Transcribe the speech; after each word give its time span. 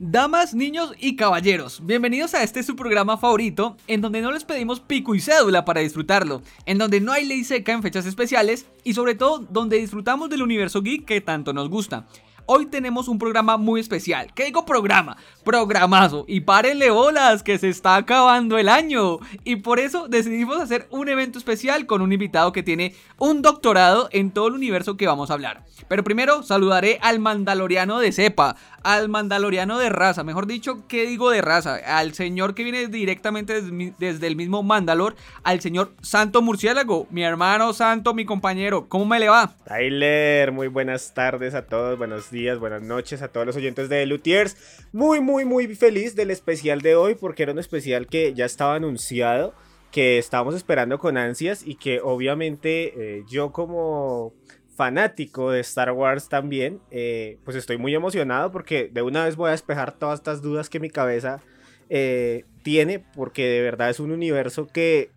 Damas, 0.00 0.54
niños 0.54 0.92
y 0.98 1.14
caballeros, 1.14 1.80
bienvenidos 1.86 2.34
a 2.34 2.42
este 2.42 2.64
su 2.64 2.74
programa 2.74 3.16
favorito, 3.16 3.76
en 3.86 4.00
donde 4.00 4.20
no 4.20 4.32
les 4.32 4.44
pedimos 4.44 4.80
pico 4.80 5.14
y 5.14 5.20
cédula 5.20 5.64
para 5.64 5.82
disfrutarlo, 5.82 6.42
en 6.66 6.78
donde 6.78 7.00
no 7.00 7.12
hay 7.12 7.24
ley 7.24 7.44
seca 7.44 7.72
en 7.72 7.82
fechas 7.82 8.04
especiales 8.04 8.66
y 8.82 8.94
sobre 8.94 9.14
todo 9.14 9.38
donde 9.38 9.78
disfrutamos 9.78 10.28
del 10.30 10.42
universo 10.42 10.82
geek 10.82 11.04
que 11.04 11.20
tanto 11.20 11.52
nos 11.52 11.68
gusta. 11.68 12.06
Hoy 12.46 12.66
tenemos 12.66 13.08
un 13.08 13.18
programa 13.18 13.56
muy 13.56 13.80
especial. 13.80 14.34
¿Qué 14.34 14.44
digo 14.44 14.66
programa? 14.66 15.16
Programazo. 15.44 16.26
Y 16.28 16.40
párenle 16.40 16.90
bolas, 16.90 17.42
que 17.42 17.56
se 17.58 17.70
está 17.70 17.96
acabando 17.96 18.58
el 18.58 18.68
año. 18.68 19.18
Y 19.44 19.56
por 19.56 19.78
eso 19.78 20.08
decidimos 20.08 20.60
hacer 20.60 20.86
un 20.90 21.08
evento 21.08 21.38
especial 21.38 21.86
con 21.86 22.02
un 22.02 22.12
invitado 22.12 22.52
que 22.52 22.62
tiene 22.62 22.94
un 23.18 23.40
doctorado 23.40 24.08
en 24.12 24.30
todo 24.30 24.48
el 24.48 24.54
universo 24.54 24.98
que 24.98 25.06
vamos 25.06 25.30
a 25.30 25.34
hablar. 25.34 25.64
Pero 25.88 26.04
primero 26.04 26.42
saludaré 26.42 26.98
al 27.00 27.18
mandaloriano 27.18 27.98
de 27.98 28.12
cepa, 28.12 28.56
al 28.84 29.08
mandaloriano 29.08 29.78
de 29.78 29.88
raza, 29.88 30.24
mejor 30.24 30.46
dicho, 30.46 30.86
¿qué 30.88 31.06
digo 31.06 31.30
de 31.30 31.40
raza? 31.40 31.76
Al 31.86 32.12
señor 32.12 32.54
que 32.54 32.64
viene 32.64 32.86
directamente 32.88 33.62
desde 33.98 34.26
el 34.26 34.36
mismo 34.36 34.62
Mandalor, 34.62 35.16
al 35.42 35.60
señor 35.60 35.92
Santo 36.02 36.42
Murciélago, 36.42 37.06
mi 37.10 37.22
hermano 37.22 37.72
Santo, 37.72 38.12
mi 38.12 38.26
compañero, 38.26 38.86
¿cómo 38.88 39.06
me 39.06 39.18
le 39.18 39.30
va? 39.30 39.54
Tyler, 39.66 40.52
muy 40.52 40.68
buenas 40.68 41.14
tardes 41.14 41.54
a 41.54 41.66
todos, 41.66 41.96
buenos 41.96 42.30
días, 42.30 42.33
buenas 42.34 42.82
noches 42.82 43.22
a 43.22 43.28
todos 43.28 43.46
los 43.46 43.54
oyentes 43.56 43.88
de 43.88 44.04
Lutiers. 44.06 44.56
Muy, 44.92 45.20
muy, 45.20 45.44
muy 45.44 45.72
feliz 45.76 46.16
del 46.16 46.32
especial 46.32 46.80
de 46.80 46.96
hoy 46.96 47.14
porque 47.14 47.44
era 47.44 47.52
un 47.52 47.60
especial 47.60 48.08
que 48.08 48.34
ya 48.34 48.44
estaba 48.44 48.74
anunciado, 48.74 49.54
que 49.92 50.18
estábamos 50.18 50.56
esperando 50.56 50.98
con 50.98 51.16
ansias 51.16 51.64
y 51.64 51.76
que 51.76 52.00
obviamente 52.00 53.18
eh, 53.18 53.24
yo 53.28 53.52
como 53.52 54.34
fanático 54.76 55.52
de 55.52 55.60
Star 55.60 55.92
Wars 55.92 56.28
también, 56.28 56.80
eh, 56.90 57.38
pues 57.44 57.56
estoy 57.56 57.78
muy 57.78 57.94
emocionado 57.94 58.50
porque 58.50 58.90
de 58.92 59.02
una 59.02 59.24
vez 59.24 59.36
voy 59.36 59.48
a 59.48 59.52
despejar 59.52 59.92
todas 59.92 60.18
estas 60.18 60.42
dudas 60.42 60.68
que 60.68 60.80
mi 60.80 60.90
cabeza 60.90 61.40
eh, 61.88 62.44
tiene, 62.64 62.98
porque 62.98 63.46
de 63.46 63.62
verdad 63.62 63.90
es 63.90 64.00
un 64.00 64.10
universo 64.10 64.66
que 64.66 65.10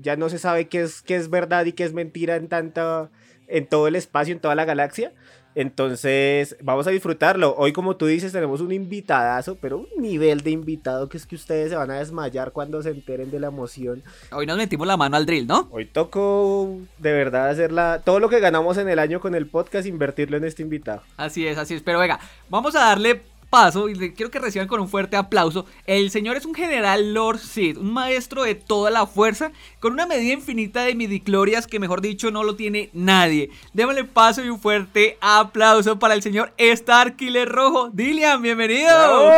ya 0.00 0.16
no 0.16 0.28
se 0.28 0.38
sabe 0.38 0.66
qué 0.66 0.80
es, 0.80 1.02
qué 1.02 1.14
es 1.14 1.30
verdad 1.30 1.64
y 1.66 1.72
qué 1.72 1.84
es 1.84 1.92
mentira 1.92 2.34
en, 2.34 2.48
tanta, 2.48 3.12
en 3.46 3.64
todo 3.68 3.86
el 3.86 3.94
espacio, 3.94 4.34
en 4.34 4.40
toda 4.40 4.56
la 4.56 4.64
galaxia. 4.64 5.12
Entonces, 5.58 6.56
vamos 6.62 6.86
a 6.86 6.90
disfrutarlo. 6.90 7.52
Hoy, 7.58 7.72
como 7.72 7.96
tú 7.96 8.06
dices, 8.06 8.30
tenemos 8.30 8.60
un 8.60 8.70
invitadazo, 8.70 9.56
pero 9.56 9.78
un 9.78 10.00
nivel 10.00 10.42
de 10.42 10.52
invitado 10.52 11.08
que 11.08 11.16
es 11.16 11.26
que 11.26 11.34
ustedes 11.34 11.70
se 11.70 11.74
van 11.74 11.90
a 11.90 11.98
desmayar 11.98 12.52
cuando 12.52 12.80
se 12.80 12.90
enteren 12.90 13.32
de 13.32 13.40
la 13.40 13.48
emoción. 13.48 14.04
Hoy 14.30 14.46
nos 14.46 14.56
metimos 14.56 14.86
la 14.86 14.96
mano 14.96 15.16
al 15.16 15.26
drill, 15.26 15.48
¿no? 15.48 15.66
Hoy 15.72 15.86
tocó 15.86 16.78
de 16.98 17.12
verdad 17.12 17.48
hacerla. 17.48 18.02
Todo 18.04 18.20
lo 18.20 18.28
que 18.28 18.38
ganamos 18.38 18.78
en 18.78 18.88
el 18.88 19.00
año 19.00 19.18
con 19.18 19.34
el 19.34 19.48
podcast, 19.48 19.88
invertirlo 19.88 20.36
en 20.36 20.44
este 20.44 20.62
invitado. 20.62 21.02
Así 21.16 21.44
es, 21.44 21.58
así 21.58 21.74
es. 21.74 21.82
Pero 21.82 21.98
venga, 21.98 22.20
vamos 22.48 22.76
a 22.76 22.80
darle 22.90 23.22
paso 23.50 23.88
y 23.88 24.12
quiero 24.12 24.30
que 24.30 24.38
reciban 24.38 24.68
con 24.68 24.80
un 24.80 24.88
fuerte 24.88 25.16
aplauso. 25.16 25.66
El 25.86 26.10
señor 26.10 26.36
es 26.36 26.44
un 26.44 26.54
general 26.54 27.14
Lord 27.14 27.38
Sid, 27.38 27.78
un 27.78 27.92
maestro 27.92 28.42
de 28.42 28.54
toda 28.54 28.90
la 28.90 29.06
fuerza, 29.06 29.52
con 29.80 29.92
una 29.92 30.06
medida 30.06 30.34
infinita 30.34 30.82
de 30.82 30.94
midiclorias 30.94 31.66
que 31.66 31.78
mejor 31.78 32.00
dicho 32.00 32.30
no 32.30 32.44
lo 32.44 32.56
tiene 32.56 32.90
nadie. 32.92 33.50
Démosle 33.72 34.04
paso 34.04 34.44
y 34.44 34.48
un 34.48 34.60
fuerte 34.60 35.18
aplauso 35.20 35.98
para 35.98 36.14
el 36.14 36.22
señor 36.22 36.52
Starkiller 36.58 37.48
Rojo. 37.48 37.90
Dilian, 37.92 38.42
bienvenido. 38.42 39.30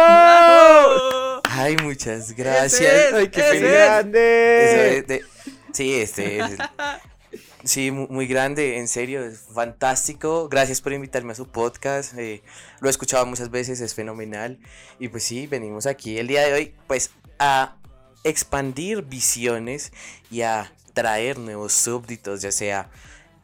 Ay, 1.45 1.77
muchas 1.83 2.33
gracias. 2.33 3.13
Ay, 3.13 3.29
qué 3.29 3.43
feliz. 3.43 3.63
grande. 3.63 5.25
sí, 5.73 5.95
este 5.95 6.41
Sí, 7.65 7.91
muy 7.91 8.27
grande, 8.27 8.79
en 8.79 8.89
serio, 8.89 9.25
es 9.25 9.41
fantástico. 9.53 10.49
Gracias 10.49 10.81
por 10.81 10.93
invitarme 10.93 11.33
a 11.33 11.35
su 11.35 11.47
podcast. 11.47 12.15
Eh, 12.17 12.43
lo 12.81 12.89
he 12.89 12.91
escuchado 12.91 13.27
muchas 13.27 13.51
veces, 13.51 13.81
es 13.81 13.95
fenomenal. 13.95 14.59
Y 14.99 15.09
pues 15.09 15.25
sí, 15.25 15.47
venimos 15.47 15.87
aquí 15.87 16.19
el 16.19 16.27
día 16.27 16.43
de 16.43 16.53
hoy, 16.53 16.75
pues 16.87 17.11
a 17.39 17.77
expandir 18.25 19.03
visiones 19.03 19.93
y 20.31 20.43
a 20.43 20.73
traer 20.93 21.39
nuevos 21.39 21.73
súbditos, 21.73 22.43
ya 22.43 22.53
sea 22.53 22.91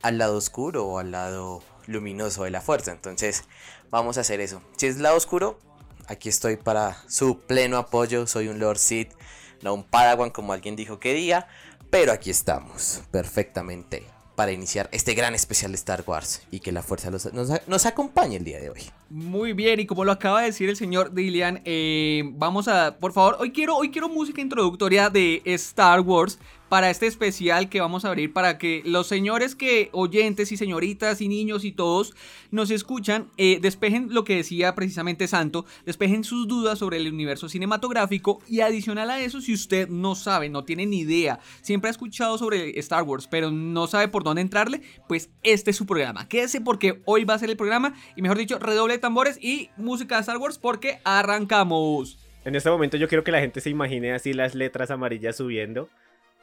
al 0.02 0.18
lado 0.18 0.36
oscuro 0.36 0.86
o 0.86 0.98
al 0.98 1.12
lado 1.12 1.62
luminoso 1.86 2.44
de 2.44 2.50
la 2.50 2.60
fuerza. 2.60 2.92
Entonces, 2.92 3.44
vamos 3.90 4.18
a 4.18 4.22
hacer 4.22 4.40
eso. 4.40 4.62
Si 4.76 4.86
es 4.86 4.98
lado 4.98 5.16
oscuro, 5.16 5.58
aquí 6.06 6.28
estoy 6.28 6.56
para 6.56 6.96
su 7.08 7.40
pleno 7.40 7.76
apoyo. 7.76 8.26
Soy 8.26 8.48
un 8.48 8.58
Lord 8.58 8.78
Sith, 8.78 9.12
no 9.62 9.74
un 9.74 9.84
Padawan 9.84 10.30
como 10.30 10.52
alguien 10.52 10.76
dijo 10.76 10.98
que 10.98 11.14
día. 11.14 11.48
Pero 11.98 12.12
aquí 12.12 12.28
estamos, 12.28 13.00
perfectamente, 13.10 14.04
para 14.34 14.52
iniciar 14.52 14.86
este 14.92 15.14
gran 15.14 15.34
especial 15.34 15.72
de 15.72 15.76
Star 15.76 16.04
Wars 16.06 16.42
y 16.50 16.60
que 16.60 16.70
la 16.70 16.82
fuerza 16.82 17.10
nos, 17.10 17.86
acompañe 17.86 18.36
el 18.36 18.44
día 18.44 18.60
de 18.60 18.68
hoy. 18.68 18.82
Muy 19.08 19.54
bien, 19.54 19.80
y 19.80 19.86
como 19.86 20.04
lo 20.04 20.12
acaba 20.12 20.40
de 20.40 20.48
decir 20.48 20.68
el 20.68 20.76
señor 20.76 21.14
Dillian, 21.14 21.62
eh, 21.64 22.22
vamos 22.34 22.68
a, 22.68 22.98
por 22.98 23.14
favor, 23.14 23.38
hoy 23.40 23.50
quiero, 23.50 23.78
hoy 23.78 23.90
quiero 23.90 24.10
música 24.10 24.42
introductoria 24.42 25.08
de 25.08 25.40
Star 25.46 26.00
Wars 26.00 26.38
para 26.68 26.90
este 26.90 27.06
especial 27.06 27.68
que 27.68 27.80
vamos 27.80 28.04
a 28.04 28.08
abrir 28.08 28.32
para 28.32 28.58
que 28.58 28.82
los 28.84 29.06
señores 29.06 29.54
que 29.54 29.88
oyentes 29.92 30.52
y 30.52 30.56
señoritas 30.56 31.20
y 31.20 31.28
niños 31.28 31.64
y 31.64 31.72
todos 31.72 32.14
nos 32.50 32.70
escuchan 32.70 33.28
eh, 33.36 33.58
despejen 33.60 34.08
lo 34.10 34.24
que 34.24 34.36
decía 34.36 34.74
precisamente 34.74 35.28
Santo, 35.28 35.66
despejen 35.84 36.24
sus 36.24 36.48
dudas 36.48 36.78
sobre 36.78 36.98
el 36.98 37.12
universo 37.12 37.48
cinematográfico 37.48 38.40
y 38.48 38.60
adicional 38.60 39.10
a 39.10 39.20
eso 39.20 39.40
si 39.40 39.54
usted 39.54 39.88
no 39.88 40.14
sabe, 40.14 40.48
no 40.48 40.64
tiene 40.64 40.86
ni 40.86 41.00
idea, 41.00 41.38
siempre 41.62 41.88
ha 41.88 41.92
escuchado 41.92 42.38
sobre 42.38 42.78
Star 42.80 43.02
Wars 43.02 43.28
pero 43.30 43.50
no 43.50 43.86
sabe 43.86 44.08
por 44.08 44.24
dónde 44.24 44.42
entrarle, 44.42 44.82
pues 45.08 45.30
este 45.42 45.70
es 45.70 45.76
su 45.76 45.86
programa. 45.86 46.28
Quédese 46.28 46.60
porque 46.60 47.02
hoy 47.04 47.24
va 47.24 47.34
a 47.34 47.38
ser 47.38 47.50
el 47.50 47.56
programa 47.56 47.94
y 48.16 48.22
mejor 48.22 48.38
dicho 48.38 48.58
redoble 48.58 48.94
de 48.94 48.98
tambores 48.98 49.38
y 49.42 49.70
música 49.76 50.16
de 50.16 50.22
Star 50.22 50.38
Wars 50.38 50.58
porque 50.58 50.98
arrancamos. 51.04 52.18
En 52.44 52.54
este 52.54 52.70
momento 52.70 52.96
yo 52.96 53.08
quiero 53.08 53.24
que 53.24 53.32
la 53.32 53.40
gente 53.40 53.60
se 53.60 53.70
imagine 53.70 54.12
así 54.12 54.32
las 54.32 54.54
letras 54.54 54.90
amarillas 54.90 55.36
subiendo. 55.36 55.88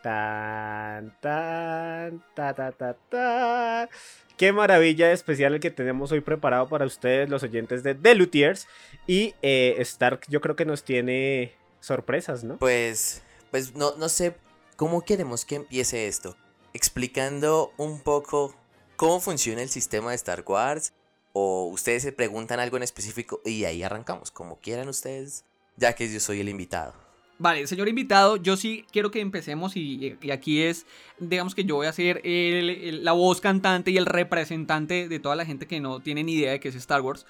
Tan, 0.03 1.17
tan, 1.21 2.21
ta, 2.35 2.53
ta, 2.53 2.71
ta, 2.73 2.93
ta. 3.09 3.89
Qué 4.35 4.51
maravilla 4.51 5.13
especial 5.13 5.53
el 5.53 5.61
que 5.61 5.71
tenemos 5.71 6.11
hoy 6.11 6.19
preparado 6.19 6.67
para 6.67 6.85
ustedes, 6.85 7.29
los 7.29 7.41
oyentes 7.41 7.83
de 7.83 7.95
The 7.95 8.13
Lutiers. 8.13 8.67
Y 9.07 9.33
eh, 9.41 9.75
Stark, 9.79 10.25
yo 10.27 10.41
creo 10.41 10.57
que 10.57 10.65
nos 10.65 10.83
tiene 10.83 11.53
sorpresas, 11.79 12.43
¿no? 12.43 12.57
Pues, 12.57 13.21
pues 13.49 13.75
no, 13.75 13.95
no 13.95 14.09
sé 14.09 14.35
cómo 14.75 15.05
queremos 15.05 15.45
que 15.45 15.55
empiece 15.55 16.07
esto. 16.07 16.35
Explicando 16.73 17.71
un 17.77 18.01
poco 18.01 18.53
cómo 18.97 19.21
funciona 19.21 19.61
el 19.61 19.69
sistema 19.69 20.09
de 20.09 20.17
Star 20.17 20.43
Wars. 20.45 20.91
O 21.31 21.67
ustedes 21.67 22.03
se 22.03 22.11
preguntan 22.11 22.59
algo 22.59 22.75
en 22.75 22.83
específico 22.83 23.39
y 23.45 23.63
ahí 23.63 23.83
arrancamos, 23.83 24.31
como 24.31 24.59
quieran 24.59 24.89
ustedes, 24.89 25.45
ya 25.77 25.93
que 25.93 26.11
yo 26.11 26.19
soy 26.19 26.41
el 26.41 26.49
invitado. 26.49 27.02
Vale, 27.43 27.67
señor 27.67 27.89
invitado, 27.89 28.37
yo 28.37 28.55
sí 28.55 28.85
quiero 28.89 29.11
que 29.11 29.19
empecemos 29.19 29.75
y, 29.75 30.15
aquí 30.31 30.61
es, 30.61 30.85
digamos 31.19 31.53
que 31.53 31.65
yo 31.65 31.75
voy 31.75 31.87
a 31.87 31.91
ser 31.91 32.21
la 32.23 33.11
voz 33.11 33.41
cantante 33.41 33.91
y 33.91 33.97
el 33.97 34.05
representante 34.05 35.09
de 35.09 35.19
toda 35.19 35.35
la 35.35 35.43
gente 35.43 35.67
que 35.67 35.81
no 35.81 35.99
tiene 35.99 36.23
ni 36.23 36.35
idea 36.35 36.53
de 36.53 36.61
qué 36.61 36.69
es 36.69 36.75
Star 36.75 37.01
Wars. 37.01 37.25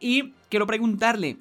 Y 0.00 0.32
quiero 0.48 0.66
preguntarle, 0.66 1.36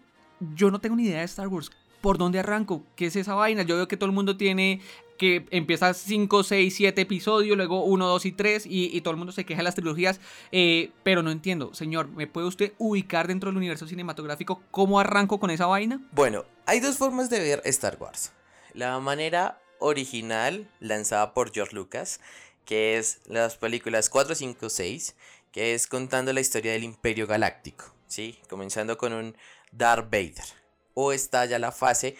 yo 0.58 0.72
no 0.72 0.82
tengo 0.82 0.98
ni 0.98 1.06
idea 1.06 1.20
de 1.20 1.24
Star 1.24 1.48
Wars. 1.48 1.72
¿Por 2.02 2.18
dónde 2.18 2.40
arranco? 2.40 2.84
¿Qué 2.98 3.06
es 3.06 3.16
esa 3.16 3.34
vaina? 3.34 3.64
Yo 3.64 3.78
veo 3.78 3.88
que 3.88 3.96
todo 3.96 4.10
el 4.10 4.16
mundo 4.16 4.36
tiene 4.36 4.82
que 5.18 5.46
empieza 5.52 5.94
5, 5.94 6.44
6, 6.44 6.76
7 6.76 7.02
episodios, 7.02 7.58
luego 7.58 7.84
1, 7.84 8.08
2 8.08 8.26
y 8.26 8.32
3 8.32 8.64
y, 8.66 9.02
todo 9.02 9.12
el 9.12 9.18
mundo 9.18 9.32
se 9.32 9.46
queja 9.46 9.60
de 9.60 9.64
las 9.64 9.76
trilogías, 9.76 10.20
eh, 10.52 10.92
pero 11.04 11.24
no 11.24 11.32
entiendo, 11.32 11.74
señor, 11.74 12.10
¿me 12.10 12.28
puede 12.28 12.48
usted 12.48 12.74
ubicar 12.78 13.28
dentro 13.28 13.50
del 13.50 13.58
universo 13.58 13.88
cinematográfico 13.88 14.62
cómo 14.72 15.00
arranco 15.00 15.40
con 15.40 15.50
esa 15.50 15.66
vaina? 15.66 16.02
Bueno, 16.12 16.46
hay 16.66 16.80
dos 16.80 16.98
formas 16.98 17.30
de 17.30 17.40
ver 17.40 17.62
Star 17.66 17.98
Wars. 18.00 18.32
La 18.74 19.00
manera 19.00 19.60
original, 19.80 20.70
lanzada 20.80 21.34
por 21.34 21.52
George 21.52 21.76
Lucas, 21.76 22.20
que 22.66 22.98
es 22.98 23.22
las 23.26 23.56
películas 23.58 24.10
4, 24.10 24.36
5, 24.36 24.70
6, 24.70 25.16
que 25.52 25.74
es 25.74 25.88
contando 25.88 26.34
la 26.34 26.42
historia 26.42 26.74
del 26.74 26.84
Imperio 26.84 27.26
Galáctico, 27.26 27.86
¿sí? 28.08 28.38
Comenzando 28.50 28.98
con 28.98 29.14
un 29.14 29.36
Darth 29.72 30.12
Vader. 30.12 30.46
O 30.94 31.14
está 31.14 31.46
ya 31.46 31.60
la 31.60 31.72
fase 31.72 32.18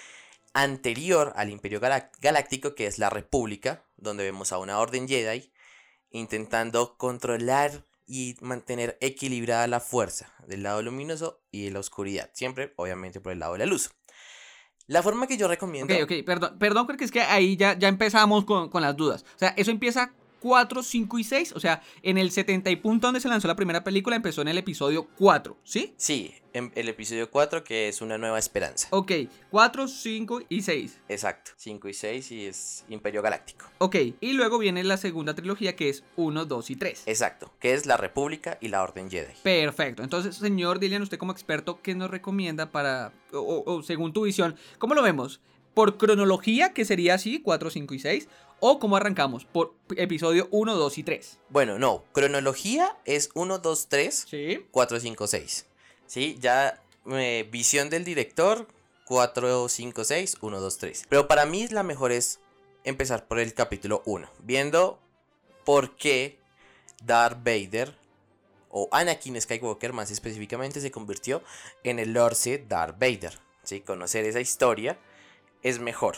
anterior 0.58 1.34
al 1.36 1.52
Imperio 1.52 1.80
Galáctico, 1.80 2.74
que 2.74 2.88
es 2.88 2.98
la 2.98 3.12
República, 3.12 3.84
donde 3.96 4.24
vemos 4.24 4.52
a 4.52 4.58
una 4.58 4.80
Orden 4.80 5.08
Jedi 5.08 5.52
intentando 6.10 6.98
controlar 6.98 7.86
y 8.08 8.38
mantener 8.42 8.98
equilibrada 9.00 9.68
la 9.68 9.80
fuerza 9.80 10.34
del 10.48 10.64
lado 10.64 10.82
luminoso 10.82 11.44
y 11.52 11.66
de 11.66 11.72
la 11.72 11.80
oscuridad, 11.80 12.32
siempre 12.34 12.74
obviamente 12.76 13.22
por 13.22 13.34
el 13.34 13.40
lado 13.40 13.54
de 13.54 13.60
la 13.60 13.66
luz. 13.68 13.92
La 14.88 15.04
forma 15.04 15.28
que 15.28 15.38
yo 15.38 15.48
recomiendo... 15.48 15.94
Ok, 15.94 16.02
ok, 16.04 16.26
perdón, 16.26 16.58
perdón, 16.58 16.88
porque 16.88 17.04
es 17.04 17.12
que 17.12 17.22
ahí 17.22 17.56
ya, 17.56 17.78
ya 17.78 17.88
empezamos 17.88 18.46
con, 18.46 18.70
con 18.70 18.82
las 18.82 18.98
dudas. 18.98 19.26
O 19.36 19.38
sea, 19.38 19.50
eso 19.58 19.70
empieza 19.70 20.14
4, 20.40 20.84
5 20.84 21.20
y 21.20 21.24
6. 21.24 21.54
O 21.56 21.60
sea, 21.60 21.82
en 22.04 22.18
el 22.18 22.32
70 22.32 22.70
y 22.70 22.76
punto 22.78 23.08
donde 23.08 23.20
se 23.20 23.30
lanzó 23.30 23.48
la 23.48 23.56
primera 23.56 23.84
película 23.84 24.16
empezó 24.16 24.42
en 24.42 24.48
el 24.48 24.58
episodio 24.58 25.08
4, 25.18 25.58
¿sí? 25.64 25.94
Sí, 25.98 26.34
en 26.54 26.72
el 26.76 26.90
episodio 26.90 27.30
4 27.30 27.64
que 27.64 27.88
es 27.88 28.02
Una 28.02 28.18
Nueva 28.18 28.40
Esperanza. 28.40 28.88
Ok, 28.92 29.12
4, 29.52 29.88
5 29.88 30.42
y 30.50 30.62
6. 30.62 31.00
Exacto, 31.08 31.52
5 31.56 31.88
y 31.88 31.94
6 31.94 32.32
y 32.32 32.46
es 32.46 32.86
Imperio 32.90 33.22
Galáctico. 33.22 33.66
Ok, 33.78 33.96
y 34.20 34.34
luego 34.34 34.58
viene 34.58 34.84
la 34.84 34.98
segunda 34.98 35.36
trilogía 35.36 35.76
que 35.76 35.90
es 35.90 36.04
1, 36.16 36.46
2 36.46 36.70
y 36.72 36.76
3. 36.76 37.04
Exacto, 37.06 37.54
que 37.60 37.74
es 37.74 37.86
la 37.86 37.98
República 37.98 38.58
y 38.62 38.70
la 38.70 38.82
Orden 38.82 39.10
Jedi. 39.10 39.34
Perfecto, 39.44 40.04
entonces 40.04 40.36
señor 40.36 40.80
Dilian, 40.80 41.02
usted 41.02 41.18
como 41.18 41.32
experto, 41.32 41.82
¿qué 41.82 41.96
nos 41.96 42.10
recomienda 42.10 42.72
para, 42.72 43.14
o, 43.32 43.64
o 43.66 43.84
según 43.84 44.14
tu 44.14 44.24
visión, 44.24 44.56
cómo 44.78 44.96
lo 44.96 45.02
vemos? 45.04 45.40
¿Por 45.78 45.98
cronología, 45.98 46.74
que 46.74 46.86
sería 46.86 47.14
así, 47.14 47.40
4, 47.40 47.70
5 47.70 47.94
y 47.94 48.00
6? 48.00 48.28
¿O 48.60 48.80
cómo 48.80 48.98
arrancamos? 48.98 49.46
¿Por 49.46 49.76
episodio 49.96 50.48
1, 50.50 50.74
2 50.74 50.98
y 50.98 51.04
3? 51.04 51.38
Bueno, 51.50 51.78
no, 51.78 52.04
cronología 52.14 52.98
es 53.06 53.30
1, 53.36 53.60
2, 53.60 53.88
3, 53.88 54.26
Sí. 54.28 54.66
4, 54.72 55.00
5, 55.00 55.28
6. 55.28 55.68
¿Sí? 56.08 56.36
Ya 56.42 56.82
eh, 57.12 57.48
visión 57.52 57.92
del 57.92 58.06
director, 58.06 58.68
4, 59.06 59.70
5, 59.70 60.04
6, 60.04 60.38
1, 60.42 60.60
2, 60.60 60.78
3. 60.80 61.06
Pero 61.10 61.28
para 61.28 61.46
mí 61.46 61.68
la 61.68 61.84
mejor 61.84 62.12
es 62.12 62.40
empezar 62.84 63.28
por 63.28 63.38
el 63.38 63.54
capítulo 63.54 64.02
1, 64.08 64.28
viendo 64.40 64.98
por 65.64 65.96
qué 65.96 66.40
Darth 67.06 67.38
Vader 67.44 67.96
o 68.70 68.90
Anakin 68.92 69.40
Skywalker 69.40 69.94
más 69.94 70.10
específicamente 70.10 70.82
se 70.82 70.90
convirtió 70.90 71.44
en 71.84 72.00
el 72.00 72.14
Lord 72.14 72.34
Sith 72.34 72.68
Darth 72.68 72.98
Vader. 72.98 73.38
¿Sí? 73.62 73.82
Conocer 73.82 74.26
esa 74.26 74.40
historia 74.40 74.98
es 75.64 75.80
mejor. 75.80 76.18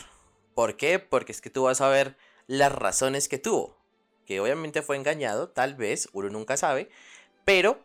¿Por 0.54 0.76
qué? 0.76 0.98
Porque 0.98 1.32
es 1.32 1.40
que 1.40 1.50
tú 1.50 1.64
vas 1.64 1.80
a 1.80 1.88
ver 1.88 2.16
las 2.46 2.72
razones 2.72 3.28
que 3.28 3.38
tuvo. 3.38 3.76
Que 4.26 4.40
obviamente 4.40 4.82
fue 4.82 4.96
engañado, 4.96 5.48
tal 5.48 5.74
vez, 5.74 6.08
uno 6.12 6.28
nunca 6.28 6.56
sabe. 6.56 6.90
Pero 7.44 7.80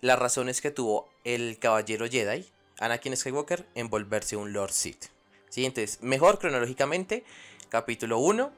las 0.00 0.18
razones 0.18 0.60
que 0.60 0.70
tuvo 0.70 1.08
el 1.24 1.58
caballero 1.58 2.06
Jedi, 2.08 2.46
Anakin 2.78 3.16
Skywalker, 3.16 3.66
en 3.74 3.90
volverse 3.90 4.36
un 4.36 4.52
Lord 4.52 4.72
Sith. 4.72 5.06
¿Sí? 5.48 5.64
Entonces, 5.64 6.02
mejor 6.02 6.38
cronológicamente, 6.38 7.24
capítulo 7.68 8.18
1, 8.18 8.52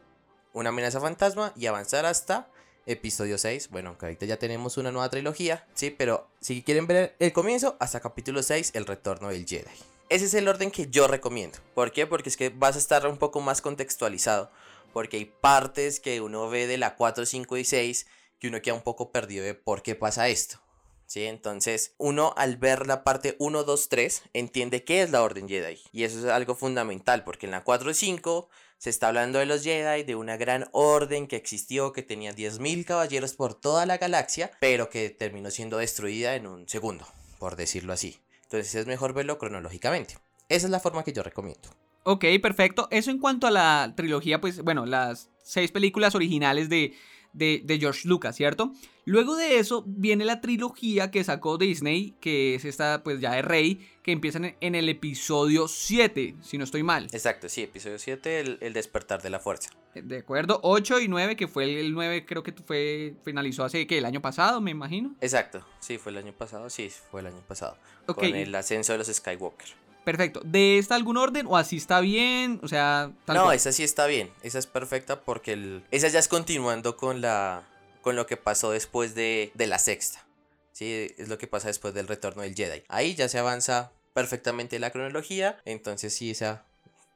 una 0.53 0.69
amenaza 0.69 1.01
fantasma 1.01 1.53
y 1.57 1.67
avanzar 1.67 2.07
hasta 2.07 2.49
episodio 2.87 3.39
6. 3.39 3.71
Bueno, 3.71 3.91
aunque 3.91 4.07
ahorita 4.07 4.27
ya 4.27 4.39
tenemos 4.39 4.77
una 4.77 4.91
nueva 4.91 5.09
trilogía, 5.11 5.67
¿sí? 5.75 5.91
Pero 5.91 6.29
si 6.41 6.63
quieren 6.63 6.87
ver 6.87 7.15
el 7.19 7.33
comienzo, 7.33 7.77
hasta 7.81 8.01
capítulo 8.01 8.43
6, 8.43 8.73
el 8.75 8.87
retorno 8.87 9.29
del 9.29 9.47
Jedi. 9.47 9.71
Ese 10.11 10.25
es 10.25 10.35
el 10.35 10.49
orden 10.49 10.73
que 10.73 10.89
yo 10.91 11.07
recomiendo. 11.07 11.61
¿Por 11.73 11.93
qué? 11.93 12.05
Porque 12.05 12.31
es 12.31 12.37
que 12.37 12.49
vas 12.49 12.75
a 12.75 12.81
estar 12.81 13.07
un 13.07 13.17
poco 13.17 13.41
más 13.41 13.63
contextualizado. 13.63 14.51
Porque 14.93 15.19
hay 15.19 15.25
partes 15.27 16.01
que 16.01 16.21
uno 16.21 16.51
ve 16.51 16.67
de 16.67 16.79
la 16.79 16.97
4, 16.97 17.25
5 17.25 17.57
y 17.57 17.65
6 17.65 18.07
que 18.41 18.49
uno 18.49 18.61
queda 18.61 18.75
un 18.75 18.83
poco 18.83 19.13
perdido 19.13 19.45
de 19.45 19.55
por 19.55 19.83
qué 19.83 19.95
pasa 19.95 20.29
esto. 20.29 20.61
¿Sí? 21.07 21.27
Entonces, 21.27 21.95
uno 21.97 22.35
al 22.37 22.57
ver 22.57 22.89
la 22.89 23.05
parte 23.05 23.37
1, 23.39 23.63
2, 23.63 23.89
3, 23.89 24.23
entiende 24.33 24.83
qué 24.83 25.03
es 25.03 25.11
la 25.11 25.23
Orden 25.23 25.49
Jedi. 25.49 25.81
Y 25.93 26.03
eso 26.03 26.19
es 26.19 26.25
algo 26.25 26.57
fundamental, 26.57 27.23
porque 27.23 27.47
en 27.47 27.53
la 27.53 27.63
4 27.63 27.93
y 27.93 27.95
5 27.95 28.49
se 28.79 28.91
está 28.91 29.09
hablando 29.09 29.39
de 29.39 29.47
los 29.47 29.63
Jedi, 29.63 30.03
de 30.03 30.17
una 30.17 30.37
gran 30.37 30.69
orden 30.73 31.29
que 31.29 31.37
existió, 31.37 31.93
que 31.93 32.03
tenía 32.03 32.33
10.000 32.33 32.85
caballeros 32.85 33.35
por 33.35 33.55
toda 33.55 33.87
la 33.87 33.99
galaxia, 33.99 34.51
pero 34.59 34.91
que 34.91 35.11
terminó 35.11 35.53
siendo 35.53 35.79
destruida 35.79 36.35
en 36.35 36.49
un 36.49 36.69
segundo, 36.69 37.07
por 37.39 37.55
decirlo 37.55 37.93
así. 37.93 38.21
Entonces 38.51 38.75
es 38.75 38.87
mejor 38.87 39.15
verlo 39.15 39.39
cronológicamente. 39.39 40.19
Esa 40.49 40.67
es 40.67 40.71
la 40.73 40.81
forma 40.81 41.05
que 41.05 41.13
yo 41.13 41.23
recomiendo. 41.23 41.69
Ok, 42.03 42.25
perfecto. 42.43 42.89
Eso 42.91 43.13
en 43.13 43.21
cuanto 43.21 43.47
a 43.47 43.53
la 43.53 43.93
trilogía, 43.97 44.41
pues 44.41 44.63
bueno, 44.63 44.87
las 44.87 45.31
seis 45.45 45.71
películas 45.71 46.17
originales 46.17 46.69
de, 46.69 46.95
de, 47.33 47.63
de, 47.65 47.79
George 47.79 48.09
Lucas, 48.09 48.37
¿cierto? 48.37 48.73
Luego 49.05 49.37
de 49.37 49.59
eso 49.59 49.85
viene 49.87 50.25
la 50.25 50.41
trilogía 50.41 51.11
que 51.11 51.25
sacó 51.25 51.59
Disney, 51.59 52.15
que 52.21 52.55
es 52.55 52.65
esta 52.65 53.03
pues 53.03 53.21
ya 53.21 53.33
de 53.33 53.43
Rey, 53.43 53.89
que 54.03 54.13
empieza 54.13 54.39
en, 54.39 54.57
en 54.61 54.75
el 54.75 54.89
episodio 54.89 55.69
7, 55.69 56.37
si 56.43 56.59
no 56.59 56.65
estoy 56.65 56.83
mal. 56.83 57.09
Exacto, 57.13 57.49
sí, 57.49 57.63
episodio 57.63 57.99
7, 57.99 58.41
el, 58.41 58.59
el 58.61 58.73
despertar 58.73 59.23
de 59.23 59.31
la 59.31 59.41
fuerza. 59.41 59.71
De 59.95 60.19
acuerdo, 60.19 60.61
8 60.63 61.01
y 61.01 61.09
9, 61.09 61.37
que 61.37 61.49
fue 61.49 61.65
el, 61.65 61.77
el 61.77 61.93
9, 61.93 62.25
creo 62.25 62.43
que 62.43 62.53
fue 62.53 63.15
finalizó 63.25 63.65
hace 63.65 63.87
que 63.87 63.99
el 63.99 64.05
año 64.05 64.21
pasado, 64.21 64.61
me 64.61 64.71
imagino. 64.71 65.15
Exacto, 65.21 65.67
sí, 65.81 65.99
fue 65.99 66.13
el 66.13 66.19
año 66.19 66.33
pasado, 66.33 66.71
sí, 66.71 66.91
fue 67.11 67.21
el 67.21 67.27
año 67.27 67.43
pasado. 67.47 67.77
Okay. 68.07 68.31
Con 68.31 68.39
el 68.39 68.55
ascenso 68.55 68.93
de 68.93 68.99
los 68.99 69.09
Skywalker. 69.09 69.69
Perfecto. 70.11 70.41
¿De 70.45 70.79
esta 70.79 70.95
algún 70.95 71.17
orden 71.17 71.47
o 71.49 71.57
así 71.57 71.77
está 71.77 72.01
bien? 72.01 72.59
O 72.63 72.69
sea, 72.69 73.11
tal 73.25 73.37
No, 73.37 73.45
cual. 73.45 73.57
esa 73.57 73.73
sí 73.73 73.83
está 73.85 74.07
bien. 74.07 74.31
Esa 74.43 74.59
es 74.59 74.67
perfecta 74.67 75.21
porque 75.21 75.53
el... 75.53 75.85
esa 75.91 76.09
ya 76.09 76.19
es 76.19 76.29
continuando 76.29 76.97
con 76.97 77.21
la 77.21 77.63
con 78.03 78.17
lo 78.17 78.27
que 78.27 78.37
pasó 78.39 78.71
después 78.71 79.15
de, 79.15 79.51
de 79.55 79.67
la 79.67 79.79
sexta. 79.79 80.25
Sí, 80.73 81.15
es 81.19 81.29
lo 81.29 81.37
que 81.37 81.47
pasa 81.47 81.69
después 81.69 81.93
del 81.93 82.09
retorno 82.09 82.43
del 82.43 82.55
Jedi. 82.55 82.83
Ahí 82.89 83.15
ya 83.15 83.29
se 83.29 83.39
avanza 83.39 83.93
perfectamente 84.15 84.79
la 84.79 84.91
cronología, 84.91 85.59
entonces 85.67 86.15
sí 86.15 86.31
esa 86.31 86.65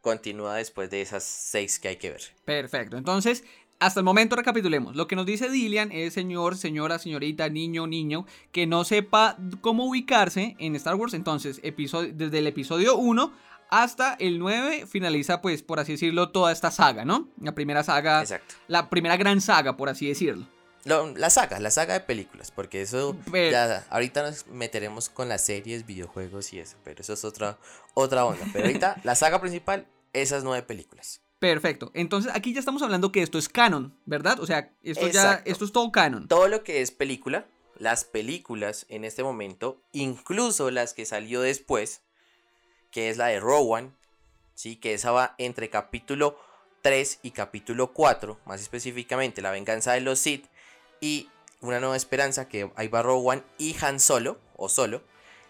continúa 0.02 0.56
después 0.56 0.90
de 0.90 1.00
esas 1.00 1.24
seis 1.24 1.78
que 1.78 1.88
hay 1.88 1.96
que 1.96 2.10
ver. 2.10 2.20
Perfecto. 2.44 2.98
Entonces, 2.98 3.42
hasta 3.80 4.00
el 4.00 4.04
momento 4.04 4.36
recapitulemos. 4.36 4.96
Lo 4.96 5.06
que 5.06 5.16
nos 5.16 5.26
dice 5.26 5.50
Dilian 5.50 5.92
es 5.92 6.14
señor, 6.14 6.56
señora, 6.56 6.98
señorita, 6.98 7.48
niño, 7.48 7.86
niño, 7.86 8.26
que 8.52 8.66
no 8.66 8.84
sepa 8.84 9.36
cómo 9.60 9.86
ubicarse 9.86 10.56
en 10.58 10.74
Star 10.76 10.94
Wars. 10.94 11.14
Entonces, 11.14 11.60
episodio, 11.62 12.12
desde 12.14 12.38
el 12.38 12.46
episodio 12.46 12.96
1 12.96 13.32
hasta 13.70 14.14
el 14.14 14.38
9 14.38 14.86
finaliza, 14.86 15.42
pues, 15.42 15.62
por 15.62 15.80
así 15.80 15.92
decirlo, 15.92 16.30
toda 16.30 16.52
esta 16.52 16.70
saga, 16.70 17.04
¿no? 17.04 17.28
La 17.40 17.54
primera 17.54 17.82
saga. 17.82 18.20
Exacto. 18.20 18.54
La 18.68 18.88
primera 18.88 19.16
gran 19.16 19.40
saga, 19.40 19.76
por 19.76 19.88
así 19.88 20.06
decirlo. 20.06 20.46
Lo, 20.84 21.14
la 21.16 21.30
saga, 21.30 21.58
la 21.60 21.70
saga 21.70 21.94
de 21.94 22.00
películas, 22.00 22.50
porque 22.50 22.82
eso 22.82 23.16
pero, 23.32 23.50
ya 23.50 23.86
ahorita 23.88 24.22
nos 24.22 24.46
meteremos 24.48 25.08
con 25.08 25.30
las 25.30 25.40
series, 25.40 25.86
videojuegos 25.86 26.52
y 26.52 26.58
eso, 26.58 26.76
pero 26.84 27.00
eso 27.00 27.14
es 27.14 27.24
otra, 27.24 27.58
otra 27.94 28.26
onda. 28.26 28.44
Pero 28.52 28.66
ahorita 28.66 29.00
la 29.02 29.14
saga 29.14 29.40
principal, 29.40 29.86
esas 30.12 30.44
nueve 30.44 30.62
películas. 30.62 31.23
Perfecto. 31.44 31.90
Entonces 31.92 32.32
aquí 32.34 32.54
ya 32.54 32.60
estamos 32.60 32.80
hablando 32.80 33.12
que 33.12 33.20
esto 33.20 33.36
es 33.36 33.50
canon, 33.50 33.94
¿verdad? 34.06 34.40
O 34.40 34.46
sea, 34.46 34.72
esto 34.82 35.06
Exacto. 35.06 35.44
ya 35.44 35.50
esto 35.50 35.66
es 35.66 35.72
todo 35.72 35.92
canon. 35.92 36.26
Todo 36.26 36.48
lo 36.48 36.64
que 36.64 36.80
es 36.80 36.90
película, 36.90 37.46
las 37.76 38.04
películas 38.04 38.86
en 38.88 39.04
este 39.04 39.22
momento, 39.22 39.78
incluso 39.92 40.70
las 40.70 40.94
que 40.94 41.04
salió 41.04 41.42
después, 41.42 42.00
que 42.90 43.10
es 43.10 43.18
la 43.18 43.26
de 43.26 43.40
Rowan, 43.40 43.94
sí, 44.54 44.76
que 44.76 44.94
esa 44.94 45.10
va 45.10 45.34
entre 45.36 45.68
capítulo 45.68 46.38
3 46.80 47.18
y 47.22 47.32
capítulo 47.32 47.92
4, 47.92 48.40
más 48.46 48.62
específicamente 48.62 49.42
La 49.42 49.50
venganza 49.50 49.92
de 49.92 50.00
los 50.00 50.20
Sith 50.20 50.46
y 51.02 51.28
Una 51.60 51.78
nueva 51.78 51.96
esperanza, 51.96 52.48
que 52.48 52.70
ahí 52.76 52.88
va 52.88 53.02
Rowan 53.02 53.44
y 53.58 53.76
Han 53.82 54.00
Solo 54.00 54.38
o 54.56 54.70
Solo. 54.70 55.02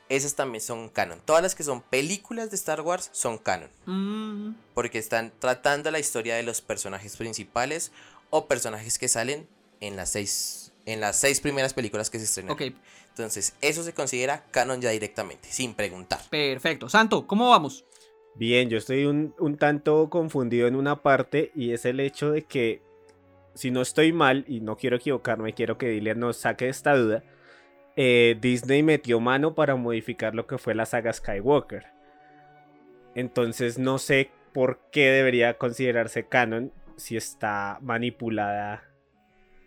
Esas 0.08 0.34
también 0.34 0.60
son 0.60 0.88
canon. 0.90 1.20
Todas 1.24 1.42
las 1.42 1.54
que 1.54 1.62
son 1.62 1.80
películas 1.80 2.50
de 2.50 2.56
Star 2.56 2.82
Wars 2.82 3.08
son 3.12 3.38
canon. 3.38 3.70
Mm. 3.86 4.54
Porque 4.74 4.98
están 4.98 5.32
tratando 5.38 5.90
la 5.90 5.98
historia 5.98 6.36
de 6.36 6.42
los 6.42 6.60
personajes 6.60 7.16
principales 7.16 7.90
o 8.30 8.46
personajes 8.46 8.98
que 8.98 9.08
salen 9.08 9.46
en 9.80 9.96
las 9.96 10.10
seis, 10.10 10.72
en 10.84 11.00
las 11.00 11.18
seis 11.18 11.40
primeras 11.40 11.72
películas 11.72 12.10
que 12.10 12.18
se 12.18 12.24
estrenan. 12.24 12.52
Ok. 12.52 12.62
Entonces, 13.10 13.54
eso 13.60 13.84
se 13.84 13.94
considera 13.94 14.44
canon 14.50 14.80
ya 14.80 14.90
directamente, 14.90 15.48
sin 15.50 15.74
preguntar. 15.74 16.20
Perfecto. 16.30 16.88
Santo, 16.88 17.26
¿cómo 17.26 17.50
vamos? 17.50 17.84
Bien, 18.34 18.68
yo 18.68 18.78
estoy 18.78 19.04
un, 19.04 19.32
un 19.38 19.56
tanto 19.56 20.10
confundido 20.10 20.66
en 20.66 20.74
una 20.74 21.00
parte 21.00 21.52
y 21.54 21.72
es 21.72 21.84
el 21.84 22.00
hecho 22.00 22.32
de 22.32 22.42
que, 22.42 22.82
si 23.54 23.70
no 23.70 23.80
estoy 23.80 24.12
mal, 24.12 24.44
y 24.48 24.60
no 24.60 24.76
quiero 24.76 24.96
equivocarme, 24.96 25.54
quiero 25.54 25.78
que 25.78 25.88
Dylan 25.88 26.18
nos 26.18 26.38
saque 26.38 26.64
de 26.64 26.72
esta 26.72 26.96
duda, 26.96 27.22
eh, 27.96 28.36
Disney 28.40 28.82
metió 28.82 29.20
mano 29.20 29.54
para 29.54 29.76
modificar 29.76 30.34
lo 30.34 30.46
que 30.46 30.58
fue 30.58 30.74
la 30.74 30.86
saga 30.86 31.12
Skywalker. 31.12 31.86
Entonces 33.14 33.78
no 33.78 33.98
sé 33.98 34.30
por 34.52 34.80
qué 34.90 35.10
debería 35.10 35.58
considerarse 35.58 36.26
canon 36.26 36.72
si 36.96 37.16
está 37.16 37.78
manipulada 37.82 38.84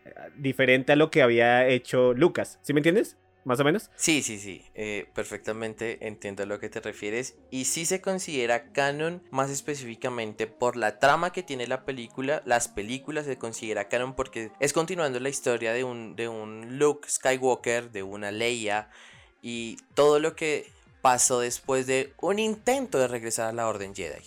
eh, 0.05 0.12
diferente 0.38 0.93
a 0.93 0.96
lo 0.96 1.10
que 1.12 1.22
había 1.22 1.67
hecho 1.67 2.13
Lucas. 2.13 2.60
¿Sí 2.62 2.74
me 2.74 2.79
entiendes? 2.79 3.17
Más 3.48 3.62
o 3.62 3.63
menos. 3.63 3.89
Sí, 3.96 4.24
sí, 4.24 4.39
sí. 4.39 4.66
Eh, 4.75 5.08
perfectamente 5.16 6.06
entiendo 6.06 6.44
a 6.44 6.46
lo 6.46 6.60
que 6.60 6.68
te 6.68 6.82
refieres. 6.82 7.38
Y 7.50 7.63
sí 7.63 7.86
se 7.86 8.01
considera 8.01 8.74
canon 8.74 9.24
más 9.32 9.50
específicamente 9.50 10.48
por 10.48 10.75
la 10.75 11.00
trama 11.00 11.32
que 11.32 11.44
tiene 11.44 11.66
la 11.66 11.86
película. 11.86 12.44
Las 12.46 12.68
películas 12.68 13.25
se 13.25 13.38
considera 13.38 13.88
canon 13.88 14.16
porque 14.16 14.51
es 14.60 14.74
continuando 14.74 15.22
la 15.22 15.30
historia 15.30 15.72
de 15.72 15.86
un, 15.86 16.18
de 16.18 16.27
un 16.27 16.77
Luke 16.77 17.10
Skywalker, 17.10 17.89
de 17.89 18.04
una 18.04 18.32
Leia. 18.32 18.89
Y 19.42 19.77
todo 19.94 20.20
lo 20.20 20.36
que 20.36 20.70
pasó 21.01 21.39
después 21.39 21.88
de 21.88 22.12
un 22.20 22.39
intento 22.39 23.00
de 23.00 23.08
regresar 23.08 23.48
a 23.48 23.54
la 23.54 23.70
Orden 23.70 23.96
Jedi. 23.96 24.25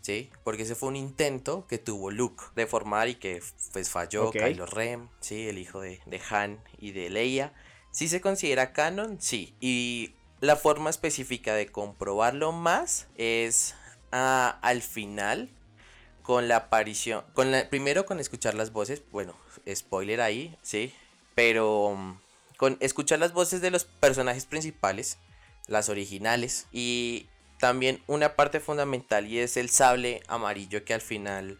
¿Sí? 0.00 0.30
Porque 0.42 0.62
ese 0.62 0.74
fue 0.74 0.88
un 0.88 0.96
intento 0.96 1.66
que 1.66 1.76
tuvo 1.76 2.10
Luke 2.10 2.44
de 2.56 2.66
formar 2.66 3.08
y 3.08 3.16
que 3.16 3.42
pues 3.74 3.90
falló 3.90 4.28
Ok. 4.28 4.38
Kylo 4.38 4.64
Ren, 4.64 5.10
¿sí? 5.20 5.48
El 5.48 5.58
hijo 5.58 5.82
de, 5.82 6.00
de 6.06 6.20
Han 6.30 6.64
y 6.78 6.92
de 6.92 7.10
Leia. 7.10 7.52
¿Sí 7.90 8.08
se 8.08 8.20
considera 8.20 8.72
canon? 8.72 9.20
Sí. 9.20 9.54
Y 9.60 10.14
la 10.40 10.56
forma 10.56 10.90
específica 10.90 11.54
de 11.54 11.66
comprobarlo 11.66 12.52
más 12.52 13.06
es 13.16 13.74
ah, 14.12 14.58
al 14.62 14.82
final 14.82 15.50
con 16.22 16.46
la 16.46 16.56
aparición, 16.56 17.24
con 17.32 17.50
la, 17.50 17.70
primero 17.70 18.04
con 18.04 18.20
escuchar 18.20 18.54
las 18.54 18.70
voces, 18.70 19.02
bueno, 19.10 19.34
spoiler 19.74 20.20
ahí, 20.20 20.58
sí, 20.60 20.92
pero 21.34 21.94
mm, 21.96 22.20
con 22.58 22.76
escuchar 22.80 23.18
las 23.18 23.32
voces 23.32 23.62
de 23.62 23.70
los 23.70 23.84
personajes 23.84 24.44
principales, 24.44 25.16
las 25.68 25.88
originales, 25.88 26.66
y 26.70 27.28
también 27.58 28.02
una 28.06 28.36
parte 28.36 28.60
fundamental 28.60 29.26
y 29.26 29.38
es 29.38 29.56
el 29.56 29.70
sable 29.70 30.22
amarillo 30.28 30.84
que 30.84 30.92
al 30.92 31.00
final 31.00 31.58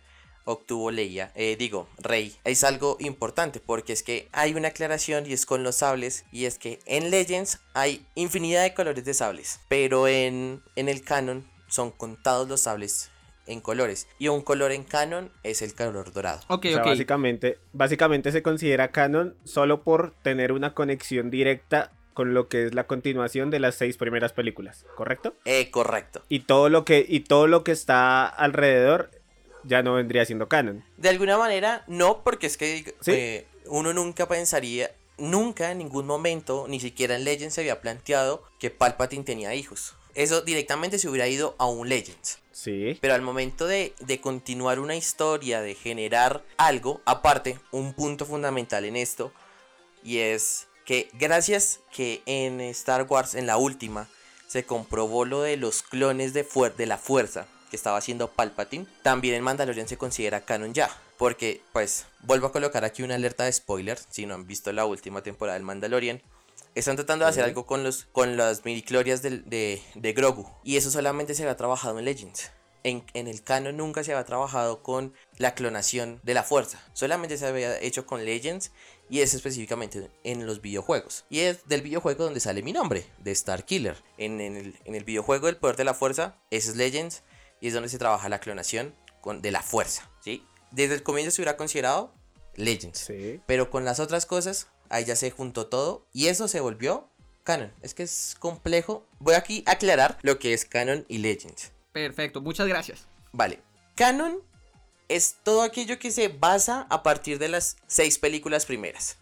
obtuvo 0.49 0.90
Leia, 0.90 1.31
eh, 1.35 1.57
digo, 1.59 1.88
Rey, 1.99 2.35
es 2.45 2.64
algo 2.64 2.97
importante 3.00 3.61
porque 3.61 3.93
es 3.93 4.02
que 4.02 4.28
hay 4.33 4.55
una 4.55 4.69
aclaración 4.69 5.26
y 5.26 5.35
es 5.35 5.45
con 5.45 5.62
los 5.62 5.76
sables 5.76 6.25
y 6.33 6.47
es 6.47 6.59
que 6.59 6.81
en 6.87 7.11
Legends 7.11 7.61
hay 7.75 8.07
infinidad 8.14 8.62
de 8.62 8.73
colores 8.73 9.05
de 9.05 9.12
sables, 9.12 9.61
pero 9.69 10.09
en, 10.09 10.62
en 10.75 10.88
el 10.88 11.02
canon 11.02 11.47
son 11.69 11.90
contados 11.90 12.49
los 12.49 12.62
sables 12.62 13.11
en 13.47 13.61
colores 13.61 14.09
y 14.19 14.28
un 14.28 14.40
color 14.40 14.73
en 14.73 14.85
canon 14.85 15.31
es 15.43 15.61
el 15.61 15.75
color 15.75 16.12
dorado. 16.14 16.40
Ok, 16.49 16.67
o 16.67 16.69
sea, 16.71 16.83
Básicamente, 16.83 17.59
básicamente 17.75 18.33
se 18.33 18.43
considera 18.43 18.90
canon 18.90 19.37
solo 19.45 19.83
por 19.83 20.14
tener 20.23 20.52
una 20.52 20.73
conexión 20.73 21.31
directa 21.31 21.93
con 22.14 22.35
lo 22.35 22.49
que 22.49 22.67
es 22.67 22.75
la 22.75 22.87
continuación 22.87 23.50
de 23.50 23.61
las 23.61 23.76
seis 23.76 23.97
primeras 23.97 24.33
películas, 24.33 24.87
¿correcto? 24.97 25.37
Eh, 25.45 25.71
correcto. 25.71 26.23
Y 26.28 26.40
todo 26.40 26.69
lo 26.69 26.85
que, 26.85 27.05
y 27.07 27.21
todo 27.21 27.47
lo 27.47 27.62
que 27.62 27.71
está 27.71 28.26
alrededor 28.26 29.11
ya 29.65 29.83
no 29.83 29.95
vendría 29.95 30.25
siendo 30.25 30.49
canon. 30.49 30.85
De 30.97 31.09
alguna 31.09 31.38
manera, 31.38 31.85
no, 31.87 32.23
porque 32.23 32.47
es 32.47 32.57
que 32.57 32.95
eh, 33.07 33.47
uno 33.67 33.93
nunca 33.93 34.29
pensaría, 34.29 34.91
nunca 35.17 35.71
en 35.71 35.79
ningún 35.79 36.07
momento, 36.07 36.67
ni 36.69 36.81
siquiera 36.81 37.17
en 37.17 37.25
Legends 37.25 37.55
se 37.55 37.61
había 37.62 37.81
planteado 37.81 38.45
que 38.59 38.71
Palpatine 38.71 39.25
tenía 39.25 39.55
hijos. 39.55 39.95
Eso 40.15 40.41
directamente 40.43 40.99
se 40.99 41.09
hubiera 41.09 41.29
ido 41.29 41.55
a 41.59 41.67
un 41.67 41.88
Legends. 41.88 42.38
Sí. 42.53 42.99
Pero 43.00 43.15
al 43.15 43.23
momento 43.23 43.67
de, 43.67 43.95
de, 44.00 44.21
continuar 44.21 44.81
una 44.81 44.97
historia, 44.97 45.61
de 45.61 45.77
generar 45.77 46.43
algo, 46.57 47.00
aparte, 47.05 47.61
un 47.71 47.93
punto 47.93 48.27
fundamental 48.27 48.85
en 48.85 48.97
esto, 48.97 49.33
y 50.03 50.19
es 50.19 50.67
que 50.85 51.09
gracias 51.12 51.81
que 51.93 52.23
en 52.27 52.61
Star 52.61 53.07
Wars, 53.09 53.35
en 53.35 53.47
la 53.47 53.59
última, 53.59 54.09
se 54.49 54.65
comprobó 54.65 55.25
lo 55.25 55.43
de 55.43 55.57
los 55.57 55.83
clones 55.83 56.33
de, 56.33 56.47
de 56.77 56.87
la 56.87 56.99
fuerza, 56.99 57.47
que 57.68 57.76
estaba 57.76 57.98
haciendo 57.98 58.30
Palpatine, 58.30 58.87
también 59.02 59.34
en 59.34 59.42
Mandalorian 59.42 59.88
se 59.88 59.96
considera 59.96 60.44
canon 60.44 60.75
ya. 60.75 60.90
Porque, 61.16 61.62
pues, 61.72 62.06
vuelvo 62.20 62.46
a 62.46 62.52
colocar 62.52 62.84
aquí 62.84 63.02
una 63.02 63.16
alerta 63.16 63.44
de 63.44 63.52
spoiler, 63.52 63.98
si 64.08 64.25
no 64.25 64.34
han 64.34 64.46
visto 64.46 64.72
la 64.72 64.87
última 64.87 65.22
temporada 65.22 65.58
del 65.58 65.64
Mandalorian. 65.64 66.22
Están 66.75 66.96
tratando 66.96 67.25
de 67.25 67.30
hacer 67.30 67.44
algo 67.44 67.66
con, 67.66 67.82
los, 67.82 68.04
con 68.12 68.37
las 68.37 68.64
midichlorias 68.64 69.20
de, 69.20 69.38
de, 69.38 69.82
de, 69.96 70.12
Grogu. 70.12 70.48
Y 70.62 70.76
eso 70.76 70.92
solamente 70.92 71.34
se 71.34 71.42
había 71.42 71.56
trabajado 71.56 71.98
en 71.98 72.04
Legends. 72.04 72.52
En, 72.84 73.04
en, 73.14 73.26
el 73.26 73.42
canon 73.42 73.76
nunca 73.76 74.04
se 74.04 74.12
había 74.12 74.25
trabajado 74.25 74.84
con 74.84 75.12
la 75.38 75.56
clonación 75.56 76.20
de 76.22 76.34
la 76.34 76.44
fuerza. 76.44 76.80
Solamente 76.92 77.37
se 77.37 77.46
había 77.46 77.80
hecho 77.80 78.06
con 78.06 78.25
Legends 78.25 78.70
y 79.10 79.20
es 79.20 79.34
específicamente 79.34 80.08
en 80.22 80.46
los 80.46 80.60
videojuegos. 80.60 81.25
Y 81.30 81.40
es 81.40 81.66
del 81.66 81.82
videojuego 81.82 82.22
donde 82.22 82.38
sale 82.38 82.62
mi 82.62 82.72
nombre, 82.72 83.04
de 83.18 83.32
Star 83.32 83.64
Killer. 83.64 83.96
En, 84.16 84.40
en, 84.40 84.56
el, 84.56 84.78
en 84.84 84.94
el 84.94 85.02
videojuego 85.02 85.46
del 85.46 85.56
poder 85.56 85.75
de 85.75 85.84
la 85.84 85.94
fuerza, 85.94 86.37
ese 86.50 86.70
es 86.70 86.76
Legends 86.76 87.22
y 87.61 87.69
es 87.69 87.75
donde 87.75 87.88
se 87.88 87.99
trabaja 87.99 88.29
la 88.29 88.41
clonación 88.41 88.95
con, 89.21 89.43
de 89.43 89.50
la 89.50 89.62
fuerza, 89.62 90.11
¿sí? 90.21 90.45
Desde 90.71 90.95
el 90.95 91.03
comienzo 91.03 91.31
se 91.31 91.41
hubiera 91.41 91.57
considerado 91.57 92.12
Legends, 92.55 92.99
sí. 92.99 93.41
pero 93.47 93.71
con 93.71 93.85
las 93.85 94.00
otras 94.00 94.27
cosas, 94.27 94.69
ahí 94.88 95.05
ya 95.05 95.17
se 95.17 95.31
juntó 95.31 95.67
todo 95.67 96.07
y 96.12 96.27
eso 96.27 96.49
se 96.49 96.61
volvió 96.61 97.09
canon. 97.45 97.73
Es 97.81 97.95
que 97.95 98.03
es 98.03 98.37
complejo. 98.38 99.07
Voy 99.21 99.35
aquí 99.35 99.62
a 99.67 99.73
aclarar 99.73 100.19
lo 100.23 100.38
que 100.38 100.53
es 100.53 100.65
canon 100.65 101.07
y 101.09 101.19
Legends. 101.19 101.73
Perfecto, 101.93 102.43
muchas 102.43 102.67
gracias. 102.67 103.07
Vale, 103.33 103.61
canon 103.95 104.43
es 105.09 105.37
todo 105.43 105.62
aquello 105.62 105.99
que 105.99 106.11
se 106.11 106.29
basa 106.29 106.87
a 106.91 107.03
partir 107.03 107.38
de 107.38 107.49
las 107.49 107.77
seis 107.87 108.19
películas 108.19 108.67
primeras, 108.67 109.17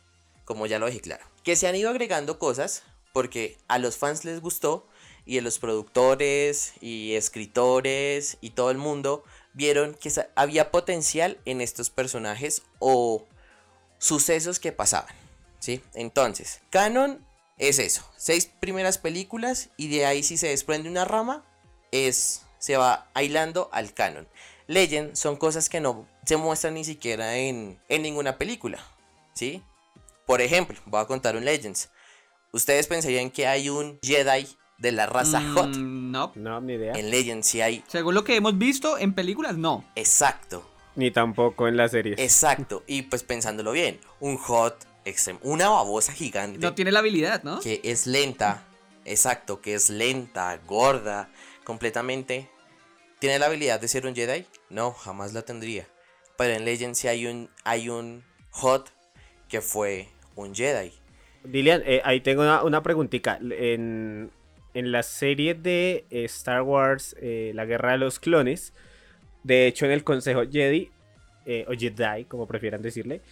como 0.44 0.66
ya 0.66 0.78
lo 0.78 0.86
dije 0.86 1.00
claro. 1.00 1.24
Que 1.44 1.54
se 1.54 1.68
han 1.68 1.76
ido 1.76 1.90
agregando 1.90 2.38
cosas 2.38 2.82
porque 3.12 3.56
a 3.68 3.78
los 3.78 3.96
fans 3.96 4.24
les 4.24 4.40
gustó 4.40 4.88
y 5.26 5.40
los 5.40 5.58
productores 5.58 6.72
y 6.80 7.14
escritores 7.14 8.38
y 8.40 8.50
todo 8.50 8.70
el 8.70 8.78
mundo 8.78 9.24
vieron 9.52 9.94
que 9.94 10.10
había 10.36 10.70
potencial 10.70 11.38
en 11.44 11.60
estos 11.60 11.90
personajes 11.90 12.62
o 12.78 13.26
sucesos 13.98 14.60
que 14.60 14.72
pasaban. 14.72 15.14
¿sí? 15.58 15.82
Entonces, 15.94 16.60
canon 16.70 17.26
es 17.58 17.78
eso, 17.78 18.08
seis 18.16 18.46
primeras 18.60 18.98
películas 18.98 19.70
y 19.76 19.88
de 19.88 20.06
ahí 20.06 20.22
si 20.22 20.36
se 20.36 20.48
desprende 20.48 20.88
una 20.88 21.04
rama 21.04 21.44
es 21.90 22.42
se 22.58 22.76
va 22.76 23.10
aislando 23.14 23.68
al 23.72 23.92
canon. 23.92 24.28
Legend 24.68 25.14
son 25.14 25.36
cosas 25.36 25.68
que 25.68 25.80
no 25.80 26.08
se 26.24 26.36
muestran 26.36 26.74
ni 26.74 26.84
siquiera 26.84 27.36
en, 27.36 27.80
en 27.88 28.02
ninguna 28.02 28.38
película, 28.38 28.84
¿sí? 29.34 29.62
Por 30.26 30.40
ejemplo, 30.40 30.78
voy 30.86 31.00
a 31.00 31.06
contar 31.06 31.36
un 31.36 31.44
Legends. 31.44 31.90
Ustedes 32.52 32.86
pensarían 32.86 33.30
que 33.30 33.46
hay 33.46 33.68
un 33.68 33.98
Jedi 34.02 34.48
de 34.78 34.92
la 34.92 35.06
raza 35.06 35.40
mm, 35.40 35.54
Hot. 35.54 35.76
No. 35.76 36.32
No, 36.34 36.60
ni 36.60 36.74
idea. 36.74 36.94
En 36.94 37.10
Legends 37.10 37.46
sí 37.46 37.60
hay. 37.60 37.82
Según 37.86 38.14
lo 38.14 38.24
que 38.24 38.36
hemos 38.36 38.58
visto 38.58 38.98
en 38.98 39.14
películas, 39.14 39.56
no. 39.56 39.84
Exacto. 39.94 40.68
Ni 40.94 41.10
tampoco 41.10 41.68
en 41.68 41.76
las 41.76 41.90
series. 41.90 42.18
Exacto. 42.18 42.82
Y 42.86 43.02
pues 43.02 43.22
pensándolo 43.22 43.72
bien, 43.72 44.00
un 44.20 44.36
Hot 44.38 44.86
extremo, 45.04 45.38
una 45.42 45.68
babosa 45.68 46.12
gigante. 46.12 46.58
No 46.58 46.74
tiene 46.74 46.92
la 46.92 47.00
habilidad, 47.00 47.42
¿no? 47.42 47.60
Que 47.60 47.80
es 47.84 48.06
lenta. 48.06 48.64
Exacto, 49.04 49.60
que 49.60 49.74
es 49.74 49.88
lenta, 49.88 50.58
gorda, 50.66 51.30
completamente. 51.64 52.48
¿Tiene 53.18 53.38
la 53.38 53.46
habilidad 53.46 53.80
de 53.80 53.88
ser 53.88 54.06
un 54.06 54.14
Jedi? 54.14 54.46
No, 54.68 54.92
jamás 54.92 55.32
la 55.32 55.42
tendría. 55.42 55.86
Pero 56.36 56.54
en 56.54 56.64
Legends 56.64 56.98
sí 56.98 57.08
hay 57.08 57.26
un, 57.26 57.48
hay 57.64 57.88
un 57.88 58.24
Hot 58.50 58.90
que 59.48 59.60
fue 59.60 60.08
un 60.34 60.54
Jedi. 60.54 60.92
Dilian, 61.44 61.82
eh, 61.86 62.02
ahí 62.04 62.20
tengo 62.20 62.42
una, 62.42 62.64
una 62.64 62.82
preguntita. 62.82 63.38
En, 63.40 64.30
en 64.76 64.92
la 64.92 65.02
serie 65.02 65.54
de 65.54 66.04
eh, 66.10 66.24
Star 66.26 66.60
Wars, 66.60 67.16
eh, 67.18 67.52
La 67.54 67.64
Guerra 67.64 67.92
de 67.92 67.98
los 67.98 68.20
Clones, 68.20 68.74
de 69.42 69.66
hecho 69.66 69.86
en 69.86 69.92
el 69.92 70.04
Consejo 70.04 70.42
Jedi, 70.42 70.90
eh, 71.46 71.64
o 71.66 71.72
Jedi, 71.72 72.26
como 72.26 72.46
prefieran 72.46 72.82
decirle, 72.82 73.22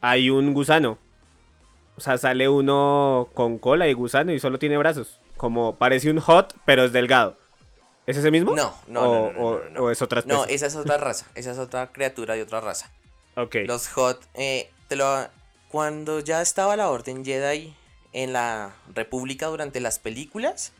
hay 0.00 0.30
un 0.30 0.54
gusano. 0.54 0.96
O 1.96 2.00
sea, 2.00 2.18
sale 2.18 2.48
uno 2.48 3.30
con 3.34 3.58
cola 3.58 3.88
y 3.88 3.94
gusano 3.94 4.32
y 4.32 4.38
solo 4.38 4.60
tiene 4.60 4.78
brazos. 4.78 5.18
Como 5.36 5.74
parece 5.74 6.08
un 6.08 6.20
hot, 6.20 6.54
pero 6.64 6.84
es 6.84 6.92
delgado. 6.92 7.36
¿Es 8.06 8.16
ese 8.16 8.30
mismo? 8.30 8.54
No, 8.54 8.72
no, 8.86 9.00
o, 9.00 9.32
no, 9.32 9.68
no, 9.70 9.80
o, 9.82 9.90
es 9.90 10.00
otra 10.02 10.20
especie. 10.20 10.38
No, 10.38 10.44
esa 10.46 10.66
es 10.66 10.76
otra 10.76 10.98
raza. 10.98 11.26
Esa 11.34 11.50
es 11.50 11.58
otra 11.58 11.90
criatura 11.90 12.34
de 12.34 12.42
otra 12.42 12.60
raza. 12.60 12.92
Ok. 13.36 13.56
Los 13.66 13.88
hot, 13.88 14.24
te 14.34 14.96
lo, 14.96 15.26
cuando 15.68 16.20
ya 16.20 16.40
estaba 16.42 16.76
la 16.76 16.90
Orden 16.90 17.24
Jedi 17.24 17.74
en 18.12 18.32
la 18.32 18.74
República 18.94 19.46
durante 19.46 19.80
las 19.80 19.98
películas, 19.98 20.72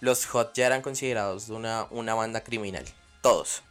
los 0.00 0.26
Hot 0.26 0.54
ya 0.54 0.66
eran 0.66 0.82
considerados 0.82 1.48
una, 1.48 1.86
una 1.90 2.14
banda 2.14 2.42
criminal. 2.42 2.84
Todos. 3.22 3.62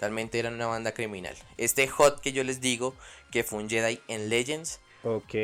Realmente 0.00 0.38
eran 0.38 0.54
una 0.54 0.66
banda 0.66 0.92
criminal. 0.92 1.36
Este 1.56 1.86
Hot 1.88 2.20
que 2.20 2.32
yo 2.32 2.44
les 2.44 2.60
digo, 2.60 2.94
que 3.30 3.44
fue 3.44 3.62
un 3.62 3.70
Jedi 3.70 4.00
en 4.08 4.28
Legends. 4.28 4.80
Ok. 5.04 5.34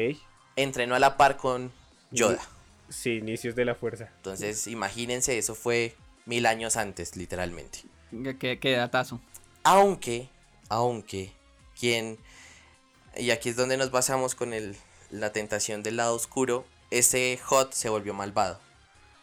Entrenó 0.56 0.94
a 0.94 0.98
la 0.98 1.16
par 1.16 1.36
con 1.36 1.72
Yoda. 2.10 2.42
Sí, 2.88 3.16
inicios 3.16 3.54
de 3.54 3.64
la 3.64 3.74
fuerza. 3.74 4.10
Entonces, 4.16 4.66
imagínense, 4.66 5.38
eso 5.38 5.54
fue 5.54 5.94
mil 6.26 6.46
años 6.46 6.76
antes, 6.76 7.16
literalmente. 7.16 7.80
Qué, 8.38 8.58
qué 8.58 8.72
datazo. 8.72 9.20
Aunque, 9.62 10.28
aunque, 10.68 11.32
quien... 11.78 12.18
Y 13.16 13.30
aquí 13.30 13.50
es 13.50 13.56
donde 13.56 13.76
nos 13.76 13.90
basamos 13.90 14.34
con 14.34 14.52
el, 14.54 14.76
la 15.10 15.32
tentación 15.32 15.82
del 15.82 15.96
lado 15.96 16.14
oscuro 16.14 16.64
ese 16.90 17.38
Hot 17.44 17.72
se 17.72 17.88
volvió 17.88 18.14
malvado. 18.14 18.60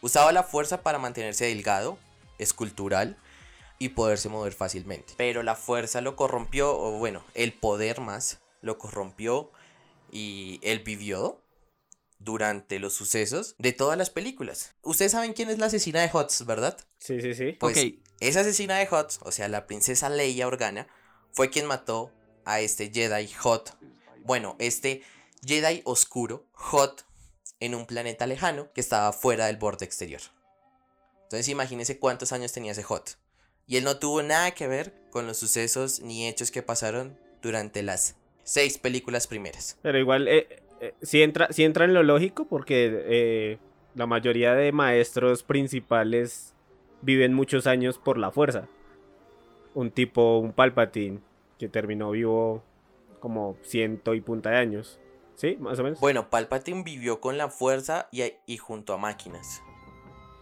Usaba 0.02 0.32
la 0.32 0.44
fuerza 0.44 0.82
para 0.82 1.00
mantenerse 1.00 1.46
delgado, 1.46 1.98
escultural 2.38 3.18
y 3.80 3.90
poderse 3.90 4.30
mover 4.30 4.54
fácilmente. 4.54 5.14
Pero 5.18 5.44
la 5.44 5.56
fuerza 5.56 6.02
lo 6.02 6.16
corrompió, 6.16 6.78
o 6.78 6.92
bueno, 6.98 7.24
el 7.34 7.54
poder 7.54 8.02
más 8.02 8.40
lo 8.62 8.78
corrompió 8.78 9.52
y 10.12 10.60
él 10.64 10.80
vivió 10.80 11.42
durante 12.20 12.80
los 12.80 12.94
sucesos 12.94 13.56
de 13.58 13.74
todas 13.74 13.98
las 13.98 14.10
películas. 14.10 14.76
Ustedes 14.82 15.12
saben 15.12 15.34
quién 15.34 15.50
es 15.50 15.60
la 15.60 15.68
asesina 15.68 16.02
de 16.02 16.10
Hots, 16.12 16.46
¿verdad? 16.46 16.78
Sí, 17.00 17.22
sí, 17.22 17.34
sí. 17.34 17.54
Pues 17.54 17.78
esa 18.20 18.42
asesina 18.42 18.78
de 18.78 18.88
Hots, 18.90 19.20
o 19.24 19.32
sea, 19.32 19.48
la 19.48 19.68
princesa 19.68 20.10
Leia 20.10 20.48
Organa, 20.48 20.88
fue 21.32 21.50
quien 21.50 21.66
mató 21.66 22.12
a 22.46 22.62
este 22.62 22.92
Jedi 22.94 23.28
Hot. 23.40 23.78
Bueno, 24.24 24.56
este 24.60 25.04
Jedi 25.46 25.82
oscuro, 25.84 26.48
Hot, 26.54 27.06
en 27.60 27.76
un 27.76 27.86
planeta 27.86 28.28
lejano 28.28 28.72
que 28.74 28.82
estaba 28.82 29.12
fuera 29.14 29.48
del 29.48 29.58
borde 29.58 29.86
exterior. 29.86 30.22
Entonces 31.24 31.50
imagínense 31.50 32.00
cuántos 32.00 32.32
años 32.32 32.52
tenía 32.54 32.72
ese 32.72 32.84
Hot. 32.84 33.18
Y 33.68 33.78
él 33.78 33.84
no 33.84 33.98
tuvo 33.98 34.22
nada 34.22 34.52
que 34.52 34.68
ver 34.68 34.94
con 35.10 35.26
los 35.26 35.38
sucesos 35.38 36.02
ni 36.02 36.28
hechos 36.28 36.52
que 36.52 36.62
pasaron 36.62 37.18
durante 37.42 37.82
las 37.82 38.16
seis 38.44 38.78
películas 38.78 39.28
primeras. 39.28 39.80
Pero 39.82 39.98
igual, 39.98 40.28
eh, 40.28 40.62
eh, 40.80 40.94
si, 41.02 41.24
entra, 41.24 41.52
si 41.52 41.64
entra 41.64 41.86
en 41.86 41.94
lo 41.94 42.04
lógico, 42.04 42.46
porque 42.46 43.04
eh, 43.06 43.58
la 43.96 44.06
mayoría 44.06 44.54
de 44.54 44.72
maestros 44.72 45.44
principales 45.44 46.54
viven 47.02 47.34
muchos 47.34 47.66
años 47.68 47.98
por 47.98 48.18
la 48.18 48.32
fuerza. 48.32 48.68
un 49.74 49.92
tipo, 49.92 50.38
un 50.40 50.54
Palpatine, 50.54 51.20
que 51.58 51.68
terminó 51.68 52.12
vivo 52.12 52.64
como 53.20 53.58
ciento 53.64 54.14
y 54.14 54.22
punta 54.22 54.52
de 54.52 54.58
años. 54.58 55.00
¿Sí? 55.36 55.58
Más 55.60 55.80
o 55.80 55.84
menos. 55.84 56.00
Bueno, 56.00 56.30
Palpatine 56.30 56.84
vivió 56.84 57.20
con 57.20 57.38
la 57.38 57.50
fuerza 57.50 58.08
y, 58.12 58.24
y 58.46 58.58
junto 58.58 58.94
a 58.94 58.98
máquinas. 58.98 59.62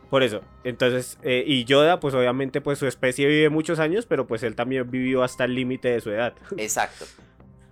Por 0.10 0.22
eso, 0.22 0.42
entonces, 0.64 1.18
eh, 1.24 1.44
y 1.46 1.66
Yoda, 1.66 2.00
pues 2.00 2.14
obviamente, 2.14 2.62
pues 2.62 2.78
su 2.78 2.86
especie 2.86 3.26
vive 3.26 3.50
muchos 3.50 3.80
años, 3.80 4.06
pero 4.06 4.28
pues 4.28 4.44
él 4.44 4.56
también 4.56 4.92
vivió 4.92 5.24
hasta 5.24 5.46
el 5.46 5.56
límite 5.56 5.88
de 5.88 6.02
su 6.02 6.12
edad. 6.12 6.36
Exacto. 6.58 7.06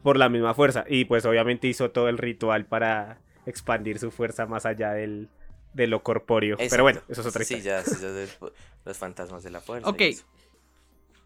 Por 0.01 0.17
la 0.17 0.27
misma 0.27 0.55
fuerza. 0.55 0.83
Y 0.87 1.05
pues 1.05 1.23
obviamente 1.25 1.67
hizo 1.67 1.91
todo 1.91 2.09
el 2.09 2.17
ritual 2.17 2.65
para 2.65 3.19
expandir 3.45 3.99
su 3.99 4.09
fuerza 4.09 4.47
más 4.47 4.65
allá 4.65 4.93
del, 4.93 5.29
de 5.73 5.85
lo 5.85 6.01
corpóreo. 6.01 6.57
Pero 6.57 6.81
bueno, 6.81 7.01
eso 7.07 7.21
es 7.21 7.27
otra 7.27 7.43
historia. 7.43 7.83
Sí, 7.85 7.93
ya, 7.93 8.49
los 8.85 8.97
fantasmas 8.97 9.43
de 9.43 9.51
la 9.51 9.59
fuerza. 9.59 9.87
Ok. 9.87 10.01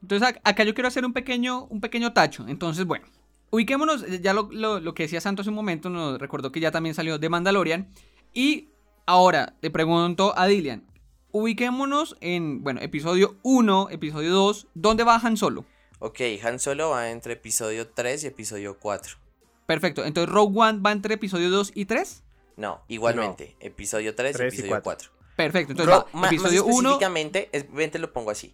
Entonces 0.02 0.36
acá 0.44 0.64
yo 0.66 0.74
quiero 0.74 0.90
hacer 0.90 1.06
un 1.06 1.14
pequeño, 1.14 1.64
un 1.66 1.80
pequeño 1.80 2.12
tacho. 2.12 2.46
Entonces, 2.48 2.86
bueno, 2.86 3.06
ubiquémonos, 3.52 4.04
eh, 4.04 4.20
ya 4.22 4.34
lo, 4.34 4.50
lo, 4.52 4.94
que 4.94 5.04
decía 5.04 5.22
Santos 5.22 5.44
hace 5.44 5.50
un 5.50 5.56
momento, 5.56 5.90
nos 5.90 6.20
recordó 6.20 6.52
que 6.52 6.60
ya 6.60 6.72
también 6.72 6.96
salió 6.96 7.18
de 7.18 7.30
Mandalorian. 7.30 7.92
Y 8.34 8.70
ahora 9.06 9.56
le 9.62 9.70
pregunto 9.70 10.38
a 10.38 10.48
Dilian, 10.48 10.86
ubiquémonos 11.32 12.18
en, 12.22 12.64
bueno, 12.64 12.82
episodio 12.82 13.38
1, 13.44 13.90
episodio 13.92 14.32
2, 14.32 14.68
¿dónde 14.74 15.04
va 15.04 15.16
Han 15.16 15.38
Solo? 15.38 15.66
Ok, 16.00 16.20
Han 16.44 16.60
Solo 16.60 16.92
va 16.92 17.10
entre 17.10 17.34
episodio 17.34 17.90
3 17.90 18.24
y 18.24 18.28
episodio 18.28 18.78
4. 18.80 19.18
Perfecto, 19.66 20.06
entonces 20.06 20.32
Rogue 20.32 20.60
One 20.60 20.80
va 20.80 20.92
entre 20.92 21.16
episodio 21.16 21.50
2 21.50 21.72
y 21.76 21.86
3? 21.86 22.24
No, 22.58 22.84
igualmente, 22.88 23.56
episodio 23.60 24.16
3, 24.16 24.40
y 24.40 24.44
episodio 24.44 24.82
4. 24.82 25.12
Perfecto, 25.36 25.72
entonces 25.72 25.96
va, 25.96 26.28
episodio 26.28 26.66
1... 26.66 26.76
Específicamente, 26.76 27.50
es, 27.52 27.66
lo 28.00 28.14
pongo 28.14 28.32
así. 28.32 28.54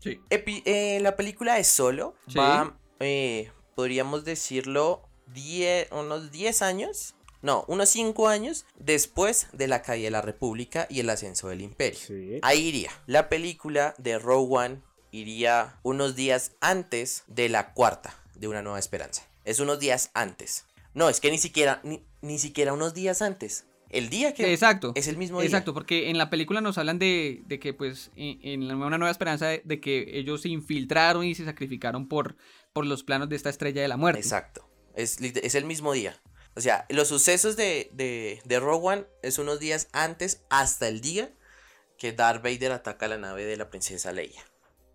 Sí. 0.00 0.20
Eh, 0.30 0.98
la 1.00 1.16
película 1.16 1.54
de 1.54 1.64
Solo 1.64 2.14
va, 2.38 2.76
eh, 3.00 3.50
podríamos 3.74 4.24
decirlo, 4.24 5.02
unos 5.90 6.30
10 6.30 6.62
años 6.62 7.14
no, 7.44 7.62
unos 7.68 7.90
5 7.90 8.28
años 8.28 8.64
después 8.78 9.48
de 9.52 9.68
la 9.68 9.82
caída 9.82 10.06
de 10.06 10.12
la 10.12 10.22
República 10.22 10.86
y 10.88 11.00
el 11.00 11.10
ascenso 11.10 11.48
del 11.48 11.60
Imperio. 11.60 12.00
Ahí 12.40 12.68
iría. 12.68 12.90
La 13.06 13.28
película 13.28 13.94
de 13.98 14.18
Rogue 14.18 14.56
One 14.56 14.80
iría 15.10 15.78
unos 15.82 16.16
días 16.16 16.52
antes 16.62 17.24
de 17.26 17.50
la 17.50 17.74
cuarta 17.74 18.18
de 18.34 18.48
Una 18.48 18.62
Nueva 18.62 18.78
Esperanza. 18.78 19.28
Es 19.44 19.60
unos 19.60 19.78
días 19.78 20.10
antes. 20.14 20.64
No, 20.94 21.10
es 21.10 21.20
que 21.20 21.30
ni 21.30 21.36
siquiera, 21.36 21.82
ni, 22.22 22.38
siquiera 22.38 22.72
unos 22.72 22.94
días 22.94 23.20
antes. 23.20 23.66
El 23.90 24.08
día 24.08 24.32
que 24.32 24.50
Exacto. 24.50 24.92
es 24.94 25.06
el 25.06 25.18
mismo 25.18 25.40
día. 25.40 25.48
Exacto, 25.48 25.74
porque 25.74 26.08
en 26.08 26.16
la 26.16 26.30
película 26.30 26.62
nos 26.62 26.78
hablan 26.78 26.98
de, 26.98 27.44
que, 27.60 27.74
pues, 27.74 28.10
en, 28.16 28.72
Una 28.72 28.96
Nueva 28.96 29.10
Esperanza, 29.10 29.48
de, 29.48 29.80
que 29.82 30.18
ellos 30.18 30.40
se 30.40 30.48
infiltraron 30.48 31.26
y 31.26 31.34
se 31.34 31.44
sacrificaron 31.44 32.08
por, 32.08 32.36
por 32.74 32.84
los 32.84 33.04
planos 33.04 33.30
de 33.30 33.36
esta 33.36 33.48
estrella 33.48 33.80
de 33.80 33.88
la 33.88 33.96
muerte. 33.96 34.20
Exacto. 34.20 34.68
Es, 34.94 35.18
es 35.20 35.54
el 35.54 35.64
mismo 35.64 35.92
día. 35.92 36.20
O 36.56 36.60
sea, 36.60 36.86
los 36.90 37.08
sucesos 37.08 37.56
de, 37.56 37.88
de, 37.94 38.42
de 38.44 38.60
Rogue 38.60 38.86
One 38.86 39.06
es 39.22 39.38
unos 39.38 39.58
días 39.60 39.88
antes, 39.92 40.44
hasta 40.50 40.88
el 40.88 41.00
día 41.00 41.32
que 41.98 42.12
Darth 42.12 42.42
Vader 42.42 42.72
ataca 42.72 43.08
la 43.08 43.16
nave 43.16 43.44
de 43.44 43.56
la 43.56 43.70
princesa 43.70 44.12
Leia 44.12 44.44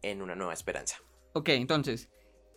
en 0.02 0.22
Una 0.22 0.36
Nueva 0.36 0.54
Esperanza. 0.54 1.02
Ok, 1.34 1.50
entonces, 1.50 2.10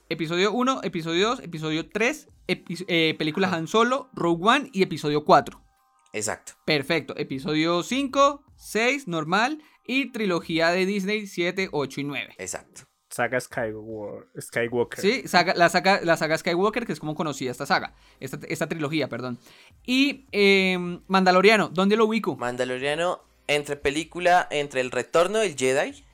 episodio 0.08 0.52
1, 0.52 0.80
episodio 0.82 1.28
2, 1.28 1.40
episodio 1.40 1.88
3, 1.88 2.28
eh, 2.48 3.14
película 3.16 3.48
Han 3.52 3.68
Solo, 3.68 4.10
Rogue 4.14 4.44
One 4.44 4.70
y 4.72 4.82
episodio 4.82 5.24
4. 5.24 5.64
Exacto. 6.12 6.52
Perfecto. 6.66 7.16
Episodio 7.16 7.82
5, 7.82 8.44
6, 8.56 9.08
normal 9.08 9.62
y 9.86 10.12
trilogía 10.12 10.70
de 10.70 10.84
Disney 10.84 11.26
7, 11.26 11.68
8 11.72 12.00
y 12.00 12.04
9. 12.04 12.34
Exacto 12.38 12.91
saga 13.12 13.38
Skywalker. 13.40 15.00
Sí, 15.00 15.22
la, 15.54 15.68
saga, 15.68 16.00
la 16.02 16.16
saga 16.16 16.38
Skywalker, 16.38 16.86
que 16.86 16.92
es 16.92 17.00
como 17.00 17.14
conocía 17.14 17.50
esta 17.50 17.66
saga, 17.66 17.94
esta, 18.20 18.66
trilogía, 18.66 19.08
perdón. 19.08 19.38
Y 19.84 20.26
em, 20.32 21.02
Mandaloriano, 21.08 21.68
¿dónde 21.68 21.96
lo 21.96 22.06
ubico? 22.06 22.36
Mandaloriano, 22.36 23.22
entre 23.46 23.76
película, 23.76 24.48
entre 24.50 24.80
El 24.80 24.90
Retorno 24.90 25.38
del 25.38 25.56
Jedi 25.56 26.04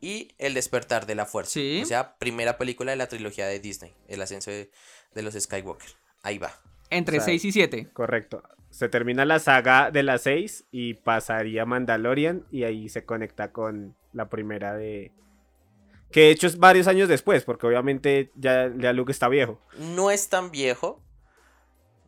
y 0.00 0.28
El 0.38 0.54
Despertar 0.54 1.06
de 1.06 1.14
la 1.14 1.24
Fuerza. 1.24 1.52
Sí. 1.52 1.80
O 1.82 1.86
sea, 1.86 2.16
primera 2.16 2.58
película 2.58 2.90
de 2.90 2.96
la 2.96 3.08
trilogía 3.08 3.46
de 3.46 3.58
Disney, 3.58 3.94
El 4.08 4.20
ascenso 4.20 4.50
de, 4.50 4.68
los 5.22 5.34
Skywalker. 5.34 5.88
Ahí 6.22 6.38
va. 6.38 6.52
Entre 6.90 7.20
6 7.20 7.44
y 7.46 7.52
7. 7.52 7.88
Correcto. 7.92 8.42
Se 8.68 8.88
termina 8.88 9.24
la 9.24 9.38
saga 9.38 9.90
de 9.90 10.02
las 10.02 10.22
6 10.22 10.66
y 10.70 10.94
pasaría 10.94 11.64
Mandalorian 11.64 12.44
y 12.50 12.64
ahí 12.64 12.88
se 12.88 13.04
conecta 13.04 13.52
con 13.52 13.96
la 14.12 14.28
primera 14.28 14.74
de, 14.74 15.12
que 16.12 16.20
de 16.20 16.30
hecho 16.30 16.46
es 16.46 16.58
varios 16.58 16.86
años 16.86 17.08
después, 17.08 17.44
porque 17.44 17.66
obviamente 17.66 18.30
ya, 18.34 18.70
ya 18.76 18.92
Luke 18.92 19.10
está 19.10 19.28
viejo. 19.28 19.60
No 19.78 20.10
es 20.10 20.28
tan 20.28 20.50
viejo. 20.50 21.02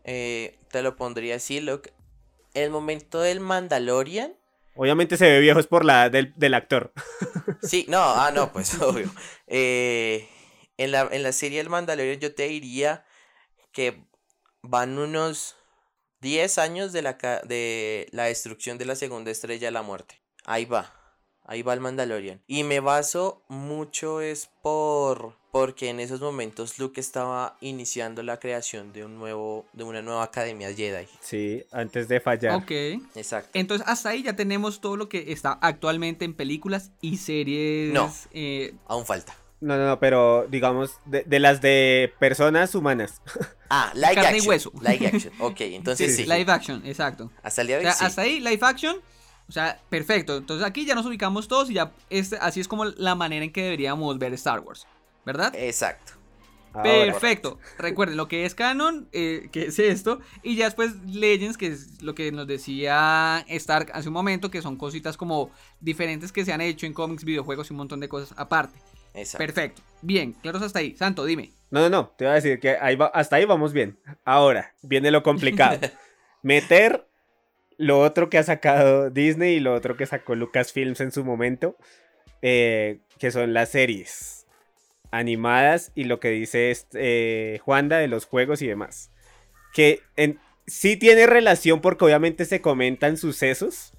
Eh, 0.04 0.58
te 0.70 0.82
lo 0.82 0.96
pondría 0.96 1.36
así, 1.36 1.60
Luke. 1.60 1.92
El 2.52 2.70
momento 2.70 3.20
del 3.20 3.40
Mandalorian. 3.40 4.36
Obviamente 4.76 5.16
se 5.16 5.24
ve 5.24 5.40
viejo 5.40 5.58
es 5.58 5.66
por 5.66 5.84
la 5.84 6.10
del, 6.10 6.54
actor. 6.54 6.92
Sí, 7.62 7.86
no, 7.88 8.00
ah, 8.00 8.30
no, 8.32 8.52
pues 8.52 8.74
obvio. 8.82 9.10
Eh, 9.46 10.28
en, 10.76 10.92
la, 10.92 11.08
en 11.10 11.22
la 11.22 11.32
serie 11.32 11.58
del 11.58 11.70
Mandalorian 11.70 12.20
yo 12.20 12.34
te 12.34 12.46
diría 12.48 13.06
que 13.72 14.04
van 14.62 14.98
unos 14.98 15.56
10 16.20 16.58
años 16.58 16.92
de 16.92 17.02
la, 17.02 17.12
de 17.44 18.08
la 18.12 18.24
destrucción 18.24 18.78
de 18.78 18.84
la 18.84 18.96
segunda 18.96 19.30
estrella 19.30 19.68
de 19.68 19.72
la 19.72 19.82
muerte. 19.82 20.22
Ahí 20.44 20.64
va. 20.64 21.03
Ahí 21.44 21.62
va 21.62 21.74
el 21.74 21.80
Mandalorian. 21.80 22.40
Y 22.46 22.64
me 22.64 22.80
baso 22.80 23.42
mucho 23.48 24.20
es 24.20 24.50
por 24.62 25.36
porque 25.52 25.88
en 25.88 26.00
esos 26.00 26.20
momentos 26.20 26.80
Luke 26.80 27.00
estaba 27.00 27.56
iniciando 27.60 28.24
la 28.24 28.40
creación 28.40 28.92
de 28.92 29.04
un 29.04 29.16
nuevo 29.18 29.66
de 29.72 29.84
una 29.84 30.02
nueva 30.02 30.24
academia 30.24 30.74
Jedi. 30.74 31.06
Sí, 31.20 31.62
antes 31.70 32.08
de 32.08 32.18
fallar. 32.18 32.56
Ok. 32.56 32.70
Exacto. 33.14 33.50
Entonces 33.54 33.86
hasta 33.86 34.08
ahí 34.08 34.24
ya 34.24 34.34
tenemos 34.34 34.80
todo 34.80 34.96
lo 34.96 35.08
que 35.08 35.32
está 35.32 35.52
actualmente 35.60 36.24
en 36.24 36.34
películas 36.34 36.90
y 37.00 37.18
series. 37.18 37.92
No. 37.92 38.12
Eh, 38.32 38.74
aún 38.88 39.06
falta. 39.06 39.36
No, 39.60 39.78
no, 39.78 39.86
no, 39.86 40.00
pero 40.00 40.46
digamos 40.48 40.98
de, 41.06 41.38
las 41.38 41.60
de 41.60 42.12
personas 42.18 42.74
humanas. 42.74 43.20
Ah, 43.70 43.90
live 43.94 44.14
Carne 44.14 44.28
action. 44.28 44.44
Y 44.44 44.48
hueso. 44.48 44.72
Live 44.82 45.06
action. 45.06 45.32
Ok, 45.40 45.60
entonces 45.62 46.14
sí. 46.14 46.24
Live 46.26 46.52
action, 46.52 46.86
exacto. 46.86 47.32
Hasta 47.42 47.62
el 47.62 47.66
día 47.66 47.78
de 47.78 47.86
hoy. 47.86 47.92
Hasta 47.98 48.22
ahí, 48.22 48.38
live 48.38 48.60
action. 48.60 48.98
O 49.48 49.52
sea, 49.52 49.80
perfecto. 49.88 50.36
Entonces 50.36 50.66
aquí 50.66 50.86
ya 50.86 50.94
nos 50.94 51.06
ubicamos 51.06 51.48
todos 51.48 51.70
y 51.70 51.74
ya 51.74 51.92
así 52.40 52.60
es 52.60 52.68
como 52.68 52.84
la 52.84 53.14
manera 53.14 53.44
en 53.44 53.52
que 53.52 53.62
deberíamos 53.64 54.18
ver 54.18 54.32
Star 54.34 54.60
Wars. 54.60 54.86
¿Verdad? 55.24 55.54
Exacto. 55.56 56.14
Perfecto. 56.82 57.58
Recuerden 57.78 58.16
lo 58.16 58.26
que 58.26 58.44
es 58.44 58.54
canon, 58.54 59.08
eh, 59.12 59.48
que 59.52 59.66
es 59.66 59.78
esto, 59.78 60.20
y 60.42 60.56
ya 60.56 60.64
después 60.64 60.96
Legends, 61.06 61.56
que 61.56 61.68
es 61.68 62.02
lo 62.02 62.14
que 62.14 62.32
nos 62.32 62.46
decía 62.46 63.44
Stark 63.48 63.90
hace 63.94 64.08
un 64.08 64.14
momento, 64.14 64.50
que 64.50 64.60
son 64.60 64.76
cositas 64.76 65.16
como 65.16 65.50
diferentes 65.80 66.32
que 66.32 66.44
se 66.44 66.52
han 66.52 66.60
hecho 66.60 66.86
en 66.86 66.92
cómics, 66.92 67.24
videojuegos 67.24 67.70
y 67.70 67.72
un 67.74 67.78
montón 67.78 68.00
de 68.00 68.08
cosas 68.08 68.36
aparte. 68.36 68.78
Exacto. 69.14 69.46
Perfecto. 69.46 69.82
Bien, 70.02 70.32
claros 70.32 70.62
hasta 70.62 70.80
ahí. 70.80 70.96
Santo, 70.96 71.24
dime. 71.24 71.52
No, 71.70 71.80
no, 71.80 71.88
no, 71.88 72.08
te 72.16 72.24
voy 72.24 72.32
a 72.32 72.34
decir 72.34 72.58
que 72.58 72.76
ahí 72.76 72.98
hasta 73.12 73.36
ahí 73.36 73.44
vamos 73.44 73.72
bien. 73.72 73.98
Ahora, 74.24 74.74
viene 74.82 75.10
lo 75.12 75.22
complicado. 75.22 75.78
Meter 76.42 77.06
lo 77.78 78.00
otro 78.00 78.30
que 78.30 78.38
ha 78.38 78.42
sacado 78.42 79.10
Disney 79.10 79.56
y 79.56 79.60
lo 79.60 79.74
otro 79.74 79.96
que 79.96 80.06
sacó 80.06 80.34
Lucasfilms 80.34 81.00
en 81.00 81.12
su 81.12 81.24
momento, 81.24 81.76
eh, 82.42 83.00
que 83.18 83.30
son 83.30 83.52
las 83.52 83.70
series 83.70 84.46
animadas 85.10 85.92
y 85.94 86.04
lo 86.04 86.18
que 86.20 86.30
dice 86.30 86.70
este, 86.70 87.60
Juanda 87.64 87.98
de 87.98 88.08
los 88.08 88.26
juegos 88.26 88.62
y 88.62 88.66
demás. 88.66 89.10
Que 89.72 90.00
en, 90.16 90.40
sí 90.66 90.96
tiene 90.96 91.26
relación 91.26 91.80
porque 91.80 92.04
obviamente 92.04 92.44
se 92.44 92.60
comentan 92.60 93.16
sucesos, 93.16 93.92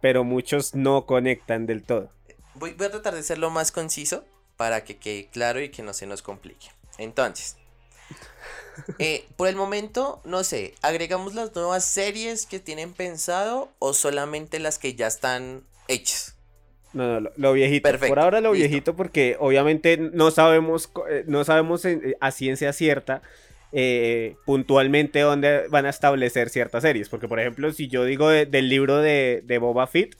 pero 0.00 0.24
muchos 0.24 0.74
no 0.74 1.06
conectan 1.06 1.66
del 1.66 1.82
todo. 1.82 2.12
Voy, 2.54 2.72
voy 2.72 2.86
a 2.86 2.90
tratar 2.90 3.14
de 3.14 3.22
ser 3.22 3.38
lo 3.38 3.50
más 3.50 3.72
conciso 3.72 4.24
para 4.56 4.84
que 4.84 4.96
quede 4.96 5.26
claro 5.26 5.60
y 5.60 5.70
que 5.70 5.82
no 5.82 5.92
se 5.92 6.06
nos 6.06 6.22
complique. 6.22 6.68
Entonces, 6.98 7.56
eh, 8.98 9.24
por 9.36 9.48
el 9.48 9.56
momento, 9.56 10.20
no 10.24 10.44
sé, 10.44 10.74
¿agregamos 10.82 11.34
las 11.34 11.54
nuevas 11.54 11.84
series 11.84 12.46
que 12.46 12.60
tienen 12.60 12.92
pensado 12.92 13.70
o 13.78 13.92
solamente 13.92 14.58
las 14.58 14.78
que 14.78 14.94
ya 14.94 15.06
están 15.06 15.62
hechas? 15.88 16.36
No, 16.92 17.20
no, 17.20 17.30
lo, 17.36 17.52
viejito. 17.52 17.90
Por 18.06 18.20
ahora 18.20 18.40
lo 18.40 18.52
viejito 18.52 18.94
porque 18.94 19.36
obviamente 19.40 19.96
no 19.96 20.30
sabemos, 20.30 20.90
eh, 21.10 21.24
no 21.26 21.44
sabemos 21.44 21.84
eh, 21.84 22.16
a 22.20 22.30
ciencia 22.30 22.72
cierta 22.72 23.22
puntualmente 24.44 25.18
dónde 25.18 25.66
van 25.66 25.84
a 25.84 25.90
establecer 25.90 26.48
ciertas 26.48 26.82
series. 26.82 27.08
Porque 27.08 27.26
por 27.26 27.40
ejemplo, 27.40 27.72
si 27.72 27.88
yo 27.88 28.04
digo 28.04 28.28
del 28.28 28.68
libro 28.68 28.98
de, 28.98 29.42
de 29.44 29.58
Boba 29.58 29.88
Fett, 29.88 30.16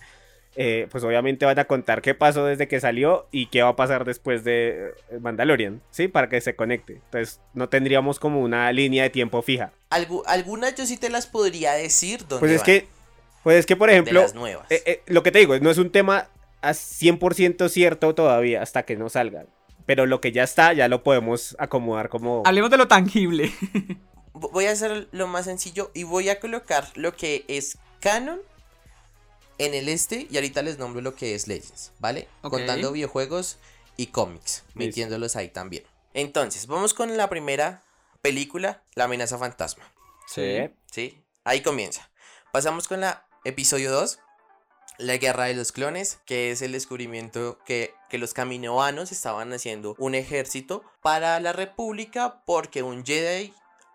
eh, 0.56 0.86
pues 0.90 1.02
obviamente 1.02 1.46
van 1.46 1.58
a 1.58 1.64
contar 1.64 2.00
qué 2.00 2.14
pasó 2.14 2.46
desde 2.46 2.68
que 2.68 2.80
salió 2.80 3.26
y 3.32 3.46
qué 3.46 3.62
va 3.62 3.70
a 3.70 3.76
pasar 3.76 4.04
después 4.04 4.44
de 4.44 4.92
eh, 5.10 5.18
Mandalorian, 5.20 5.82
¿sí? 5.90 6.08
Para 6.08 6.28
que 6.28 6.40
se 6.40 6.54
conecte. 6.54 6.94
Entonces 6.94 7.40
no 7.54 7.68
tendríamos 7.68 8.20
como 8.20 8.40
una 8.40 8.70
línea 8.72 9.02
de 9.02 9.10
tiempo 9.10 9.42
fija. 9.42 9.72
algunas 9.90 10.74
yo 10.76 10.86
sí 10.86 10.96
te 10.96 11.10
las 11.10 11.26
podría 11.26 11.72
decir. 11.72 12.20
¿dónde 12.20 12.38
pues 12.38 12.52
es 12.52 12.62
que, 12.62 12.86
pues 13.42 13.58
es 13.58 13.66
que 13.66 13.76
por 13.76 13.90
ejemplo, 13.90 14.24
eh, 14.70 15.02
lo 15.06 15.22
que 15.22 15.32
te 15.32 15.40
digo, 15.40 15.58
no 15.58 15.70
es 15.70 15.78
un 15.78 15.90
tema 15.90 16.28
a 16.62 16.70
100% 16.70 17.68
cierto 17.68 18.14
todavía 18.14 18.62
hasta 18.62 18.84
que 18.84 18.96
no 18.96 19.08
salga. 19.08 19.46
pero 19.86 20.06
lo 20.06 20.20
que 20.20 20.32
ya 20.32 20.44
está 20.44 20.72
ya 20.72 20.88
lo 20.88 21.02
podemos 21.02 21.56
acomodar 21.58 22.08
como... 22.08 22.42
Hablemos 22.46 22.70
de 22.70 22.78
lo 22.78 22.88
tangible. 22.88 23.52
voy 24.32 24.66
a 24.66 24.70
hacer 24.70 25.08
lo 25.12 25.26
más 25.26 25.44
sencillo 25.44 25.90
y 25.94 26.04
voy 26.04 26.28
a 26.28 26.40
colocar 26.40 26.86
lo 26.94 27.14
que 27.14 27.44
es 27.48 27.78
canon 28.00 28.40
en 29.58 29.74
el 29.74 29.88
este 29.88 30.26
y 30.30 30.36
ahorita 30.36 30.62
les 30.62 30.78
nombro 30.78 31.00
lo 31.00 31.14
que 31.14 31.34
es 31.34 31.46
Legends, 31.46 31.92
¿vale? 31.98 32.28
Contando 32.42 32.92
videojuegos 32.92 33.58
y 33.96 34.06
cómics, 34.06 34.64
metiéndolos 34.74 35.36
ahí 35.36 35.48
también. 35.48 35.84
Entonces, 36.12 36.66
vamos 36.66 36.94
con 36.94 37.16
la 37.16 37.28
primera 37.28 37.82
película, 38.22 38.82
La 38.94 39.04
amenaza 39.04 39.38
fantasma. 39.38 39.84
Sí. 40.26 40.70
Sí, 40.90 41.22
ahí 41.44 41.60
comienza. 41.60 42.10
Pasamos 42.52 42.88
con 42.88 43.00
la 43.00 43.26
episodio 43.44 43.92
2, 43.92 44.18
La 44.98 45.16
guerra 45.16 45.44
de 45.44 45.54
los 45.54 45.72
clones, 45.72 46.20
que 46.24 46.50
es 46.50 46.62
el 46.62 46.72
descubrimiento 46.72 47.58
que, 47.66 47.94
que 48.08 48.18
los 48.18 48.32
caminoanos 48.32 49.12
estaban 49.12 49.52
haciendo 49.52 49.94
un 49.98 50.14
ejército 50.14 50.84
para 51.02 51.38
la 51.40 51.52
república 51.52 52.42
porque 52.46 52.82
un 52.82 53.04
Jedi 53.04 53.52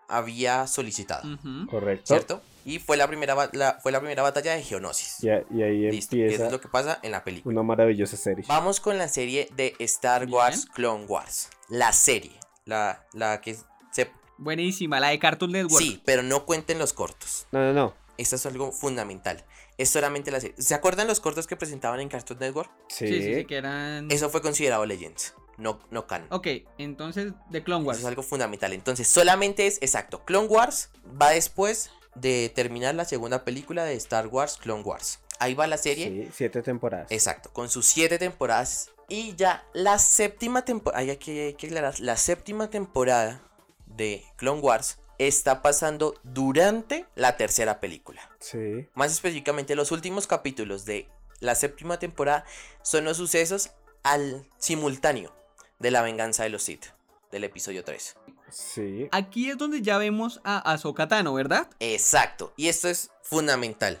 había 0.08 0.66
solicitado. 0.66 1.38
Correcto. 1.70 2.06
¿Cierto? 2.06 2.42
Y 2.64 2.78
fue 2.78 2.96
la 2.96 3.06
primera, 3.06 3.34
fue 3.80 3.92
la 3.92 4.00
primera 4.00 4.22
batalla 4.22 4.54
de 4.54 4.62
Geonosis. 4.62 5.22
Y, 5.22 5.28
ahí 5.28 5.86
empieza. 5.86 6.34
Eso 6.34 6.46
es 6.46 6.52
lo 6.52 6.60
que 6.60 6.68
pasa 6.68 6.98
en 7.02 7.12
la 7.12 7.24
película. 7.24 7.52
Una 7.52 7.62
maravillosa 7.62 8.16
serie. 8.16 8.44
Vamos 8.48 8.80
con 8.80 8.98
la 8.98 9.08
serie 9.08 9.48
de 9.56 9.74
Star 9.80 10.26
Wars 10.26 10.66
Clone 10.66 11.04
Wars. 11.06 11.50
La 11.68 11.92
serie. 11.92 12.32
La, 12.64 13.06
la 13.12 13.40
que 13.40 13.56
se. 13.90 14.10
Buenísima, 14.38 15.00
la 15.00 15.08
de 15.08 15.18
Cartoon 15.18 15.52
Network. 15.52 15.82
Sí, 15.82 16.00
pero 16.04 16.22
no 16.22 16.46
cuenten 16.46 16.78
los 16.78 16.92
cortos. 16.92 17.46
No, 17.52 17.60
no, 17.60 17.72
no. 17.72 17.94
Esto 18.16 18.36
es 18.36 18.46
algo 18.46 18.72
fundamental. 18.72 19.44
Es 19.76 19.90
solamente 19.90 20.30
la 20.30 20.40
serie. 20.40 20.54
¿Se 20.58 20.74
acuerdan 20.74 21.06
los 21.06 21.20
cortos 21.20 21.46
que 21.46 21.56
presentaban 21.56 22.00
en 22.00 22.08
Cartoon 22.08 22.38
Network? 22.38 22.70
Sí, 22.88 23.06
sí, 23.06 23.34
sí, 23.34 23.44
que 23.44 23.56
eran. 23.56 24.10
Eso 24.10 24.30
fue 24.30 24.40
considerado 24.42 24.84
Legends 24.86 25.34
no, 25.60 25.78
no 25.90 26.06
canon. 26.06 26.26
Ok, 26.30 26.48
entonces 26.78 27.32
de 27.50 27.62
Clone 27.62 27.84
Wars. 27.84 27.98
Eso 27.98 28.06
es 28.06 28.10
algo 28.10 28.22
fundamental. 28.22 28.72
Entonces, 28.72 29.06
solamente 29.06 29.66
es 29.66 29.78
exacto. 29.82 30.24
Clone 30.24 30.48
Wars 30.48 30.90
va 31.20 31.30
después 31.30 31.90
de 32.14 32.50
terminar 32.54 32.94
la 32.94 33.04
segunda 33.04 33.44
película 33.44 33.84
de 33.84 33.94
Star 33.94 34.26
Wars, 34.26 34.56
Clone 34.56 34.82
Wars. 34.82 35.20
Ahí 35.38 35.54
va 35.54 35.66
la 35.66 35.78
serie. 35.78 36.26
Sí, 36.26 36.30
siete 36.34 36.62
temporadas. 36.62 37.10
Exacto, 37.10 37.50
con 37.52 37.70
sus 37.70 37.86
siete 37.86 38.18
temporadas. 38.18 38.90
Y 39.08 39.34
ya 39.36 39.64
la 39.72 39.98
séptima 39.98 40.64
temporada, 40.64 41.00
hay 41.00 41.16
que, 41.16 41.46
hay 41.46 41.54
que 41.54 41.66
aclarar, 41.66 41.98
la 42.00 42.16
séptima 42.16 42.70
temporada 42.70 43.42
de 43.86 44.24
Clone 44.36 44.60
Wars 44.60 44.98
está 45.18 45.62
pasando 45.62 46.14
durante 46.22 47.06
la 47.14 47.36
tercera 47.36 47.80
película. 47.80 48.22
Sí. 48.38 48.88
Más 48.94 49.12
específicamente, 49.12 49.74
los 49.74 49.92
últimos 49.92 50.26
capítulos 50.26 50.84
de 50.84 51.08
la 51.40 51.54
séptima 51.54 51.98
temporada 51.98 52.44
son 52.82 53.04
los 53.04 53.16
sucesos 53.16 53.70
al 54.02 54.46
simultáneo 54.58 55.34
de 55.78 55.90
la 55.90 56.02
venganza 56.02 56.44
de 56.44 56.50
los 56.50 56.62
Sith, 56.62 56.86
del 57.30 57.44
episodio 57.44 57.84
3. 57.84 58.16
Sí. 58.50 59.08
Aquí 59.12 59.50
es 59.50 59.58
donde 59.58 59.82
ya 59.82 59.98
vemos 59.98 60.40
a 60.44 60.58
Ahsoka 60.58 61.08
Tano, 61.08 61.34
¿verdad? 61.34 61.68
Exacto, 61.78 62.52
y 62.56 62.68
esto 62.68 62.88
es 62.88 63.10
fundamental. 63.22 64.00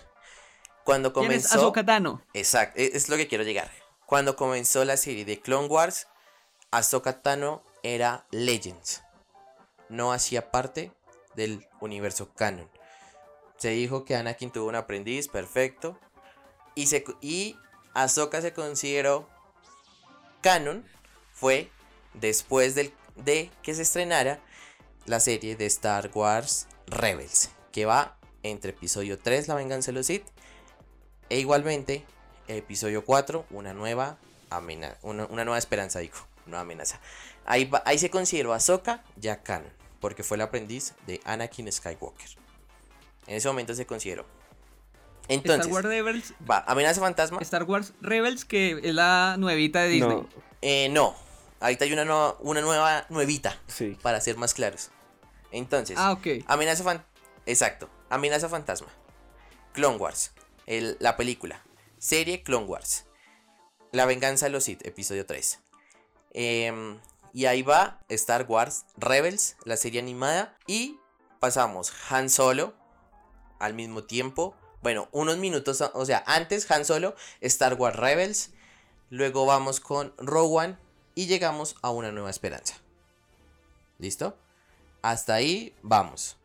Cuando 0.84 1.12
comenzó... 1.12 1.30
¿Quién 1.30 1.46
es 1.46 1.52
Ahsoka 1.52 1.84
Tano? 1.84 2.22
Exacto, 2.34 2.80
e-, 2.80 2.90
es 2.94 3.08
lo 3.08 3.16
que 3.16 3.28
quiero 3.28 3.44
llegar. 3.44 3.70
Cuando 4.06 4.36
comenzó 4.36 4.84
la 4.84 4.96
serie 4.96 5.24
de 5.24 5.40
Clone 5.40 5.68
Wars, 5.68 6.08
Ahsoka 6.70 7.22
Tano 7.22 7.62
era 7.82 8.26
Legends. 8.30 9.02
No 9.88 10.12
hacía 10.12 10.50
parte 10.50 10.92
del 11.34 11.66
universo 11.80 12.32
canon. 12.34 12.68
Se 13.56 13.70
dijo 13.70 14.04
que 14.04 14.16
Anakin 14.16 14.50
tuvo 14.50 14.68
un 14.68 14.74
aprendiz, 14.74 15.28
perfecto. 15.28 15.98
Y, 16.74 16.86
se, 16.86 17.04
y 17.20 17.56
Ahsoka 17.94 18.40
se 18.40 18.52
consideró 18.52 19.28
canon 20.40 20.84
fue 21.32 21.70
después 22.14 22.74
de 23.24 23.50
que 23.62 23.74
se 23.74 23.82
estrenara 23.82 24.40
la 25.06 25.20
serie 25.20 25.56
de 25.56 25.66
Star 25.66 26.10
Wars 26.14 26.66
Rebels, 26.86 27.50
que 27.72 27.86
va 27.86 28.16
entre 28.42 28.70
episodio 28.70 29.18
3, 29.18 29.48
La 29.48 29.54
venganza 29.54 29.90
de 29.90 29.98
los 29.98 30.06
Sith, 30.06 30.24
e 31.28 31.38
igualmente 31.38 32.04
episodio 32.48 33.04
4, 33.04 33.46
una 33.50 33.72
nueva 33.72 34.18
amenaza, 34.50 34.96
una, 35.02 35.26
nueva 35.26 35.58
esperanza, 35.58 36.00
digo, 36.00 36.16
nueva 36.46 36.62
amenaza. 36.62 37.00
Ahí, 37.46 37.70
ahí 37.84 37.98
se 37.98 38.10
consideró 38.10 38.52
a 38.52 38.56
Ahsoka 38.56 39.02
ya 39.16 39.42
canon, 39.42 39.72
porque 40.00 40.22
fue 40.22 40.36
el 40.36 40.42
aprendiz 40.42 40.94
de 41.06 41.20
Anakin 41.24 41.70
Skywalker. 41.70 42.28
En 43.26 43.36
ese 43.36 43.48
momento 43.48 43.74
se 43.74 43.86
consideró. 43.86 44.24
Entonces, 45.28 45.66
Star 45.66 45.72
Wars 45.72 45.86
Rebels. 45.86 46.34
Va, 46.48 46.64
amenaza 46.66 47.00
fantasma. 47.00 47.38
Star 47.42 47.62
Wars 47.62 47.92
Rebels, 48.00 48.44
que 48.44 48.80
es 48.82 48.94
la 48.94 49.36
nuevita 49.38 49.82
de 49.82 49.88
Disney. 49.88 50.26
Eh, 50.62 50.88
no, 50.90 51.14
ahorita 51.60 51.84
hay 51.84 51.92
una, 51.92 52.04
nueva, 52.04 52.36
una 52.40 52.60
nueva 52.60 53.06
nuevita, 53.08 53.56
sí. 53.66 53.96
para 54.02 54.20
ser 54.20 54.36
más 54.36 54.54
claros. 54.54 54.90
Entonces, 55.52 55.96
ah, 55.98 56.12
ok. 56.12 56.26
Amenaza 56.46 56.84
fan 56.84 57.04
Exacto, 57.46 57.88
Amenaza 58.10 58.48
Fantasma, 58.48 58.88
Clone 59.72 59.96
Wars, 59.96 60.32
la 60.66 61.16
película, 61.16 61.62
serie 61.98 62.42
Clone 62.42 62.66
Wars, 62.66 63.06
La 63.92 64.06
venganza 64.06 64.46
de 64.46 64.50
los 64.50 64.64
Sith, 64.64 64.86
episodio 64.86 65.26
3. 65.26 65.58
Em, 66.32 67.00
y 67.32 67.46
ahí 67.46 67.62
va 67.62 68.00
Star 68.08 68.46
Wars 68.48 68.84
Rebels, 68.96 69.56
la 69.64 69.76
serie 69.76 70.00
animada. 70.00 70.56
Y 70.66 70.98
pasamos 71.40 71.92
Han 72.10 72.30
Solo 72.30 72.74
al 73.58 73.74
mismo 73.74 74.04
tiempo. 74.04 74.54
Bueno, 74.80 75.08
unos 75.10 75.38
minutos, 75.38 75.80
o 75.80 76.06
sea, 76.06 76.22
antes 76.26 76.70
Han 76.70 76.84
Solo, 76.84 77.16
Star 77.40 77.74
Wars 77.74 77.96
Rebels, 77.96 78.50
Luego 79.10 79.44
vamos 79.44 79.80
con 79.80 80.14
Rowan 80.18 80.78
y 81.14 81.26
llegamos 81.26 81.76
a 81.82 81.90
una 81.90 82.12
nueva 82.12 82.30
esperanza. 82.30 82.76
¿Listo? 83.98 84.36
Hasta 85.02 85.34
ahí 85.34 85.74
vamos. 85.82 86.36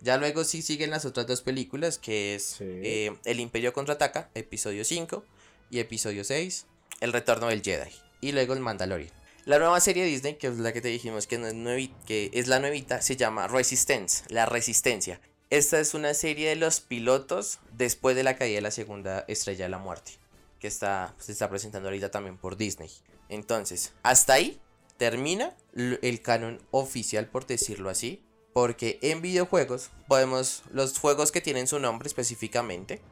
Ya 0.00 0.18
luego 0.18 0.44
sí 0.44 0.62
siguen 0.62 0.90
las 0.90 1.04
otras 1.04 1.26
dos 1.26 1.40
películas, 1.40 1.98
que 1.98 2.34
es 2.34 2.58
eh, 2.60 3.16
El 3.24 3.40
Imperio 3.40 3.72
Contraataca, 3.72 4.30
episodio 4.34 4.84
5, 4.84 5.24
y 5.70 5.78
episodio 5.78 6.24
6, 6.24 6.66
El 7.00 7.12
Retorno 7.12 7.48
del 7.48 7.62
Jedi, 7.62 7.90
y 8.20 8.32
luego 8.32 8.52
El 8.52 8.60
Mandalorian. 8.60 9.12
La 9.46 9.58
nueva 9.58 9.80
serie 9.80 10.04
de 10.04 10.10
Disney, 10.10 10.36
que 10.36 10.48
es 10.48 10.58
la 10.58 10.72
que 10.72 10.80
te 10.80 10.88
dijimos 10.88 11.26
que, 11.26 11.38
no 11.38 11.70
es, 11.70 11.90
que 12.06 12.30
es 12.32 12.48
la 12.48 12.60
nuevita, 12.60 13.02
se 13.02 13.16
llama 13.16 13.48
Resistance, 13.48 14.24
La 14.28 14.46
Resistencia. 14.46 15.20
Esta 15.50 15.80
es 15.80 15.94
una 15.94 16.14
serie 16.14 16.48
de 16.50 16.56
los 16.56 16.80
pilotos 16.80 17.58
después 17.72 18.16
de 18.16 18.24
la 18.24 18.36
caída 18.36 18.56
de 18.56 18.62
la 18.62 18.70
segunda 18.70 19.24
estrella 19.28 19.64
de 19.64 19.70
la 19.70 19.78
muerte 19.78 20.23
que 20.64 20.68
está, 20.68 21.14
se 21.18 21.32
está 21.32 21.50
presentando 21.50 21.90
ahorita 21.90 22.10
también 22.10 22.38
por 22.38 22.56
Disney. 22.56 22.88
Entonces, 23.28 23.92
hasta 24.02 24.32
ahí 24.32 24.58
termina 24.96 25.54
el 25.74 26.22
canon 26.22 26.58
oficial, 26.70 27.28
por 27.28 27.46
decirlo 27.46 27.90
así. 27.90 28.24
Porque 28.54 28.98
en 29.02 29.20
videojuegos 29.20 29.90
podemos, 30.08 30.62
los 30.72 30.98
juegos 30.98 31.32
que 31.32 31.42
tienen 31.42 31.66
su 31.66 31.80
nombre 31.80 32.08
específicamente, 32.08 33.02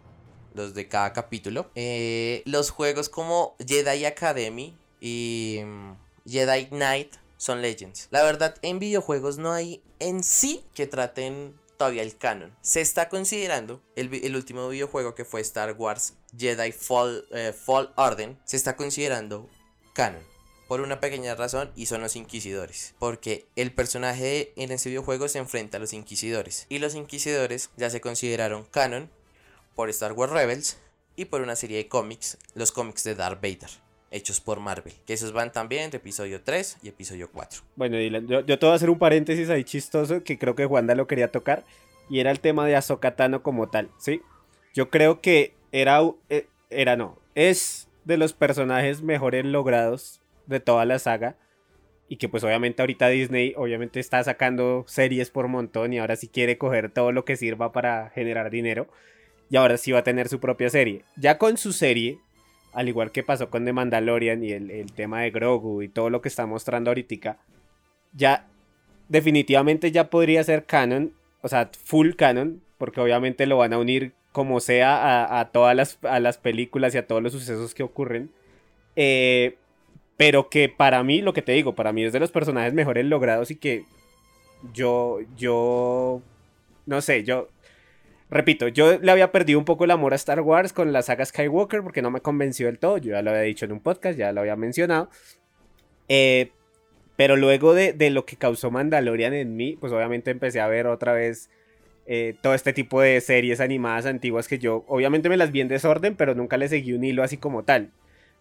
los 0.54 0.72
de 0.72 0.88
cada 0.88 1.12
capítulo, 1.12 1.70
eh, 1.74 2.42
los 2.46 2.70
juegos 2.70 3.10
como 3.10 3.54
Jedi 3.58 4.06
Academy 4.06 4.74
y 4.98 5.60
mm, 5.62 5.92
Jedi 6.26 6.68
Knight 6.68 7.16
son 7.36 7.60
Legends. 7.60 8.08
La 8.10 8.22
verdad, 8.22 8.54
en 8.62 8.78
videojuegos 8.78 9.36
no 9.36 9.52
hay 9.52 9.82
en 9.98 10.24
sí 10.24 10.64
que 10.72 10.86
traten 10.86 11.54
todavía 11.76 12.02
el 12.02 12.16
canon. 12.16 12.56
Se 12.62 12.80
está 12.80 13.08
considerando 13.08 13.82
el, 13.96 14.36
último 14.36 14.68
videojuego 14.68 15.14
que 15.14 15.24
fue 15.24 15.40
Star 15.40 15.74
Wars 15.76 16.14
Jedi 16.36 16.72
Fall, 16.72 17.24
eh, 17.32 17.52
Fall 17.52 17.92
Order. 17.96 18.36
Se 18.44 18.56
está 18.56 18.76
considerando 18.76 19.48
canon. 19.92 20.22
Por 20.68 20.80
una 20.80 21.00
pequeña 21.00 21.34
razón 21.34 21.70
y 21.76 21.86
son 21.86 22.00
los 22.00 22.16
inquisidores. 22.16 22.94
Porque 22.98 23.46
el 23.56 23.72
personaje 23.72 24.52
en 24.56 24.72
ese 24.72 24.88
videojuego 24.88 25.28
se 25.28 25.38
enfrenta 25.38 25.76
a 25.76 25.80
los 25.80 25.92
inquisidores. 25.92 26.66
Y 26.68 26.78
los 26.78 26.94
inquisidores 26.94 27.70
ya 27.76 27.90
se 27.90 28.00
consideraron 28.00 28.64
canon 28.64 29.10
por 29.74 29.90
Star 29.90 30.12
Wars 30.12 30.32
Rebels 30.32 30.78
y 31.16 31.26
por 31.26 31.42
una 31.42 31.56
serie 31.56 31.76
de 31.76 31.88
cómics, 31.88 32.38
los 32.54 32.72
cómics 32.72 33.04
de 33.04 33.14
Darth 33.14 33.42
Vader 33.42 33.70
hechos 34.12 34.40
por 34.40 34.60
Marvel. 34.60 34.92
Que 35.06 35.14
esos 35.14 35.32
van 35.32 35.52
también 35.52 35.84
entre 35.84 35.98
episodio 35.98 36.42
3 36.42 36.78
y 36.82 36.88
episodio 36.88 37.30
4. 37.32 37.62
Bueno, 37.74 37.96
Dylan, 37.96 38.28
yo, 38.28 38.44
te 38.44 38.56
voy 38.56 38.72
a 38.72 38.74
hacer 38.74 38.90
un 38.90 38.98
paréntesis 38.98 39.48
ahí 39.48 39.64
chistoso 39.64 40.22
que 40.22 40.38
creo 40.38 40.54
que 40.54 40.66
Juanda 40.66 40.94
lo 40.94 41.06
quería 41.06 41.32
tocar. 41.32 41.64
Y 42.08 42.20
era 42.20 42.30
el 42.30 42.40
tema 42.40 42.66
de 42.66 42.76
Ahsoka 42.76 43.16
Tano 43.16 43.42
como 43.42 43.68
tal, 43.70 43.88
¿sí? 43.98 44.20
Yo 44.74 44.90
creo 44.90 45.20
que 45.20 45.54
era, 45.72 46.00
eh, 46.28 46.46
era 46.70 46.96
no, 46.96 47.18
es 47.34 47.88
de 48.04 48.16
los 48.16 48.32
personajes 48.32 49.02
mejores 49.02 49.44
logrados 49.44 50.20
de 50.46 50.60
toda 50.60 50.84
la 50.84 50.98
saga. 50.98 51.36
Y 52.08 52.16
que 52.16 52.28
pues 52.28 52.44
obviamente 52.44 52.82
ahorita 52.82 53.08
Disney 53.08 53.54
obviamente 53.56 53.98
está 53.98 54.22
sacando 54.22 54.84
series 54.86 55.30
por 55.30 55.48
montón 55.48 55.94
y 55.94 55.98
ahora 55.98 56.16
sí 56.16 56.28
quiere 56.28 56.58
coger 56.58 56.90
todo 56.90 57.10
lo 57.10 57.24
que 57.24 57.36
sirva 57.36 57.72
para 57.72 58.10
generar 58.10 58.50
dinero. 58.50 58.86
Y 59.48 59.56
ahora 59.56 59.78
sí 59.78 59.92
va 59.92 60.00
a 60.00 60.04
tener 60.04 60.28
su 60.28 60.38
propia 60.38 60.68
serie. 60.68 61.04
Ya 61.16 61.38
con 61.38 61.56
su 61.56 61.72
serie, 61.72 62.18
al 62.74 62.88
igual 62.88 63.12
que 63.12 63.22
pasó 63.22 63.48
con 63.48 63.64
The 63.64 63.72
Mandalorian 63.72 64.44
y 64.44 64.52
el, 64.52 64.92
tema 64.92 65.22
de 65.22 65.30
Grogu 65.30 65.82
y 65.82 65.88
todo 65.88 66.10
lo 66.10 66.20
que 66.20 66.28
está 66.28 66.44
mostrando 66.46 66.90
ahorita, 66.90 67.38
ya 68.12 68.46
definitivamente 69.08 69.90
ya 69.90 70.10
podría 70.10 70.44
ser 70.44 70.64
canon, 70.64 71.12
o 71.40 71.48
sea, 71.48 71.70
full 71.84 72.12
canon, 72.12 72.62
porque 72.76 73.00
obviamente 73.00 73.46
lo 73.46 73.58
van 73.58 73.72
a 73.72 73.78
unir 73.78 74.12
como 74.32 74.60
sea 74.60 75.38
a, 75.38 75.50
todas 75.52 75.76
las, 75.76 75.98
las, 76.02 76.38
películas 76.38 76.94
y 76.94 76.98
a 76.98 77.06
todos 77.06 77.22
los 77.22 77.32
sucesos 77.32 77.74
que 77.74 77.82
ocurren. 77.82 78.30
Eh, 78.96 79.56
pero 80.16 80.48
que 80.48 80.68
para 80.68 81.02
mí, 81.02 81.20
lo 81.20 81.34
que 81.34 81.42
te 81.42 81.52
digo, 81.52 81.74
para 81.74 81.92
mí 81.92 82.04
es 82.04 82.12
de 82.12 82.20
los 82.20 82.32
personajes 82.32 82.72
mejores 82.72 83.04
logrados 83.04 83.50
y 83.50 83.56
que 83.56 83.84
yo, 84.72 85.18
yo, 85.36 86.22
no 86.86 87.00
sé, 87.02 87.24
yo, 87.24 87.48
repito, 88.30 88.68
yo 88.68 88.98
le 88.98 89.12
había 89.12 89.32
perdido 89.32 89.58
un 89.58 89.64
poco 89.64 89.84
el 89.84 89.90
amor 89.90 90.12
a 90.12 90.16
Star 90.16 90.40
Wars 90.40 90.72
con 90.72 90.92
la 90.92 91.02
saga 91.02 91.24
Skywalker 91.24 91.82
porque 91.82 92.02
no 92.02 92.10
me 92.10 92.20
convenció 92.20 92.66
del 92.66 92.78
todo, 92.78 92.98
yo 92.98 93.12
ya 93.12 93.22
lo 93.22 93.30
había 93.30 93.42
dicho 93.42 93.64
en 93.64 93.72
un 93.72 93.80
podcast, 93.80 94.18
ya 94.18 94.32
lo 94.32 94.40
había 94.40 94.56
mencionado. 94.56 95.10
Eh, 96.08 96.52
pero 97.16 97.36
luego 97.36 97.74
de, 97.74 97.92
de, 97.92 98.10
lo 98.10 98.24
que 98.24 98.36
causó 98.36 98.70
Mandalorian 98.70 99.34
en 99.34 99.56
mí, 99.56 99.76
pues 99.78 99.92
obviamente 99.92 100.30
empecé 100.30 100.60
a 100.60 100.68
ver 100.68 100.86
otra 100.86 101.12
vez 101.12 101.50
eh, 102.06 102.34
todo 102.40 102.54
este 102.54 102.72
tipo 102.72 103.00
de 103.00 103.20
series 103.20 103.60
animadas 103.60 104.06
antiguas 104.06 104.48
que 104.48 104.58
yo 104.58 104.84
obviamente 104.88 105.28
me 105.28 105.36
las 105.36 105.52
vi 105.52 105.60
en 105.60 105.68
desorden, 105.68 106.16
pero 106.16 106.34
nunca 106.34 106.56
le 106.56 106.68
seguí 106.68 106.92
un 106.92 107.04
hilo 107.04 107.22
así 107.22 107.36
como 107.36 107.64
tal. 107.64 107.90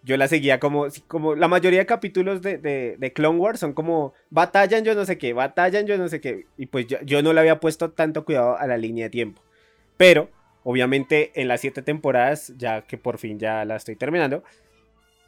Yo 0.03 0.17
la 0.17 0.27
seguía 0.27 0.59
como, 0.59 0.87
como 1.07 1.35
la 1.35 1.47
mayoría 1.47 1.79
de 1.79 1.85
capítulos 1.85 2.41
de, 2.41 2.57
de, 2.57 3.13
Clone 3.13 3.37
Wars 3.37 3.59
son 3.59 3.73
como 3.73 4.13
batallan 4.31 4.83
yo 4.83 4.95
no 4.95 5.05
sé 5.05 5.19
qué, 5.19 5.33
batallan 5.33 5.85
yo 5.85 5.97
no 5.97 6.07
sé 6.07 6.19
qué. 6.19 6.45
Y 6.57 6.65
pues 6.65 6.87
yo, 6.87 6.97
yo 7.03 7.21
no 7.21 7.33
le 7.33 7.39
había 7.39 7.59
puesto 7.59 7.91
tanto 7.91 8.25
cuidado 8.25 8.57
a 8.57 8.65
la 8.65 8.77
línea 8.77 9.05
de 9.05 9.09
tiempo. 9.11 9.43
Pero, 9.97 10.29
obviamente, 10.63 11.31
en 11.35 11.47
las 11.47 11.61
siete 11.61 11.83
temporadas, 11.83 12.53
ya 12.57 12.81
que 12.81 12.97
por 12.97 13.19
fin 13.19 13.37
ya 13.37 13.63
la 13.63 13.75
estoy 13.75 13.95
terminando, 13.95 14.43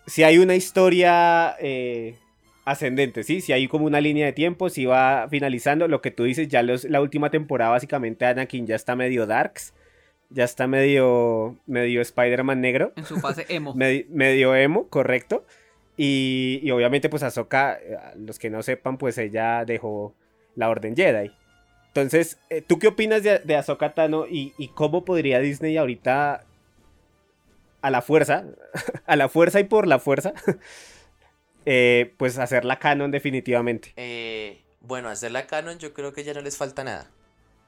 si 0.07 0.23
hay 0.23 0.39
una 0.39 0.55
historia 0.55 1.55
eh, 1.59 2.15
ascendente, 2.65 3.23
¿sí? 3.23 3.41
Si 3.41 3.51
hay 3.51 3.67
como 3.67 3.85
una 3.85 4.01
línea 4.01 4.25
de 4.25 4.33
tiempo, 4.33 4.69
si 4.69 4.85
va 4.85 5.27
finalizando, 5.29 5.87
lo 5.87 6.01
que 6.01 6.11
tú 6.11 6.23
dices, 6.23 6.47
ya 6.47 6.63
los, 6.63 6.85
la 6.85 7.01
última 7.01 7.29
temporada 7.29 7.71
básicamente 7.71 8.25
Anakin 8.25 8.67
ya 8.67 8.75
está 8.75 8.95
medio 8.95 9.25
darks, 9.25 9.73
ya 10.29 10.43
está 10.43 10.67
medio, 10.67 11.57
medio 11.65 12.01
Spider-Man 12.01 12.61
negro. 12.61 12.93
En 12.95 13.05
su 13.05 13.19
fase 13.19 13.45
emo. 13.49 13.73
medio 13.75 14.55
emo, 14.55 14.87
correcto. 14.87 15.45
Y, 15.95 16.59
y, 16.63 16.71
obviamente 16.71 17.09
pues 17.09 17.21
Ahsoka, 17.21 17.73
eh, 17.73 17.97
los 18.17 18.39
que 18.39 18.49
no 18.49 18.63
sepan, 18.63 18.97
pues 18.97 19.17
ella 19.17 19.63
dejó 19.65 20.15
la 20.55 20.69
Orden 20.69 20.95
Jedi. 20.95 21.31
Entonces, 21.87 22.39
eh, 22.49 22.63
¿tú 22.65 22.79
qué 22.79 22.87
opinas 22.87 23.21
de, 23.21 23.39
de 23.39 23.55
Ahsoka 23.55 23.93
Tano 23.93 24.25
y, 24.27 24.53
y 24.57 24.69
cómo 24.69 25.05
podría 25.05 25.39
Disney 25.39 25.77
ahorita 25.77 26.43
a 27.83 27.91
la 27.91 28.01
fuerza, 28.01 28.45
a 29.05 29.15
la 29.15 29.29
fuerza 29.29 29.59
y 29.59 29.65
por 29.65 29.87
la 29.87 29.99
fuerza, 29.99 30.33
eh, 31.65 32.13
pues 32.17 32.37
hacerla 32.37 32.79
canon 32.79 33.11
definitivamente. 33.11 33.93
Eh, 33.95 34.63
bueno, 34.81 35.09
hacerla 35.09 35.47
canon 35.47 35.79
yo 35.79 35.93
creo 35.93 36.13
que 36.13 36.23
ya 36.23 36.33
no 36.33 36.41
les 36.41 36.57
falta 36.57 36.83
nada. 36.83 37.09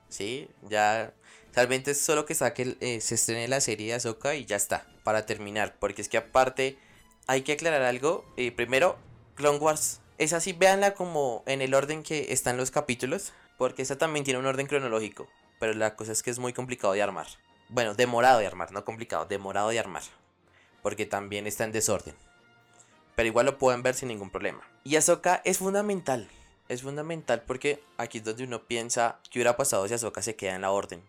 Sí, 0.09 0.47
ya 0.69 1.13
realmente 1.53 1.91
es 1.91 2.01
solo 2.01 2.25
que 2.25 2.35
saque, 2.35 2.77
eh, 2.79 3.01
se 3.01 3.15
estrene 3.15 3.47
la 3.47 3.61
serie 3.61 3.87
de 3.87 3.93
Ahsoka 3.95 4.35
y 4.35 4.45
ya 4.45 4.55
está, 4.55 4.85
para 5.03 5.25
terminar. 5.25 5.75
Porque 5.79 6.01
es 6.01 6.09
que 6.09 6.17
aparte 6.17 6.77
hay 7.27 7.41
que 7.41 7.53
aclarar 7.53 7.81
algo. 7.83 8.25
primero, 8.55 8.97
Clone 9.35 9.59
Wars 9.59 10.01
es 10.17 10.33
así, 10.33 10.53
véanla 10.53 10.93
como 10.93 11.43
en 11.45 11.61
el 11.61 11.73
orden 11.73 12.03
que 12.03 12.31
están 12.33 12.57
los 12.57 12.71
capítulos. 12.71 13.33
Porque 13.57 13.81
esa 13.81 13.97
también 13.97 14.25
tiene 14.25 14.39
un 14.39 14.45
orden 14.45 14.67
cronológico. 14.67 15.27
Pero 15.59 15.73
la 15.73 15.95
cosa 15.95 16.11
es 16.11 16.21
que 16.21 16.29
es 16.29 16.39
muy 16.39 16.51
complicado 16.51 16.93
de 16.93 17.01
armar. 17.01 17.27
Bueno, 17.69 17.95
demorado 17.95 18.39
de 18.39 18.47
armar, 18.47 18.71
no 18.71 18.83
complicado, 18.83 19.25
demorado 19.25 19.69
de 19.69 19.79
armar. 19.79 20.03
Porque 20.83 21.05
también 21.05 21.47
está 21.47 21.63
en 21.63 21.71
desorden 21.71 22.15
pero 23.15 23.27
igual 23.27 23.45
lo 23.45 23.57
pueden 23.57 23.83
ver 23.83 23.95
sin 23.95 24.09
ningún 24.09 24.29
problema. 24.29 24.61
Y 24.83 24.95
Ahsoka 24.95 25.41
es 25.45 25.57
fundamental, 25.57 26.27
es 26.69 26.81
fundamental 26.81 27.43
porque 27.45 27.81
aquí 27.97 28.19
es 28.19 28.23
donde 28.23 28.43
uno 28.43 28.63
piensa 28.63 29.19
qué 29.29 29.39
hubiera 29.39 29.57
pasado 29.57 29.87
si 29.87 29.93
Ahsoka 29.93 30.21
se 30.21 30.35
queda 30.35 30.55
en 30.55 30.61
la 30.61 30.71
orden. 30.71 31.01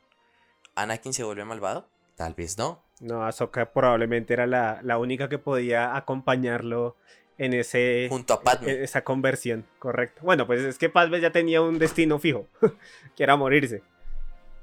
¿Anakin 0.75 1.13
se 1.13 1.25
vuelve 1.25 1.45
malvado? 1.45 1.89
Tal 2.17 2.35
vez 2.35 2.57
no. 2.59 2.83
No, 3.01 3.25
Ahsoka 3.25 3.73
probablemente 3.73 4.33
era 4.33 4.47
la, 4.47 4.99
única 4.99 5.29
que 5.29 5.39
podía 5.39 5.97
acompañarlo 5.97 6.97
en 7.39 7.53
ese 7.53 8.07
junto 8.09 8.33
a 8.33 8.43
Padme. 8.43 8.83
esa 8.83 9.05
conversión, 9.05 9.67
correcto. 9.79 10.23
Bueno, 10.25 10.47
pues 10.47 10.63
es 10.63 10.79
que 10.79 10.89
Padme 10.89 11.21
ya 11.21 11.31
tenía 11.31 11.61
un 11.61 11.79
destino 11.79 12.19
fijo, 12.19 12.47
que 13.17 13.23
era 13.23 13.37
morirse. 13.37 13.83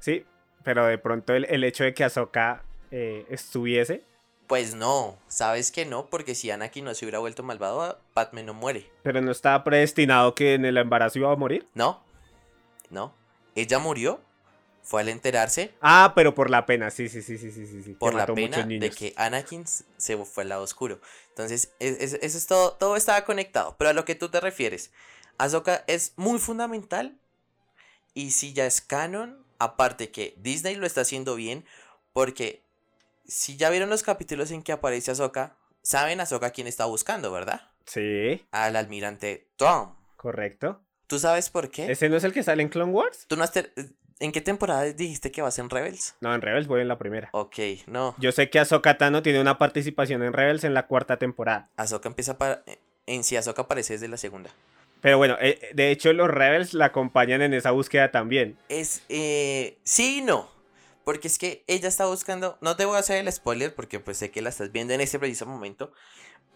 Sí, 0.00 0.24
pero 0.64 0.86
de 0.86 0.98
pronto 0.98 1.34
el, 1.34 1.64
hecho 1.64 1.84
de 1.84 1.94
que 1.94 2.02
Ahsoka 2.02 2.64
eh, 2.90 3.24
estuviese 3.30 4.02
pues 4.46 4.74
no, 4.74 5.18
sabes 5.28 5.72
que 5.72 5.86
no, 5.86 6.06
porque 6.06 6.34
si 6.34 6.50
Anakin 6.50 6.84
no 6.84 6.94
se 6.94 7.04
hubiera 7.04 7.18
vuelto 7.18 7.42
malvado, 7.42 7.98
Padme 8.12 8.42
no 8.42 8.54
muere. 8.54 8.90
¿Pero 9.02 9.20
no 9.20 9.32
estaba 9.32 9.64
predestinado 9.64 10.34
que 10.34 10.54
en 10.54 10.64
el 10.64 10.76
embarazo 10.76 11.18
iba 11.18 11.32
a 11.32 11.36
morir? 11.36 11.66
No, 11.74 12.02
no. 12.90 13.14
Ella 13.54 13.78
murió, 13.78 14.20
fue 14.82 15.00
al 15.00 15.08
enterarse. 15.08 15.74
Ah, 15.80 16.12
pero 16.14 16.34
por 16.34 16.50
la 16.50 16.66
pena, 16.66 16.90
sí, 16.90 17.08
sí, 17.08 17.22
sí, 17.22 17.38
sí, 17.38 17.50
sí, 17.50 17.66
sí. 17.66 17.94
Por 17.94 18.14
la 18.14 18.26
pena 18.26 18.64
de 18.64 18.90
que 18.90 19.14
Anakin 19.16 19.64
se 19.66 20.16
fue 20.24 20.42
al 20.42 20.50
lado 20.50 20.62
oscuro. 20.62 21.00
Entonces, 21.30 21.72
eso 21.78 22.16
es, 22.20 22.46
todo, 22.46 22.72
todo 22.72 22.96
estaba 22.96 23.24
conectado. 23.24 23.76
Pero 23.78 23.90
a 23.90 23.92
lo 23.94 24.04
que 24.04 24.14
tú 24.14 24.28
te 24.28 24.40
refieres, 24.40 24.92
Ahsoka 25.38 25.84
es 25.86 26.12
muy 26.16 26.38
fundamental. 26.38 27.16
Y 28.12 28.32
si 28.32 28.52
ya 28.52 28.66
es 28.66 28.80
canon, 28.80 29.44
aparte 29.58 30.10
que 30.10 30.34
Disney 30.36 30.76
lo 30.76 30.86
está 30.86 31.00
haciendo 31.00 31.34
bien, 31.34 31.64
porque 32.12 32.63
si 33.26 33.56
ya 33.56 33.70
vieron 33.70 33.90
los 33.90 34.02
capítulos 34.02 34.50
en 34.50 34.62
que 34.62 34.72
aparece 34.72 35.10
Ahsoka, 35.10 35.56
saben 35.82 36.20
Ahsoka 36.20 36.50
quién 36.50 36.66
está 36.66 36.84
buscando, 36.86 37.32
¿verdad? 37.32 37.62
Sí. 37.86 38.44
Al 38.50 38.76
almirante 38.76 39.48
Tom. 39.56 39.94
Correcto. 40.16 40.80
¿Tú 41.06 41.18
sabes 41.18 41.50
por 41.50 41.70
qué? 41.70 41.90
¿Ese 41.90 42.08
no 42.08 42.16
es 42.16 42.24
el 42.24 42.32
que 42.32 42.42
sale 42.42 42.62
en 42.62 42.68
Clone 42.68 42.92
Wars? 42.92 43.26
¿Tú 43.28 43.36
no 43.36 43.44
¿En 44.20 44.32
qué 44.32 44.40
temporada 44.40 44.84
dijiste 44.84 45.32
que 45.32 45.42
vas 45.42 45.58
en 45.58 45.68
Rebels? 45.68 46.14
No, 46.20 46.34
en 46.34 46.40
Rebels 46.40 46.66
voy 46.66 46.80
en 46.80 46.88
la 46.88 46.98
primera. 46.98 47.28
Ok, 47.32 47.58
no. 47.88 48.14
Yo 48.18 48.32
sé 48.32 48.48
que 48.48 48.58
Ahsoka 48.60 48.96
Tano 48.96 49.22
tiene 49.22 49.40
una 49.40 49.58
participación 49.58 50.22
en 50.22 50.32
Rebels 50.32 50.64
en 50.64 50.72
la 50.72 50.86
cuarta 50.86 51.18
temporada. 51.18 51.68
Ahsoka 51.76 52.08
empieza 52.08 52.38
para... 52.38 52.62
En 53.06 53.24
sí, 53.24 53.36
Ahsoka 53.36 53.62
aparece 53.62 53.94
desde 53.94 54.08
la 54.08 54.16
segunda. 54.16 54.50
Pero 55.00 55.18
bueno, 55.18 55.36
eh, 55.40 55.70
de 55.74 55.90
hecho 55.90 56.12
los 56.14 56.30
Rebels 56.30 56.72
la 56.72 56.86
acompañan 56.86 57.42
en 57.42 57.52
esa 57.52 57.72
búsqueda 57.72 58.10
también. 58.10 58.56
Es, 58.70 59.02
eh, 59.10 59.78
sí 59.82 60.20
y 60.20 60.22
no. 60.22 60.48
Porque 61.04 61.28
es 61.28 61.38
que 61.38 61.64
ella 61.66 61.88
está 61.88 62.06
buscando, 62.06 62.58
no 62.60 62.76
te 62.76 62.84
voy 62.84 62.96
a 62.96 63.00
hacer 63.00 63.18
el 63.18 63.30
spoiler 63.32 63.74
porque 63.74 64.00
pues 64.00 64.18
sé 64.18 64.30
que 64.30 64.42
la 64.42 64.48
estás 64.48 64.72
viendo 64.72 64.94
en 64.94 65.00
ese 65.00 65.18
preciso 65.18 65.46
momento, 65.46 65.92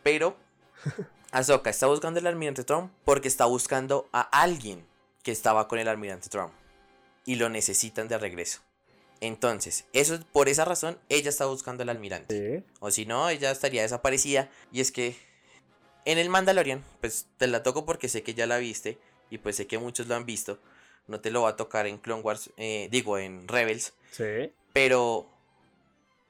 pero 0.02 0.36
Ahsoka 1.32 1.70
está 1.70 1.86
buscando 1.86 2.18
el 2.18 2.26
almirante 2.26 2.64
Trump 2.64 2.92
porque 3.04 3.28
está 3.28 3.44
buscando 3.44 4.08
a 4.12 4.20
alguien 4.20 4.86
que 5.22 5.32
estaba 5.32 5.68
con 5.68 5.78
el 5.78 5.88
almirante 5.88 6.28
Trump 6.28 6.52
y 7.24 7.34
lo 7.34 7.50
necesitan 7.50 8.08
de 8.08 8.16
regreso. 8.16 8.60
Entonces, 9.20 9.84
eso 9.92 10.18
por 10.32 10.48
esa 10.48 10.64
razón 10.64 10.98
ella 11.08 11.28
está 11.28 11.46
buscando 11.46 11.82
al 11.82 11.88
almirante. 11.88 12.64
O 12.80 12.90
si 12.90 13.04
no, 13.04 13.28
ella 13.28 13.50
estaría 13.50 13.82
desaparecida 13.82 14.48
y 14.72 14.80
es 14.80 14.92
que 14.92 15.16
en 16.04 16.18
el 16.18 16.30
Mandalorian, 16.30 16.82
pues 17.00 17.26
te 17.36 17.48
la 17.48 17.62
toco 17.62 17.84
porque 17.84 18.08
sé 18.08 18.22
que 18.22 18.32
ya 18.32 18.46
la 18.46 18.58
viste 18.58 18.98
y 19.28 19.38
pues 19.38 19.56
sé 19.56 19.66
que 19.66 19.78
muchos 19.78 20.06
lo 20.06 20.14
han 20.14 20.24
visto 20.24 20.58
no 21.08 21.20
te 21.20 21.30
lo 21.30 21.42
va 21.42 21.50
a 21.50 21.56
tocar 21.56 21.86
en 21.86 21.98
Clone 21.98 22.22
Wars, 22.22 22.50
eh, 22.56 22.88
digo, 22.90 23.18
en 23.18 23.48
Rebels. 23.48 23.94
Sí. 24.12 24.52
Pero, 24.72 25.28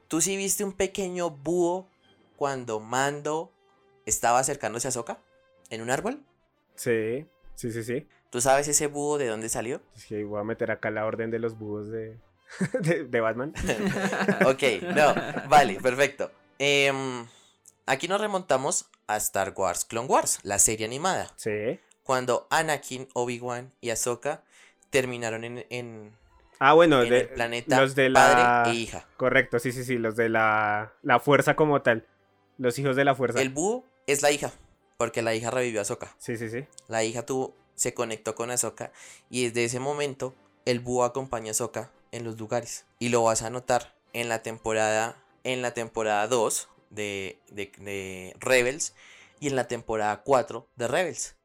¿tú 0.09 0.21
sí 0.21 0.37
viste 0.37 0.65
un 0.65 0.73
pequeño 0.73 1.31
búho 1.31 1.89
cuando 2.37 2.81
Mando 2.81 3.53
estaba 4.07 4.39
acercándose 4.39 4.89
a 4.89 4.93
Soka 4.93 5.19
en 5.71 5.83
un 5.83 5.91
árbol? 5.91 6.23
Sí, 6.77 7.27
sí, 7.57 7.73
sí, 7.73 7.83
sí. 7.83 8.09
¿Tú 8.31 8.41
sabes 8.41 8.69
ese 8.69 8.87
búho 8.87 9.19
de 9.19 9.27
dónde 9.27 9.49
salió? 9.49 9.83
Es 9.97 10.07
que 10.07 10.23
voy 10.25 10.41
a 10.41 10.45
meter 10.45 10.71
acá 10.71 10.91
la 10.91 11.07
orden 11.07 11.31
de 11.31 11.39
los 11.39 11.59
búhos 11.59 11.91
de, 11.91 12.19
de, 13.09 13.21
Batman. 13.21 13.53
ok, 14.47 14.63
no, 14.95 15.15
vale, 15.49 15.81
perfecto. 15.81 16.31
Em, 16.59 17.27
aquí 17.87 18.07
nos 18.07 18.21
remontamos 18.21 18.87
a 19.07 19.17
Star 19.17 19.55
Wars 19.57 19.85
Clone 19.85 20.09
Wars, 20.09 20.41
la 20.43 20.59
serie 20.59 20.87
animada. 20.87 21.33
Sí. 21.37 21.81
Cuando 22.03 22.47
Anakin, 22.51 23.09
Obi-Wan 23.15 23.73
y 23.81 23.91
Ahsoka 23.91 24.43
terminaron 24.91 25.45
en, 25.45 25.67
en 25.71 26.17
ah, 26.59 26.73
bueno, 26.75 27.01
de, 27.01 27.21
el 27.21 27.29
planeta 27.29 27.81
los 27.81 27.95
de 27.95 28.11
la... 28.11 28.21
padre 28.21 28.73
e 28.73 28.75
hija. 28.81 29.07
Correcto, 29.17 29.59
sí, 29.59 29.73
sí, 29.73 29.85
sí, 29.85 29.99
los 29.99 30.17
de 30.17 30.29
la, 30.29 30.93
la 31.03 31.21
fuerza 31.21 31.57
como 31.57 31.83
tal. 31.83 32.07
Los 32.57 32.79
hijos 32.79 32.97
de 32.97 33.05
la 33.05 33.15
fuerza. 33.15 33.41
El 33.41 33.51
búho 33.51 33.85
es 34.07 34.23
la 34.23 34.31
hija, 34.31 34.53
porque 34.97 35.23
la 35.23 35.35
hija 35.35 35.51
revivió 35.51 35.81
a 35.81 35.83
Ahsoka. 35.83 36.15
Sí, 36.19 36.37
sí, 36.37 36.51
sí. 36.51 36.67
La 36.89 37.05
hija 37.05 37.25
tuvo, 37.25 37.55
se 37.75 37.95
conectó 37.95 38.35
con 38.35 38.51
Ahsoka 38.51 38.93
y 39.31 39.47
desde 39.47 39.65
ese 39.65 39.81
momento 39.81 40.35
el 40.65 40.81
búho 40.81 41.05
acompaña 41.05 41.49
a 41.49 41.51
Ahsoka 41.53 41.91
en 42.11 42.25
los 42.25 42.39
lugares. 42.39 42.85
Y 42.99 43.11
lo 43.11 43.23
vas 43.23 43.43
a 43.43 43.51
notar 43.51 43.95
en 44.13 44.29
la 44.29 44.43
temporada, 44.43 45.17
en 45.45 45.63
la 45.63 45.73
temporada 45.73 46.27
2 46.27 46.69
de, 46.91 47.39
de, 47.51 47.71
de 47.79 48.35
Rebels 48.41 48.95
y 49.41 49.49
en 49.49 49.57
la 49.57 49.69
temporada 49.69 50.23
4 50.23 50.69
de 50.75 50.89
Rebels. 50.89 51.37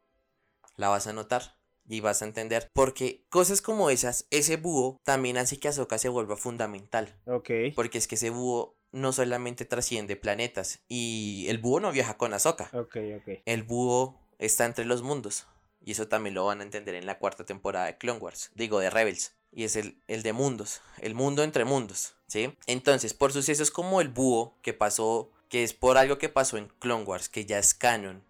La 0.76 0.90
vas 0.90 1.06
a 1.06 1.14
notar 1.14 1.56
y 1.88 2.00
vas 2.00 2.22
a 2.22 2.26
entender. 2.26 2.70
Porque 2.74 3.26
cosas 3.30 3.62
como 3.62 3.90
esas, 3.90 4.28
ese 4.30 4.58
búho 4.58 5.00
también 5.04 5.38
hace 5.38 5.60
que 5.60 5.68
Ahsoka 5.68 5.98
se 5.98 6.10
vuelva 6.10 6.38
fundamental. 6.38 7.16
Ok. 7.26 7.50
Porque 7.76 7.98
es 7.98 8.08
que 8.08 8.16
ese 8.16 8.30
búho 8.30 8.76
no 8.92 9.12
solamente 9.12 9.66
trasciende 9.66 10.16
planetas. 10.16 10.82
Y 10.88 11.46
el 11.50 11.58
búho 11.58 11.80
no 11.80 11.92
viaja 11.92 12.18
con 12.18 12.34
Ahsoka. 12.34 12.70
Ok, 12.74 12.98
ok. 13.18 13.42
El 13.46 13.64
búho 13.64 14.20
está 14.40 14.66
entre 14.66 14.86
los 14.86 15.02
mundos. 15.02 15.48
Y 15.86 15.92
eso 15.92 16.08
también 16.08 16.36
lo 16.36 16.46
van 16.46 16.62
a 16.62 16.64
entender 16.64 16.96
en 16.96 17.06
la 17.06 17.20
cuarta 17.20 17.46
temporada 17.46 17.88
de 17.88 17.98
Clone 17.98 18.20
Wars. 18.20 18.52
Digo, 18.56 18.80
de 18.80 18.90
Rebels. 18.90 19.36
Y 19.52 19.66
es 19.66 19.76
el, 19.76 20.02
el 20.08 20.24
de 20.24 20.32
mundos. 20.34 20.82
El 21.00 21.14
mundo 21.14 21.44
entre 21.44 21.66
mundos. 21.66 22.16
¿Sí? 22.28 22.56
Entonces, 22.68 23.14
por 23.14 23.34
sucesos 23.34 23.70
como 23.70 24.00
el 24.00 24.10
búho 24.10 24.58
que 24.62 24.74
pasó. 24.74 25.32
Que 25.50 25.64
es 25.64 25.74
por 25.74 25.98
algo 25.98 26.18
que 26.18 26.30
pasó 26.30 26.58
en 26.58 26.70
Clone 26.80 27.04
Wars. 27.04 27.30
Que 27.30 27.46
ya 27.46 27.60
es 27.60 27.74
canon 27.74 28.24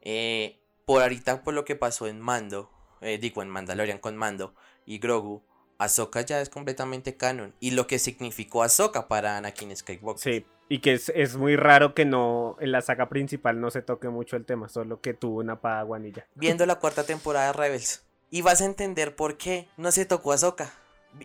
Eh, 0.00 0.63
por 0.84 1.02
ahorita, 1.02 1.42
por 1.42 1.54
lo 1.54 1.64
que 1.64 1.76
pasó 1.76 2.06
en 2.06 2.20
Mando, 2.20 2.70
eh, 3.00 3.18
digo 3.18 3.42
en 3.42 3.48
Mandalorian 3.48 3.98
con 3.98 4.16
Mando 4.16 4.54
y 4.86 4.98
Grogu, 4.98 5.42
Ahsoka 5.78 6.20
ya 6.20 6.40
es 6.40 6.50
completamente 6.50 7.16
canon. 7.16 7.54
Y 7.60 7.72
lo 7.72 7.86
que 7.86 7.98
significó 7.98 8.62
Ahsoka 8.62 9.08
para 9.08 9.36
Anakin 9.36 9.76
Skywalker. 9.76 10.22
Sí, 10.22 10.46
y 10.68 10.78
que 10.78 10.94
es, 10.94 11.36
muy 11.36 11.56
raro 11.56 11.94
que 11.94 12.04
no 12.04 12.56
en 12.60 12.72
la 12.72 12.80
saga 12.80 13.08
principal 13.08 13.60
no 13.60 13.70
se 13.70 13.82
toque 13.82 14.08
mucho 14.08 14.36
el 14.36 14.44
tema, 14.44 14.68
solo 14.68 15.00
que 15.00 15.14
tuvo 15.14 15.40
una 15.40 15.60
padaguanilla. 15.60 16.26
Viendo 16.34 16.64
la 16.66 16.76
cuarta 16.80 17.04
temporada 17.04 17.48
de 17.48 17.52
Rebels. 17.52 18.02
Y 18.30 18.42
vas 18.42 18.60
a 18.60 18.64
entender 18.64 19.14
por 19.14 19.36
qué 19.36 19.68
no 19.76 19.92
se 19.92 20.06
tocó 20.06 20.32
Ahsoka. 20.32 20.72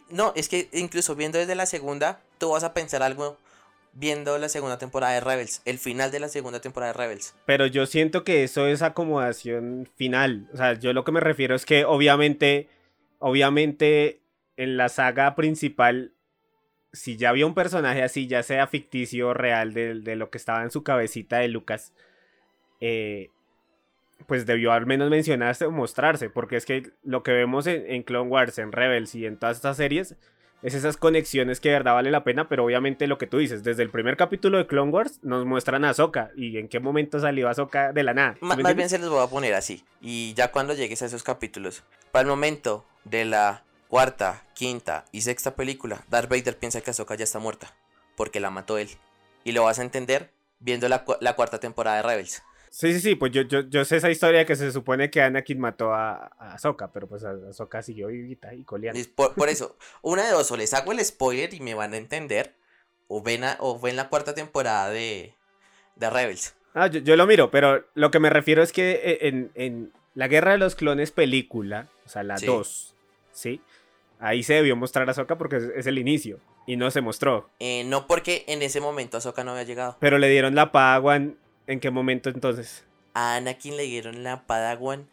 No, 0.10 0.34
es 0.36 0.50
que 0.50 0.69
incluso 0.74 1.15
viendo 1.15 1.39
desde 1.39 1.56
la 1.56 1.65
segunda, 1.65 2.22
tú 2.38 2.52
vas 2.52 2.63
a 2.63 2.74
pensar 2.74 3.02
algo 3.02 3.38
viendo 3.93 4.38
la 4.38 4.49
segunda 4.49 4.78
temporada 4.78 5.13
de 5.13 5.19
Rebels, 5.19 5.62
el 5.65 5.78
final 5.80 6.12
de 6.12 6.19
la 6.19 6.30
segunda 6.30 6.62
temporada 6.62 6.93
de 6.93 6.97
Rebels. 6.97 7.36
Pero 7.45 7.65
yo 7.65 7.86
siento 7.86 8.23
que 8.23 8.43
eso 8.43 8.67
es 8.67 8.82
acomodación 8.82 9.89
final. 9.95 10.47
O 10.54 10.58
sea, 10.58 10.73
yo 10.73 10.93
lo 10.93 11.04
que 11.04 11.12
me 11.12 11.19
refiero 11.19 11.56
es 11.56 11.65
que 11.65 11.86
obviamente, 11.86 12.69
obviamente 13.19 14.21
en 14.58 14.78
la 14.78 14.89
saga 14.89 15.36
principal, 15.36 16.13
si 16.91 17.17
ya 17.17 17.30
había 17.30 17.45
un 17.45 17.54
personaje 17.54 18.04
así, 18.04 18.28
ya 18.28 18.43
sea 18.43 18.67
ficticio 18.67 19.30
o 19.30 19.34
real 19.34 19.73
de, 19.73 20.15
lo 20.15 20.30
que 20.30 20.38
estaba 20.38 20.63
en 20.63 20.71
su 20.71 20.84
cabecita 20.84 21.38
de 21.38 21.47
Lucas, 21.47 21.93
eh, 22.82 23.30
pues 24.28 24.45
debió 24.45 24.71
al 24.71 24.86
menos 24.86 25.10
mencionarse 25.10 25.65
o 25.65 25.71
mostrarse, 25.71 26.30
porque 26.30 26.58
es 26.58 26.65
que 26.65 26.91
lo 27.04 27.23
que 27.23 27.32
vemos 27.32 27.67
en, 27.67 27.89
en 27.89 28.04
Clone 28.04 28.30
Wars, 28.30 28.58
en 28.60 28.71
Rebels 28.71 29.15
y 29.15 29.25
en 29.25 29.38
todas 29.38 29.58
estas 29.58 29.78
series 29.78 30.15
es 30.62 30.74
esas 30.74 30.98
conexiones 30.98 31.60
que 31.60 31.69
de 31.69 31.76
verdad 31.76 31.93
vale 31.93 32.12
la 32.12 32.24
pena, 32.24 32.50
pero 32.50 32.65
obviamente 32.65 33.08
lo 33.08 33.17
que 33.17 33.28
tú 33.28 33.38
dices, 33.38 33.63
desde 33.63 33.84
el 33.84 33.89
primer 33.89 34.17
capítulo 34.17 34.58
de 34.58 34.67
Clone 34.67 34.91
Wars 34.91 35.19
nos 35.24 35.45
muestran 35.45 35.86
a 35.86 35.91
Ahsoka 35.91 36.32
y 36.36 36.58
en 36.58 36.67
qué 36.67 36.80
momento 36.80 37.19
salió 37.19 37.50
Ahsoka 37.50 37.93
de 37.93 38.04
la 38.04 38.13
nada. 38.13 38.38
más 38.41 38.76
bien 38.76 38.89
se 38.89 39.00
los 39.00 39.10
voy 39.10 39.24
a 39.24 39.30
poner 39.30 39.54
así, 39.54 39.84
y 40.02 40.34
ya 40.34 40.52
cuando 40.52 40.74
llegues 40.74 41.02
a 41.02 41.06
esos 41.06 41.24
capítulos, 41.24 41.84
para 42.12 42.24
el 42.24 42.28
momento 42.28 42.86
de 43.06 43.26
la 43.26 43.63
cuarta, 43.88 44.43
quinta 44.54 45.06
y 45.12 45.22
sexta 45.22 45.56
película, 45.56 46.04
Darth 46.10 46.30
Vader 46.30 46.58
piensa 46.58 46.82
que 46.82 46.91
Ahsoka 46.91 47.15
ya 47.15 47.24
está 47.24 47.39
muerta, 47.39 47.74
porque 48.15 48.39
la 48.39 48.50
mató 48.50 48.78
él, 48.78 48.89
y 49.43 49.54
lo 49.54 49.63
vas 49.63 49.80
a 49.80 49.84
entender 49.84 50.32
viendo 50.60 50.89
la, 50.89 51.06
la 51.22 51.36
cuarta 51.36 51.60
temporada 51.60 51.98
de 51.98 52.04
Rebels. 52.04 52.43
Sí, 52.69 52.93
sí, 52.93 52.99
sí, 52.99 53.15
pues 53.15 53.32
yo, 53.32 53.41
yo, 53.41 53.62
yo 53.62 53.84
sé 53.84 53.97
esa 53.97 54.12
historia 54.12 54.45
que 54.45 54.55
se 54.55 54.71
supone 54.71 55.10
que 55.10 55.21
Anakin 55.21 55.60
mató 55.60 55.93
a, 55.93 56.32
a 56.38 56.53
Ahsoka, 56.53 56.91
pero 56.91 57.08
pues 57.08 57.23
Ahsoka 57.23 57.82
siguió 57.82 58.08
vivita 58.08 58.53
y 58.53 58.63
coleando. 58.63 59.01
Por, 59.15 59.34
por, 59.34 59.49
eso, 59.49 59.75
una 60.01 60.25
de 60.25 60.32
dos, 60.32 60.51
o 60.51 60.58
les 60.58 60.73
hago 60.73 60.91
el 60.91 61.03
spoiler 61.03 61.53
y 61.53 61.60
me 61.60 61.73
van 61.73 61.93
a 61.93 61.97
entender, 61.97 62.55
o 63.08 63.21
ven, 63.21 63.43
o 63.60 63.79
ven 63.79 63.95
la 63.95 64.10
cuarta 64.10 64.36
temporada 64.36 64.89
de, 64.89 65.34
de 65.95 66.10
Rebels. 66.10 66.55
Ah, 66.75 66.88
yo, 66.88 66.99
yo, 66.99 67.15
lo 67.15 67.25
miro, 67.25 67.49
pero 67.49 67.86
lo 67.95 68.12
que 68.12 68.19
me 68.19 68.29
refiero 68.29 68.62
es 68.62 68.71
que 68.71 68.91
eh, 68.91 69.27
en, 69.27 69.51
en 69.55 69.91
la 70.13 70.27
Guerra 70.27 70.51
de 70.51 70.60
los 70.60 70.75
Clones 70.75 71.12
película, 71.12 71.89
o 72.05 72.10
sea, 72.10 72.23
la 72.23 72.36
2, 72.36 72.95
sí. 73.32 73.62
Ahí 74.19 74.43
se 74.43 74.55
debió 74.55 74.75
mostrar 74.75 75.08
a 75.08 75.12
Ahsoka 75.12 75.38
porque 75.38 75.71
es, 75.75 75.88
el 75.88 75.97
inicio. 75.97 76.39
Y 76.67 76.75
no 76.75 76.91
se 76.91 77.01
mostró. 77.01 77.49
Eh, 77.60 77.84
no 77.86 78.05
porque 78.05 78.43
en 78.47 78.62
ese 78.62 78.82
momento 78.82 79.17
Ahsoka 79.17 79.43
no 79.43 79.51
había 79.51 79.63
llegado. 79.63 79.97
Pero 79.99 80.17
le 80.17 80.29
dieron 80.29 80.55
la 80.55 80.71
Padawan 80.71 81.38
¿En 81.69 81.79
qué 81.79 81.91
momento 81.91 82.32
entonces? 82.32 82.84
A 83.13 83.36
Anakin 83.36 83.77
le 83.77 83.84
dieron 83.84 84.23
la 84.23 84.47
Padawan. 84.47 85.08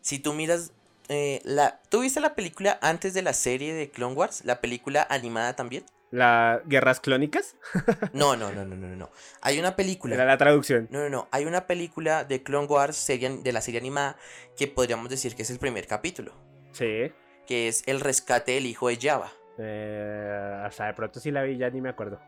Si 0.00 0.18
tú 0.18 0.32
miras 0.32 0.72
eh, 1.08 1.40
la, 1.44 1.80
¿Tú 1.88 2.00
viste 2.00 2.18
la 2.20 2.34
película 2.34 2.80
antes 2.82 3.14
de 3.14 3.22
la 3.22 3.32
serie 3.32 3.72
de 3.74 3.90
Clone 3.90 4.16
Wars? 4.16 4.44
¿La 4.44 4.60
película 4.60 5.06
animada 5.08 5.54
también? 5.54 5.84
¿La 6.10 6.62
Guerras 6.66 6.98
Clónicas? 6.98 7.54
no, 8.12 8.34
no, 8.34 8.50
no, 8.50 8.64
no, 8.64 8.74
no, 8.74 8.88
no. 8.88 9.10
Hay 9.40 9.60
una 9.60 9.76
película. 9.76 10.16
Era 10.16 10.24
la 10.24 10.36
traducción. 10.36 10.88
No, 10.90 10.98
no, 10.98 11.08
no. 11.08 11.28
Hay 11.30 11.44
una 11.44 11.68
película 11.68 12.24
de 12.24 12.42
Clone 12.42 12.66
Wars 12.66 13.06
de 13.06 13.52
la 13.52 13.60
serie 13.60 13.78
animada 13.78 14.16
que 14.56 14.66
podríamos 14.66 15.08
decir 15.08 15.36
que 15.36 15.42
es 15.42 15.50
el 15.50 15.60
primer 15.60 15.86
capítulo. 15.86 16.32
Sí. 16.72 17.12
Que 17.46 17.68
es 17.68 17.84
el 17.86 18.00
rescate 18.00 18.50
del 18.50 18.66
hijo 18.66 18.88
de 18.88 18.98
Java. 19.00 19.32
Eh, 19.58 20.60
hasta 20.64 20.86
de 20.86 20.94
pronto 20.94 21.20
sí 21.20 21.30
la 21.30 21.44
vi, 21.44 21.56
ya 21.56 21.70
ni 21.70 21.80
me 21.80 21.90
acuerdo. 21.90 22.20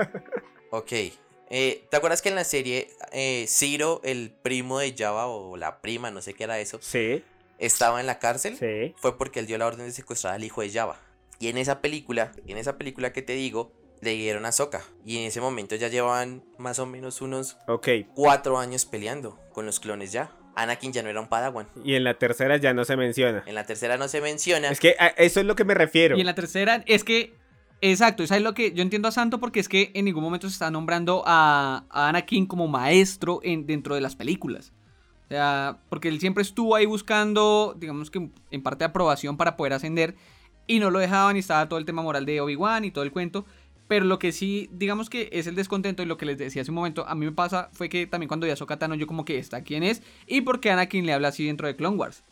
ok. 0.72 0.92
Eh, 1.50 1.84
¿Te 1.90 1.96
acuerdas 1.96 2.22
que 2.22 2.28
en 2.28 2.34
la 2.34 2.44
serie 2.44 2.88
eh, 3.12 3.46
Ciro, 3.48 4.00
el 4.04 4.30
primo 4.42 4.78
de 4.78 4.94
Java 4.96 5.26
o 5.26 5.56
la 5.56 5.80
prima, 5.80 6.10
no 6.10 6.20
sé 6.20 6.34
qué 6.34 6.44
era 6.44 6.58
eso, 6.58 6.78
sí. 6.82 7.22
estaba 7.58 8.00
en 8.00 8.06
la 8.06 8.18
cárcel? 8.18 8.56
Sí. 8.56 8.94
Fue 8.98 9.16
porque 9.16 9.40
él 9.40 9.46
dio 9.46 9.58
la 9.58 9.66
orden 9.66 9.86
de 9.86 9.92
secuestrar 9.92 10.34
al 10.34 10.44
hijo 10.44 10.62
de 10.62 10.70
Java. 10.70 11.00
Y 11.40 11.48
en 11.48 11.56
esa 11.56 11.80
película, 11.80 12.32
en 12.46 12.58
esa 12.58 12.76
película 12.76 13.12
que 13.12 13.22
te 13.22 13.34
digo, 13.34 13.72
le 14.00 14.12
dieron 14.12 14.44
a 14.46 14.52
Soka. 14.52 14.82
Y 15.04 15.18
en 15.18 15.24
ese 15.24 15.40
momento 15.40 15.74
ya 15.76 15.88
llevaban 15.88 16.42
más 16.58 16.78
o 16.78 16.86
menos 16.86 17.20
unos 17.20 17.56
cuatro 18.14 18.58
años 18.58 18.84
peleando 18.84 19.38
con 19.52 19.66
los 19.66 19.80
clones 19.80 20.12
ya. 20.12 20.32
Anakin 20.56 20.92
ya 20.92 21.04
no 21.04 21.08
era 21.08 21.20
un 21.20 21.28
Padawan. 21.28 21.68
Y 21.84 21.94
en 21.94 22.02
la 22.02 22.14
tercera 22.14 22.56
ya 22.56 22.74
no 22.74 22.84
se 22.84 22.96
menciona. 22.96 23.44
En 23.46 23.54
la 23.54 23.64
tercera 23.64 23.96
no 23.96 24.08
se 24.08 24.20
menciona. 24.20 24.70
Es 24.70 24.80
que 24.80 24.96
a 24.98 25.08
eso 25.08 25.38
es 25.38 25.46
lo 25.46 25.54
que 25.54 25.64
me 25.64 25.74
refiero. 25.74 26.16
Y 26.16 26.20
en 26.20 26.26
la 26.26 26.34
tercera 26.34 26.82
es 26.86 27.04
que 27.04 27.32
Exacto, 27.80 28.24
eso 28.24 28.34
es 28.34 28.42
lo 28.42 28.54
que 28.54 28.72
yo 28.72 28.82
entiendo 28.82 29.06
a 29.06 29.12
Santo 29.12 29.38
porque 29.38 29.60
es 29.60 29.68
que 29.68 29.92
en 29.94 30.04
ningún 30.04 30.22
momento 30.22 30.48
se 30.48 30.54
está 30.54 30.70
nombrando 30.70 31.22
a, 31.26 31.84
Anakin 31.90 32.46
como 32.46 32.66
maestro 32.66 33.40
en, 33.44 33.66
dentro 33.66 33.94
de 33.94 34.00
las 34.00 34.16
películas. 34.16 34.72
O 35.26 35.28
sea, 35.28 35.78
porque 35.88 36.08
él 36.08 36.18
siempre 36.18 36.42
estuvo 36.42 36.74
ahí 36.74 36.86
buscando, 36.86 37.76
digamos 37.78 38.10
que 38.10 38.30
en 38.50 38.62
parte 38.62 38.84
aprobación 38.84 39.36
para 39.36 39.56
poder 39.56 39.74
ascender 39.74 40.16
y 40.66 40.80
no 40.80 40.90
lo 40.90 40.98
dejaban 40.98 41.36
y 41.36 41.40
estaba 41.40 41.68
todo 41.68 41.78
el 41.78 41.84
tema 41.84 42.02
moral 42.02 42.26
de 42.26 42.40
Obi-Wan 42.40 42.84
y 42.84 42.90
todo 42.90 43.04
el 43.04 43.12
cuento. 43.12 43.44
Pero 43.86 44.04
lo 44.04 44.18
que 44.18 44.32
sí, 44.32 44.68
digamos 44.72 45.08
que 45.08 45.28
es 45.32 45.46
el 45.46 45.54
descontento 45.54 46.02
y 46.02 46.06
lo 46.06 46.18
que 46.18 46.26
les 46.26 46.36
decía 46.36 46.62
hace 46.62 46.70
un 46.70 46.76
momento, 46.76 47.06
a 47.06 47.14
mí 47.14 47.24
me 47.26 47.32
pasa 47.32 47.70
fue 47.72 47.88
que 47.88 48.06
también 48.06 48.28
cuando 48.28 48.46
ya 48.46 48.54
Tano 48.56 48.94
yo 48.94 49.06
como 49.06 49.24
que 49.24 49.38
está 49.38 49.62
quién 49.62 49.82
es 49.82 50.02
y 50.26 50.42
por 50.42 50.60
qué 50.60 50.70
Anakin 50.70 51.06
le 51.06 51.12
habla 51.12 51.28
así 51.28 51.46
dentro 51.46 51.66
de 51.66 51.76
Clone 51.76 51.96
Wars. 51.96 52.24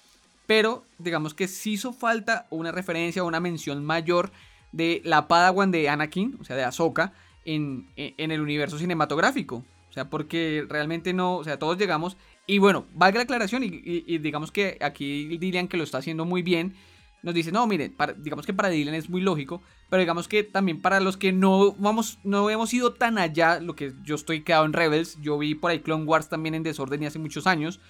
Pero 0.46 0.84
digamos 0.98 1.34
que 1.34 1.48
sí 1.48 1.72
hizo 1.72 1.92
falta 1.92 2.46
una 2.50 2.72
referencia 2.72 3.24
o 3.24 3.26
una 3.26 3.40
mención 3.40 3.84
mayor 3.84 4.32
de 4.72 5.00
la 5.04 5.28
Padawan 5.28 5.70
de 5.70 5.88
Anakin, 5.88 6.36
o 6.40 6.44
sea, 6.44 6.56
de 6.56 6.64
Ahsoka, 6.64 7.12
en, 7.44 7.88
en, 7.96 8.30
el 8.30 8.40
universo 8.40 8.78
cinematográfico. 8.78 9.64
O 9.88 9.92
sea, 9.92 10.10
porque 10.10 10.66
realmente 10.68 11.12
no, 11.12 11.36
o 11.36 11.44
sea, 11.44 11.58
todos 11.58 11.78
llegamos. 11.78 12.16
Y 12.46 12.58
bueno, 12.58 12.86
valga 12.94 13.18
la 13.18 13.22
aclaración 13.24 13.64
y, 13.64 14.18
digamos 14.18 14.52
que 14.52 14.78
aquí 14.80 15.38
Dylan 15.38 15.68
que 15.68 15.76
lo 15.76 15.84
está 15.84 15.98
haciendo 15.98 16.24
muy 16.24 16.42
bien, 16.42 16.74
nos 17.22 17.34
dice, 17.34 17.50
no, 17.50 17.66
miren, 17.66 17.96
digamos 18.18 18.46
que 18.46 18.54
para 18.54 18.68
Dylan 18.68 18.94
es 18.94 19.10
muy 19.10 19.20
lógico, 19.20 19.62
pero 19.90 19.98
digamos 20.00 20.28
que 20.28 20.44
también 20.44 20.80
para 20.80 21.00
los 21.00 21.16
que 21.16 21.32
no 21.32 21.72
vamos, 21.72 22.18
no 22.22 22.50
hemos 22.50 22.72
ido 22.72 22.92
tan 22.92 23.18
allá, 23.18 23.58
lo 23.58 23.74
que 23.74 23.94
yo 24.04 24.14
estoy 24.14 24.42
quedado 24.42 24.64
en 24.64 24.74
Rebels, 24.74 25.18
yo 25.22 25.36
vi 25.38 25.56
por 25.56 25.72
ahí 25.72 25.80
Clone 25.80 26.04
Wars 26.04 26.28
también 26.28 26.54
en 26.54 26.62
desorden 26.62 27.02
y 27.02 27.06
hace 27.06 27.18
muchos 27.18 27.48
años, 27.48 27.80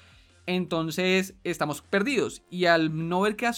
entonces 0.46 1.34
estamos 1.44 1.82
perdidos. 1.82 2.42
Y 2.50 2.66
al 2.66 3.08
no 3.08 3.20
ver 3.20 3.36
que 3.36 3.46
a, 3.46 3.52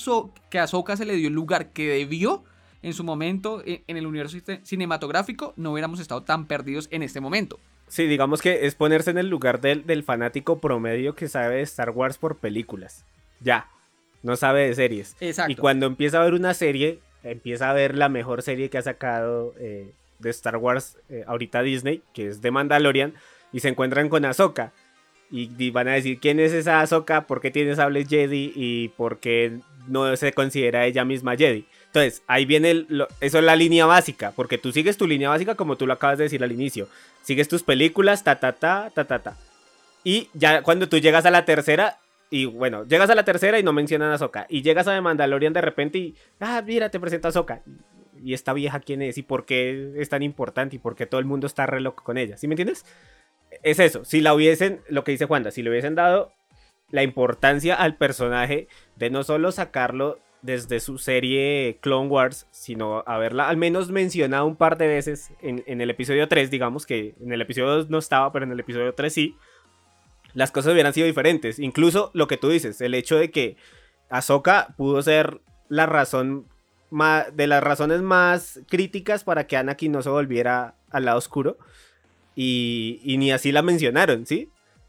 que 0.51 0.59
a 0.59 0.65
Ahsoka 0.65 0.97
se 0.97 1.05
le 1.05 1.15
dio 1.15 1.29
el 1.29 1.35
lugar 1.35 1.73
que 1.73 1.87
debió, 1.87 2.45
en 2.83 2.93
su 2.95 3.05
momento 3.05 3.63
e, 3.65 3.83
en 3.87 3.97
el 3.97 4.07
universo 4.07 4.39
cinematográfico, 4.63 5.55
no 5.57 5.73
hubiéramos 5.73 6.01
estado 6.01 6.23
tan 6.23 6.47
perdidos 6.47 6.89
en 6.91 7.03
este 7.03 7.21
momento. 7.21 7.59
Sí, 7.89 8.07
digamos 8.07 8.43
que 8.43 8.67
es 8.67 8.75
ponerse 8.75 9.11
en 9.11 9.19
el 9.19 9.29
lugar 9.29 9.61
del, 9.61 9.87
del 9.87 10.03
fanático 10.03 10.61
promedio 10.61 11.15
que 11.15 11.29
sabe 11.29 11.57
de 11.57 11.63
Star 11.63 11.91
Wars 11.91 12.19
por 12.19 12.37
películas. 12.37 13.05
Ya, 13.41 13.69
no 14.23 14.37
sabe 14.37 14.69
de 14.69 14.75
series. 14.75 15.17
Exacto. 15.21 15.53
Y 15.53 15.57
cuando 15.57 15.87
empieza 15.87 16.21
a 16.21 16.25
ver 16.25 16.35
una 16.35 16.55
serie, 16.55 17.01
empieza 17.23 17.71
a 17.71 17.73
ver 17.73 17.97
la 17.97 18.09
mejor 18.09 18.43
serie 18.43 18.71
que 18.71 18.79
ha 18.79 18.83
sacado 18.83 19.55
eh, 19.59 19.93
de 20.19 20.31
Star 20.31 20.57
Wars 20.57 20.99
eh, 21.09 21.25
ahorita 21.27 21.63
Disney, 21.63 22.03
que 22.13 22.29
es 22.29 22.43
de 22.43 22.51
Mandalorian, 22.51 23.15
y 23.53 23.61
se 23.61 23.69
encuentran 23.69 24.09
con 24.09 24.25
Ahsoka. 24.25 24.73
Y, 25.31 25.71
van 25.73 25.89
a 25.89 25.93
decir, 25.93 26.21
¿quién 26.21 26.41
es 26.41 26.55
esa 26.55 26.81
Ahsoka? 26.81 27.27
¿Por 27.27 27.43
qué 27.43 27.51
tiene 27.51 27.77
sables 27.77 28.09
Jedi? 28.09 28.51
¿Y 28.55 28.89
por 28.89 29.19
qué 29.19 29.59
no 29.87 30.17
se 30.17 30.33
considera 30.33 30.87
ella 30.87 31.05
misma 31.05 31.37
Jedi? 31.37 31.67
Entonces, 31.89 32.23
ahí 32.27 32.45
viene, 32.45 32.87
eso 33.21 33.39
es 33.39 33.45
la 33.45 33.57
línea 33.57 33.87
básica, 33.87 34.33
porque 34.37 34.59
tú 34.59 34.73
sigues 34.73 34.99
tu 34.99 35.07
línea 35.07 35.31
básica 35.31 35.55
como 35.55 35.77
tú 35.77 35.87
lo 35.87 35.95
acabas 35.95 36.19
de 36.19 36.25
decir 36.25 36.45
al 36.45 36.53
inicio. 36.53 36.89
Sigues 37.23 37.49
tus 37.49 37.63
películas, 37.63 38.25
ta, 38.25 38.39
ta, 38.39 38.53
ta, 38.53 38.91
ta, 38.95 39.05
ta, 39.05 39.19
ta. 39.21 39.37
Y 40.05 40.29
ya 40.35 40.63
cuando 40.63 40.89
tú 40.89 40.99
llegas 40.99 41.25
a 41.25 41.31
la 41.31 41.45
tercera, 41.45 41.99
y 42.31 42.45
bueno, 42.45 42.85
llegas 42.87 43.09
a 43.09 43.15
la 43.15 43.25
tercera 43.25 43.59
y 43.59 43.63
no 43.63 43.73
mencionan 43.73 44.13
a 44.13 44.19
Soka. 44.19 44.47
Y 44.51 44.63
llegas 44.63 44.87
a 44.87 44.95
The 44.95 45.01
Mandalorian 45.01 45.53
de 45.53 45.63
repente 45.63 45.99
y, 45.99 46.15
ah, 46.41 46.63
mira, 46.65 46.91
te 46.91 47.01
presenta 47.01 47.29
a 47.29 47.33
Soka. 47.33 47.63
Y 48.23 48.35
esta 48.35 48.53
vieja 48.53 48.81
quién 48.81 49.01
es 49.01 49.17
y 49.17 49.23
por 49.23 49.47
qué 49.47 49.95
es 49.97 50.09
tan 50.09 50.23
importante 50.23 50.77
y 50.77 50.79
por 50.79 50.95
qué 50.95 51.07
todo 51.07 51.21
el 51.21 51.27
mundo 51.27 51.47
está 51.47 51.67
re 51.67 51.81
loco 51.81 52.05
con 52.05 52.19
ella. 52.19 52.37
¿Sí 52.37 52.49
me 52.49 52.53
entiendes? 52.53 52.85
Es 53.63 53.79
eso, 53.79 54.05
si 54.05 54.21
la 54.21 54.35
hubiesen, 54.35 54.83
lo 54.89 55.05
que 55.05 55.13
dice 55.13 55.25
Juanda, 55.25 55.51
si 55.51 55.63
le 55.63 55.71
hubiesen 55.71 55.95
dado 55.95 56.33
la 56.91 57.03
importancia 57.03 57.75
al 57.75 57.97
personaje 57.97 58.69
de 58.97 59.09
no 59.09 59.25
solo 59.25 59.53
sacarlo 59.53 60.19
desde 60.43 60.81
su 60.81 60.99
serie 60.99 61.79
Clone 61.81 62.09
Wars, 62.09 62.47
sino 62.51 63.03
haberla 63.07 63.49
al 63.49 63.57
menos 63.57 63.91
mencionado 63.91 64.47
un 64.47 64.57
par 64.57 64.79
de 64.79 64.87
veces 64.87 65.33
en, 65.41 65.63
el 65.81 65.91
episodio 65.91 66.29
3, 66.29 66.51
digamos 66.51 66.87
que 66.87 67.15
en 67.21 67.33
el 67.33 67.41
episodio 67.41 67.69
2 67.77 67.91
no 67.91 67.99
estaba, 67.99 68.33
pero 68.33 68.45
en 68.45 68.53
el 68.53 68.61
episodio 68.61 68.95
3 68.95 69.13
sí, 69.13 69.37
las 70.35 70.51
cosas 70.51 70.73
hubieran 70.73 70.93
sido 70.93 71.07
diferentes. 71.07 71.59
Incluso 71.59 72.11
lo 72.15 72.29
que 72.29 72.37
tú 72.37 72.49
dices, 72.49 72.81
el 72.81 72.95
hecho 72.95 73.17
de 73.17 73.31
que 73.31 73.57
Ahsoka 74.11 74.75
pudo 74.77 75.03
ser 75.03 75.41
la 75.69 75.87
razón 75.87 76.47
de 77.35 77.47
las 77.47 77.63
razones 77.63 78.01
más 78.01 78.61
críticas 78.69 79.25
para 79.25 79.47
que 79.47 79.57
Anakin 79.57 79.93
no 79.93 80.03
se 80.03 80.09
volviera 80.09 80.77
al 80.91 81.05
lado 81.05 81.19
oscuro. 81.19 81.59
Y 82.35 83.17
ni 83.19 83.33
así 83.33 83.51
la 83.51 83.63
mencionaron, 83.63 84.25
¿sí? 84.25 84.49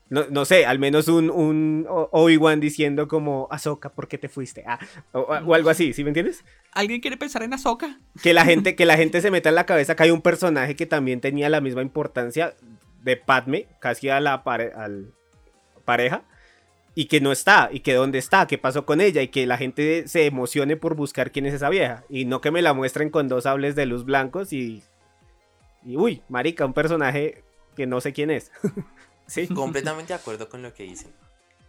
No, 0.09 0.45
sé, 0.45 0.65
al 0.65 0.79
menos 0.79 1.07
un, 1.07 1.29
un 1.29 1.85
Obi-Wan 1.87 2.59
diciendo 2.59 3.07
como, 3.07 3.47
Ahsoka, 3.51 3.89
¿por 3.89 4.07
qué 4.07 4.17
te 4.17 4.27
fuiste? 4.27 4.63
Ah, 4.65 4.79
o, 5.11 5.53
algo 5.53 5.69
así, 5.69 5.93
¿sí 5.93 6.03
me 6.03 6.09
entiendes? 6.09 6.43
¿Alguien 6.71 6.99
quiere 6.99 7.15
pensar 7.15 7.43
en 7.43 7.53
Ahsoka? 7.53 7.99
Que 8.23 8.33
la 8.33 8.43
gente, 8.43 8.75
que 8.77 8.87
la 8.87 8.97
gente 8.97 9.21
se 9.21 9.29
meta 9.29 9.49
en 9.49 9.55
la 9.55 9.67
cabeza 9.67 9.95
que 9.95 10.03
hay 10.03 10.11
un 10.11 10.21
personaje 10.21 10.75
que 10.75 10.87
también 10.87 11.21
tenía 11.21 11.47
la 11.49 11.61
misma 11.61 11.83
importancia 11.83 12.55
de 13.03 13.17
Padme, 13.17 13.67
casi 13.79 14.09
a 14.09 14.19
la 14.19 14.33
al 14.33 15.13
pareja, 15.85 16.23
y 16.95 17.05
que 17.05 17.21
no 17.21 17.31
está, 17.31 17.69
y 17.71 17.81
que 17.81 17.93
dónde 17.93 18.17
está, 18.17 18.47
qué 18.47 18.57
pasó 18.57 18.85
con 18.85 19.01
ella, 19.01 19.21
y 19.21 19.27
que 19.27 19.45
la 19.45 19.57
gente 19.57 20.07
se 20.07 20.25
emocione 20.25 20.75
por 20.75 20.95
buscar 20.95 21.31
quién 21.31 21.45
es 21.45 21.53
esa 21.53 21.69
vieja, 21.69 22.03
y 22.09 22.25
no 22.25 22.41
que 22.41 22.49
me 22.49 22.63
la 22.63 22.73
muestren 22.73 23.11
con 23.11 23.27
dos 23.27 23.43
sables 23.43 23.75
de 23.75 23.85
luz 23.85 24.05
blancos 24.05 24.53
y... 24.53 24.81
Y 25.85 25.95
uy, 25.95 26.21
marica, 26.27 26.65
un 26.65 26.73
personaje 26.73 27.43
que 27.75 27.87
no 27.87 28.01
sé 28.01 28.11
quién 28.11 28.31
es. 28.31 28.51
Sí. 29.29 29.47
Completamente 29.55 30.13
de 30.13 30.19
acuerdo 30.19 30.49
con 30.49 30.61
lo 30.61 30.73
que 30.73 30.83
dicen. 30.83 31.13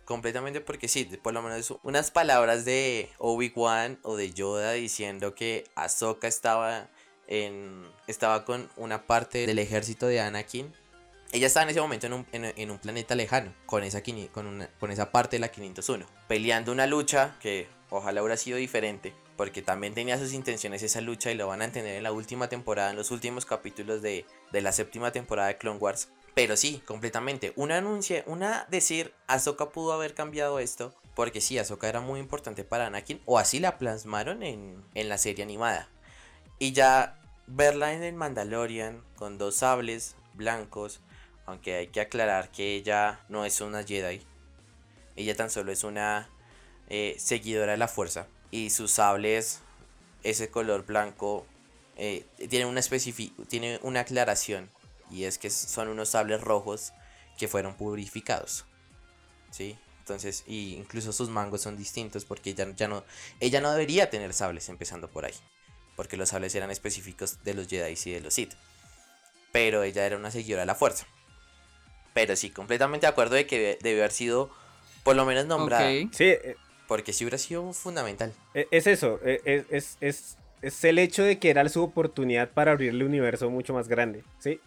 Completamente 0.05 0.61
porque 0.61 0.89
sí, 0.89 1.05
por 1.23 1.33
lo 1.33 1.41
menos 1.41 1.73
unas 1.85 2.11
palabras 2.11 2.65
de 2.65 3.09
Obi-Wan 3.19 4.01
o 4.03 4.17
de 4.17 4.33
Yoda 4.33 4.73
diciendo 4.73 5.37
que 5.37 5.65
Ahsoka 5.77 6.27
estaba 6.27 6.89
en 7.29 7.87
estaba 8.09 8.45
con 8.45 8.69
una 8.77 9.07
parte 9.07 9.47
del 9.47 9.59
ejército 9.61 10.07
de 10.07 10.21
Anakin. 10.21 10.75
Ella 11.33 11.47
estaba 11.47 11.63
en 11.63 11.71
ese 11.71 11.81
momento 11.81 12.09
en 12.09 12.13
un, 12.15 12.27
en, 12.33 12.71
un 12.73 12.79
planeta 12.79 13.15
lejano, 13.15 13.55
con 13.67 13.85
esa, 13.85 14.03
con, 14.33 14.47
una, 14.49 14.69
con 14.81 14.91
esa 14.91 15.13
parte 15.13 15.37
de 15.37 15.41
la 15.41 15.49
501, 15.53 16.05
peleando 16.27 16.73
una 16.73 16.89
lucha 16.89 17.37
que 17.41 17.69
ojalá 17.89 18.21
hubiera 18.21 18.37
sido 18.37 18.59
diferente, 18.59 19.15
porque 19.37 19.63
también 19.63 19.95
tenía 19.95 20.19
sus 20.19 20.33
intenciones 20.33 20.83
esa 20.83 21.01
lucha 21.01 21.31
y 21.31 21.37
lo 21.37 21.47
van 21.47 21.63
a 21.63 21.67
entender 21.67 21.95
en 21.95 22.03
la 22.03 22.11
última 22.11 22.49
temporada, 22.49 22.91
en 22.91 22.97
los 22.97 23.13
últimos 23.13 23.47
capítulos 23.47 24.03
de, 24.03 24.27
de 24.51 24.61
la 24.61 24.73
séptima 24.73 25.13
temporada 25.13 25.47
de 25.47 25.57
Clone 25.57 25.79
Wars, 25.79 26.09
pero 26.35 26.57
sí, 26.57 26.83
completamente. 26.87 27.53
Una 27.57 27.78
anuncia, 27.78 28.22
una 28.26 28.66
decir, 28.70 29.12
Ahsoka 29.26 29.70
pudo 29.70 29.93
haber 29.93 30.14
cambiado 30.14 30.59
esto, 30.59 30.95
porque 31.14 31.41
sí, 31.41 31.59
Ahsoka 31.59 31.89
era 31.89 32.01
muy 32.01 32.20
importante 32.20 32.64
para 32.64 32.87
Anakin, 32.87 33.20
o 33.26 33.39
así 33.39 33.59
la 33.59 33.78
plasmaron 33.78 34.43
en, 34.43 34.85
en 34.95 35.09
la 35.09 35.18
serie 35.18 35.45
animada. 35.45 35.89
Y 36.59 36.72
ya 36.72 37.18
verla 37.47 37.93
en 37.93 38.03
el 38.03 38.14
Mandalorian, 38.14 39.03
con 39.16 39.39
dos 39.39 39.57
sables 39.57 40.14
blancos, 40.35 41.01
aunque 41.47 41.74
hay 41.74 41.87
que 41.89 42.01
aclarar 42.01 42.51
que 42.51 42.76
ella 42.76 43.20
no 43.28 43.45
es 43.45 43.61
una 43.61 43.83
Jedi. 43.83 44.22
Ella 45.16 45.35
tan 45.35 45.51
solo 45.51 45.72
es 45.72 45.85
una 45.85 46.31
eh, 46.89 47.16
seguidora 47.18 47.72
de 47.72 47.78
la 47.78 47.89
fuerza. 47.89 48.28
Y 48.51 48.70
sus 48.70 48.93
sables, 48.93 49.61
ese 50.22 50.51
color 50.51 50.87
blanco, 50.87 51.45
eh, 51.97 52.24
tiene, 52.49 52.66
una 52.66 52.81
tiene 53.49 53.81
una 53.83 54.01
aclaración 54.01 54.70
y 55.11 55.25
es 55.25 55.39
que 55.39 55.51
son 55.51 55.89
unos 55.89 56.11
sables 56.11 56.41
rojos 56.41 56.93
que 57.39 57.49
fueron 57.49 57.75
purificados. 57.75 58.65
¿Sí? 59.51 59.77
Entonces, 60.01 60.45
y 60.47 60.75
incluso 60.75 61.13
sus 61.13 61.29
mangos 61.29 61.63
son 61.63 61.77
distintos 61.77 62.25
porque 62.25 62.51
ella, 62.51 62.67
ya 62.77 62.89
no, 62.89 63.05
ella 63.39 63.61
no 63.61 63.71
debería 63.71 64.11
tener 64.11 64.33
sables 64.33 64.69
empezando 64.69 65.09
por 65.09 65.25
ahí. 65.25 65.35
Porque 65.97 66.17
los 66.17 66.31
sables 66.31 66.55
eran 66.55 66.71
específicos 66.71 67.43
de 67.45 67.55
los 67.55 67.69
Jedi 67.69 67.95
y 68.05 68.11
de 68.13 68.21
los 68.21 68.35
Sith. 68.35 68.55
Pero 69.53 69.83
ella 69.83 70.07
era 70.07 70.17
una 70.17 70.31
seguidora 70.31 70.63
de 70.63 70.67
la 70.67 70.75
fuerza. 70.75 71.07
Pero 72.13 72.35
sí, 72.37 72.51
completamente 72.51 73.07
de 73.07 73.11
acuerdo 73.11 73.37
de 73.37 73.47
que 73.47 73.79
debe 73.83 74.01
haber 74.01 74.13
sido 74.13 74.51
por 75.05 75.17
lo 75.17 75.25
menos 75.25 75.47
nombrada. 75.47 75.89
Sí. 76.13 76.25
Eh, 76.25 76.57
porque 76.89 77.13
sí 77.13 77.25
hubiera 77.25 77.39
sido 77.39 77.73
fundamental. 77.73 78.33
E, 78.53 78.67
es 78.73 78.89
eso, 78.89 79.21
e, 79.25 79.41
e, 79.45 79.65
es, 79.71 79.97
es, 80.01 80.37
es, 80.61 80.85
el 80.85 80.99
hecho 80.99 81.23
de 81.23 81.39
que 81.39 81.51
era 81.51 81.69
su 81.69 81.85
oportunidad 81.85 82.51
para 82.51 82.73
abrirle 82.73 83.05
un 83.05 83.11
universo 83.11 83.49
mucho 83.49 83.73
más 83.73 83.87
grande. 83.87 84.25
¿sí? 84.41 84.61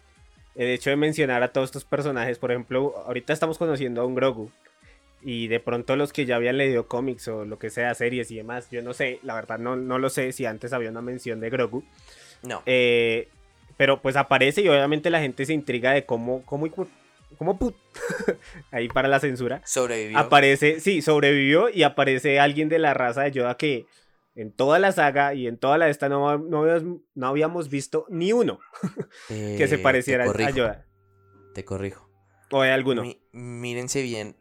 El 0.54 0.68
hecho 0.68 0.90
de 0.90 0.96
mencionar 0.96 1.42
a 1.42 1.48
todos 1.48 1.68
estos 1.68 1.84
personajes, 1.84 2.38
por 2.38 2.50
ejemplo, 2.50 2.94
ahorita 3.06 3.32
estamos 3.32 3.58
conociendo 3.58 4.00
a 4.00 4.06
un 4.06 4.14
Grogu. 4.14 4.50
Y 5.22 5.48
de 5.48 5.58
pronto 5.58 5.96
los 5.96 6.12
que 6.12 6.26
ya 6.26 6.36
habían 6.36 6.58
leído 6.58 6.86
cómics 6.86 7.28
o 7.28 7.46
lo 7.46 7.58
que 7.58 7.70
sea, 7.70 7.94
series 7.94 8.30
y 8.30 8.36
demás, 8.36 8.68
yo 8.70 8.82
no 8.82 8.92
sé, 8.92 9.20
la 9.22 9.34
verdad 9.34 9.58
no, 9.58 9.74
no 9.74 9.98
lo 9.98 10.10
sé 10.10 10.32
si 10.32 10.44
antes 10.44 10.74
había 10.74 10.90
una 10.90 11.00
mención 11.00 11.40
de 11.40 11.48
Grogu. 11.48 11.82
No. 12.42 12.62
Eh, 12.66 13.28
pero 13.76 14.02
pues 14.02 14.16
aparece 14.16 14.60
y 14.60 14.68
obviamente 14.68 15.10
la 15.10 15.20
gente 15.20 15.46
se 15.46 15.54
intriga 15.54 15.92
de 15.92 16.04
cómo, 16.04 16.42
cómo, 16.44 16.68
cómo 17.38 17.58
put 17.58 17.74
ahí 18.70 18.88
para 18.88 19.08
la 19.08 19.18
censura. 19.18 19.62
Sobrevivió. 19.64 20.18
Aparece, 20.18 20.78
sí, 20.80 21.00
sobrevivió 21.00 21.70
y 21.70 21.84
aparece 21.84 22.38
alguien 22.38 22.68
de 22.68 22.78
la 22.78 22.92
raza 22.94 23.22
de 23.22 23.32
Yoda 23.32 23.56
que 23.56 23.86
en 24.34 24.52
toda 24.52 24.78
la 24.78 24.92
saga 24.92 25.34
y 25.34 25.46
en 25.46 25.58
toda 25.58 25.78
la 25.78 25.88
esta 25.88 26.08
no, 26.08 26.38
no, 26.38 27.26
habíamos, 27.26 27.68
visto 27.68 28.06
ni 28.08 28.32
uno 28.32 28.58
que 29.28 29.66
se 29.68 29.76
eh, 29.76 29.78
pareciera 29.78 30.24
a 30.24 30.50
Yoda. 30.50 30.86
Te 31.54 31.64
corrijo. 31.64 32.10
¿O 32.50 32.60
hay 32.60 32.70
alguno? 32.70 33.02
mírense 33.32 34.02
bien 34.02 34.36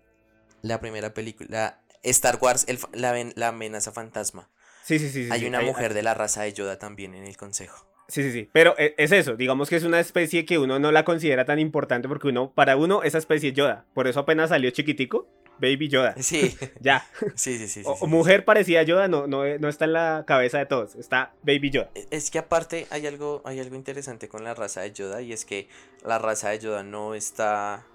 la 0.62 0.80
primera 0.80 1.14
película, 1.14 1.84
Star 2.04 2.38
Wars, 2.42 2.66
la, 2.94 3.48
amenaza 3.48 3.92
fantasma. 3.92 4.50
Sí, 4.84 5.00
sí, 5.00 5.10
sí. 5.10 5.30
hay 5.32 5.46
una 5.46 5.62
mujer 5.62 5.94
de 5.94 6.04
la 6.04 6.14
raza 6.14 6.44
de 6.44 6.54
Yoda 6.54 6.78
también 6.78 7.14
en 7.14 7.26
el 7.26 7.38
consejo. 7.38 7.88
Sí, 8.08 8.22
sí, 8.22 8.32
sí. 8.32 8.50
Pero 8.52 8.76
e, 8.78 8.96
es 8.98 9.12
eso, 9.12 9.36
digamos 9.36 9.70
que 9.70 9.78
es 9.78 9.84
una 9.84 10.00
especie 10.00 10.46
que 10.46 10.58
uno 10.58 10.80
no 10.80 10.92
la 10.92 11.06
considera 11.06 11.46
tan 11.46 11.60
importante 11.60 12.08
porque 12.08 12.28
uno, 12.28 12.54
para 12.54 12.76
uno, 12.76 13.04
esa 13.04 13.18
especie 13.18 13.50
es 13.50 13.56
Yoda. 13.56 13.86
Por 13.94 14.08
eso 14.08 14.20
apenas 14.20 14.50
salió 14.50 14.70
chiquitico, 14.72 15.28
Baby 15.64 15.88
Yoda. 15.88 16.16
Sí. 16.22 16.58
ya. 16.82 17.08
Sí, 17.36 17.58
sí, 17.58 17.68
sí. 17.68 17.84
o, 17.86 18.06
mujer 18.08 18.44
parecida 18.44 18.82
a 18.82 18.84
Yoda 18.84 19.08
no, 19.08 19.28
no, 19.28 19.46
no, 19.58 19.70
está 19.70 19.86
en 19.86 19.94
la 19.94 20.26
cabeza 20.28 20.58
de 20.58 20.66
todos, 20.66 20.96
está 20.96 21.34
Baby 21.42 21.70
Yoda. 21.70 21.90
E, 21.96 22.08
es 22.12 22.30
que 22.32 22.40
aparte 22.40 22.86
hay 22.90 23.08
algo, 23.08 23.42
hay 23.46 23.60
algo 23.60 23.76
interesante 23.76 24.28
con 24.28 24.44
la 24.44 24.54
raza 24.54 24.82
de 24.82 24.92
Yoda 24.92 25.22
y 25.22 25.32
es 25.32 25.46
que 25.46 25.70
la 26.04 26.20
raza 26.20 26.50
de 26.50 26.60
Yoda 26.60 26.84
no 26.84 27.16
está, 27.16 27.86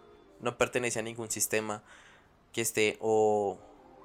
no 0.40 0.56
pertenece 0.56 0.98
a 0.98 1.02
ningún 1.02 1.30
sistema 1.30 1.82
que 2.52 2.62
esté 2.62 2.96
o 3.00 3.58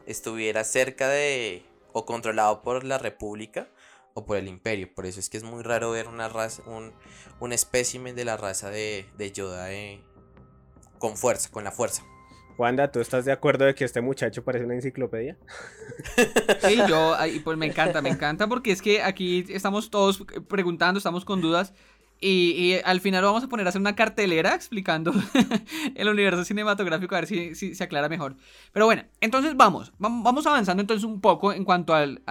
estuviera 0.06 0.66
cerca 0.66 1.08
de 1.08 1.64
o 1.94 2.06
controlado 2.06 2.62
por 2.62 2.84
la 2.84 2.98
República 2.98 3.70
o 4.14 4.26
por 4.26 4.38
el 4.38 4.48
imperio. 4.48 4.94
Por 4.94 5.06
eso 5.06 5.20
es 5.20 5.30
que 5.30 5.38
es 5.38 5.44
muy 5.44 5.64
raro 5.64 5.92
ver 5.92 6.08
una 6.08 6.28
raza, 6.28 6.64
un, 6.66 6.92
un 7.40 7.54
espécimen 7.54 8.16
de 8.16 8.26
la 8.26 8.36
raza 8.36 8.70
de, 8.70 9.06
de 9.18 9.32
Yoda 9.32 9.72
eh, 9.72 10.02
con 11.00 11.16
fuerza, 11.18 11.50
con 11.50 11.64
la 11.64 11.72
fuerza. 11.72 12.04
Wanda, 12.58 12.92
¿tú 12.92 13.00
estás 13.00 13.26
de 13.26 13.32
acuerdo 13.32 13.66
de 13.66 13.76
que 13.76 13.86
este 13.86 14.02
muchacho 14.02 14.44
parece 14.44 14.66
una 14.66 14.76
enciclopedia? 14.76 15.38
Sí, 16.62 16.80
yo, 16.88 17.16
pues 17.44 17.58
me 17.58 17.66
encanta, 17.66 18.02
me 18.02 18.10
encanta 18.10 18.48
porque 18.48 18.72
es 18.72 18.82
que 18.82 19.02
aquí 19.02 19.46
estamos 19.50 19.90
todos 19.90 20.24
preguntando, 20.48 20.98
estamos 20.98 21.26
con 21.26 21.42
dudas 21.42 21.74
y, 22.26 22.76
al 22.86 23.02
final 23.02 23.24
vamos 23.24 23.44
a 23.44 23.48
poner 23.48 23.66
a 23.66 23.70
hacer 23.70 23.82
una 23.82 23.96
cartelera 23.96 24.56
explicando 24.56 25.12
el 25.96 26.08
universo 26.08 26.46
cinematográfico 26.46 27.16
a 27.16 27.22
ver 27.22 27.28
si, 27.28 27.76
se 27.76 27.84
aclara 27.84 28.08
mejor. 28.08 28.38
Pero 28.72 28.86
bueno, 28.86 29.04
entonces 29.20 29.58
vamos, 29.58 29.92
vamos 29.98 30.48
avanzando 30.48 30.82
entonces 30.82 31.04
un 31.04 31.20
poco 31.20 31.52
en 31.52 31.66
cuanto 31.66 31.94
al, 31.94 32.22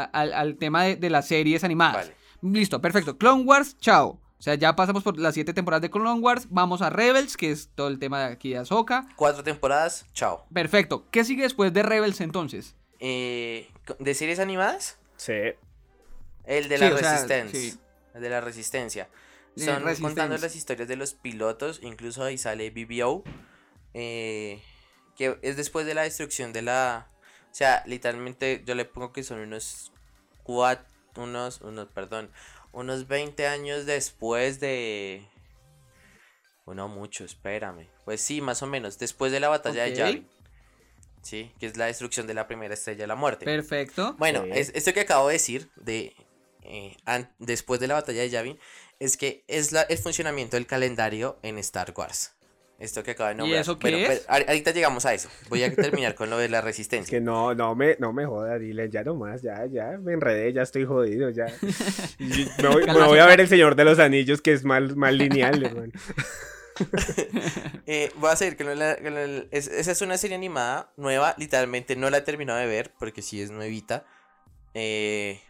tema 0.58 0.84
de, 0.84 1.10
las 1.10 1.28
series 1.28 1.62
animadas. 1.62 2.10
Listo, 2.40 2.80
perfecto. 2.80 3.18
Clone 3.18 3.42
Wars, 3.42 3.76
chao. 3.78 4.21
O 4.42 4.44
sea, 4.44 4.56
ya 4.56 4.74
pasamos 4.74 5.04
por 5.04 5.20
las 5.20 5.34
siete 5.34 5.54
temporadas 5.54 5.82
de 5.82 5.90
Clone 5.92 6.18
Wars, 6.18 6.48
vamos 6.50 6.82
a 6.82 6.90
Rebels, 6.90 7.36
que 7.36 7.52
es 7.52 7.68
todo 7.76 7.86
el 7.86 8.00
tema 8.00 8.26
de 8.26 8.32
aquí 8.32 8.50
de 8.50 8.58
Ahsoka. 8.58 9.06
Cuatro 9.14 9.44
temporadas, 9.44 10.04
chao. 10.14 10.44
Perfecto. 10.52 11.06
¿Qué 11.12 11.24
sigue 11.24 11.44
después 11.44 11.72
de 11.72 11.84
Rebels 11.84 12.20
entonces? 12.20 12.74
Eh, 12.98 13.70
¿De 14.00 14.14
series 14.14 14.40
animadas? 14.40 14.98
Sí. 15.16 15.32
El 16.44 16.68
de 16.68 16.76
la 16.76 16.90
resistencia. 16.90 17.74
El 18.14 18.20
de 18.22 18.30
la 18.30 18.40
resistencia. 18.40 19.08
Son 19.54 19.84
contando 20.00 20.36
las 20.36 20.56
historias 20.56 20.88
de 20.88 20.96
los 20.96 21.14
pilotos, 21.14 21.78
incluso 21.80 22.24
ahí 22.24 22.36
sale 22.36 22.70
BBO, 22.70 23.22
eh, 23.94 24.60
que 25.14 25.38
es 25.42 25.56
después 25.56 25.86
de 25.86 25.94
la 25.94 26.02
destrucción 26.02 26.52
de 26.52 26.62
la... 26.62 27.06
O 27.44 27.54
sea, 27.54 27.84
literalmente 27.86 28.64
yo 28.66 28.74
le 28.74 28.86
pongo 28.86 29.12
que 29.12 29.22
son 29.22 29.38
unos 29.38 29.92
cuatro, 30.42 30.84
unos, 31.14 31.60
unos, 31.60 31.86
perdón, 31.86 32.32
unos 32.72 33.08
20 33.08 33.46
años 33.46 33.86
después 33.86 34.60
de... 34.60 35.26
Bueno, 36.64 36.88
mucho, 36.88 37.24
espérame. 37.24 37.88
Pues 38.04 38.20
sí, 38.20 38.40
más 38.40 38.62
o 38.62 38.66
menos, 38.66 38.98
después 38.98 39.32
de 39.32 39.40
la 39.40 39.48
batalla 39.48 39.84
de 39.84 39.94
Yavin. 39.94 40.28
Sí, 41.22 41.52
que 41.58 41.66
es 41.66 41.76
la 41.76 41.86
destrucción 41.86 42.26
de 42.26 42.34
la 42.34 42.46
primera 42.46 42.74
estrella 42.74 43.02
de 43.02 43.06
la 43.06 43.14
muerte. 43.14 43.44
Perfecto. 43.44 44.14
Bueno, 44.18 44.44
es, 44.44 44.72
esto 44.74 44.92
que 44.92 45.00
acabo 45.00 45.28
de 45.28 45.34
decir, 45.34 45.70
de 45.76 46.14
eh, 46.62 46.96
después 47.38 47.80
de 47.80 47.88
la 47.88 47.94
batalla 47.94 48.22
de 48.22 48.30
Yavin, 48.30 48.58
es 48.98 49.16
que 49.16 49.44
es 49.48 49.72
la, 49.72 49.82
el 49.82 49.98
funcionamiento 49.98 50.56
del 50.56 50.66
calendario 50.66 51.38
en 51.42 51.58
Star 51.58 51.92
Wars. 51.96 52.32
Esto 52.82 53.04
que 53.04 53.12
acaba 53.12 53.28
de 53.28 53.36
nombrar. 53.36 53.58
¿Y 53.58 53.60
eso 53.60 53.78
qué 53.78 54.02
es? 54.02 54.06
Pues, 54.08 54.26
ahorita 54.28 54.72
llegamos 54.72 55.06
a 55.06 55.14
eso. 55.14 55.28
Voy 55.48 55.62
a 55.62 55.72
terminar 55.72 56.16
con 56.16 56.30
lo 56.30 56.36
de 56.36 56.48
la 56.48 56.60
resistencia. 56.62 57.16
que 57.16 57.20
no, 57.22 57.54
no 57.54 57.76
me, 57.76 57.94
no 58.00 58.12
me 58.12 58.26
joda, 58.26 58.58
dile, 58.58 58.90
ya 58.90 59.04
nomás, 59.04 59.40
ya, 59.40 59.66
ya, 59.66 59.98
me 60.02 60.14
enredé, 60.14 60.52
ya 60.52 60.62
estoy 60.62 60.84
jodido, 60.84 61.30
ya. 61.30 61.46
me, 62.18 63.06
voy, 63.06 63.20
a 63.20 63.26
ver 63.26 63.40
el 63.40 63.46
Señor 63.46 63.76
de 63.76 63.84
los 63.84 64.00
Anillos, 64.00 64.42
que 64.42 64.52
es 64.52 64.64
más, 64.64 64.96
más 64.96 65.12
lineal, 65.12 65.62
hermano. 65.64 65.92
eh, 67.86 68.10
voy 68.16 68.30
a 68.32 68.34
seguir 68.34 68.56
con, 68.56 68.76
la, 68.76 68.94
esa 69.52 69.92
es 69.92 70.02
una 70.02 70.18
serie 70.18 70.34
animada 70.34 70.92
nueva, 70.96 71.36
literalmente 71.38 71.94
no 71.94 72.10
la 72.10 72.18
he 72.18 72.22
terminado 72.22 72.58
de 72.58 72.66
ver 72.66 72.92
porque 72.98 73.22
sí 73.22 73.40
es 73.40 73.52
nuevita. 73.52 74.04
Eh, 74.74 75.40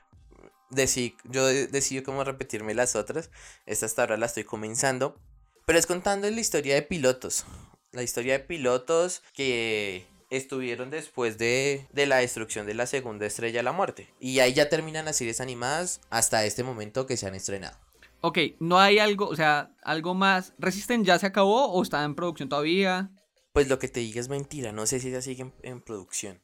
decidí, 0.69 1.17
yo 1.25 1.47
decidí 1.47 2.03
cómo 2.03 2.25
repetirme 2.25 2.75
las 2.75 2.95
otras. 2.95 3.31
Esta 3.65 3.87
hasta 3.87 4.03
ahora 4.03 4.19
la 4.19 4.27
estoy 4.27 4.45
comenzando. 4.45 5.19
Pero 5.67 5.79
es 5.79 5.87
contando 5.87 6.31
la 6.31 6.41
historia 6.41 6.75
de 6.75 6.83
pilotos. 6.83 7.45
la 7.93 8.03
historia 8.03 8.35
de 8.35 8.45
pilotos 8.45 9.23
que 9.35 10.07
estuvieron 10.31 10.91
después 10.91 11.37
de, 11.37 11.87
de, 11.93 12.07
la 12.07 12.17
destrucción 12.17 12.67
de 12.67 12.75
la 12.75 12.87
segunda 12.87 13.27
estrella 13.27 13.59
de 13.59 13.63
la 13.65 13.73
muerte. 13.73 14.09
Y 14.19 14.41
ahí 14.41 14.55
ya 14.55 14.71
terminan 14.71 15.05
las 15.05 15.17
series 15.17 15.41
animadas 15.41 16.01
hasta 16.09 16.45
este 16.47 16.65
momento 16.65 17.07
que 17.07 17.19
se 17.19 17.27
han 17.27 17.35
estrenado. 17.35 17.77
Ok, 18.25 18.39
no 18.61 18.79
hay 18.79 19.01
algo, 19.01 19.27
o 19.27 19.35
sea, 19.35 19.75
algo 19.83 20.15
más. 20.15 20.55
¿Resisten 20.57 21.05
ya 21.05 21.19
se 21.19 21.27
acabó 21.27 21.67
o 21.67 21.83
está 21.83 22.05
en 22.05 22.15
producción 22.15 22.49
todavía? 22.49 23.11
Pues 23.53 23.69
lo 23.69 23.81
que 23.81 23.89
te 23.89 23.99
diga 23.99 24.21
es 24.21 24.29
mentira, 24.29 24.71
no 24.73 24.87
sé 24.87 25.01
si 25.01 25.11
ya 25.11 25.21
sigue 25.21 25.53
en, 25.63 25.81
producción. 25.81 26.41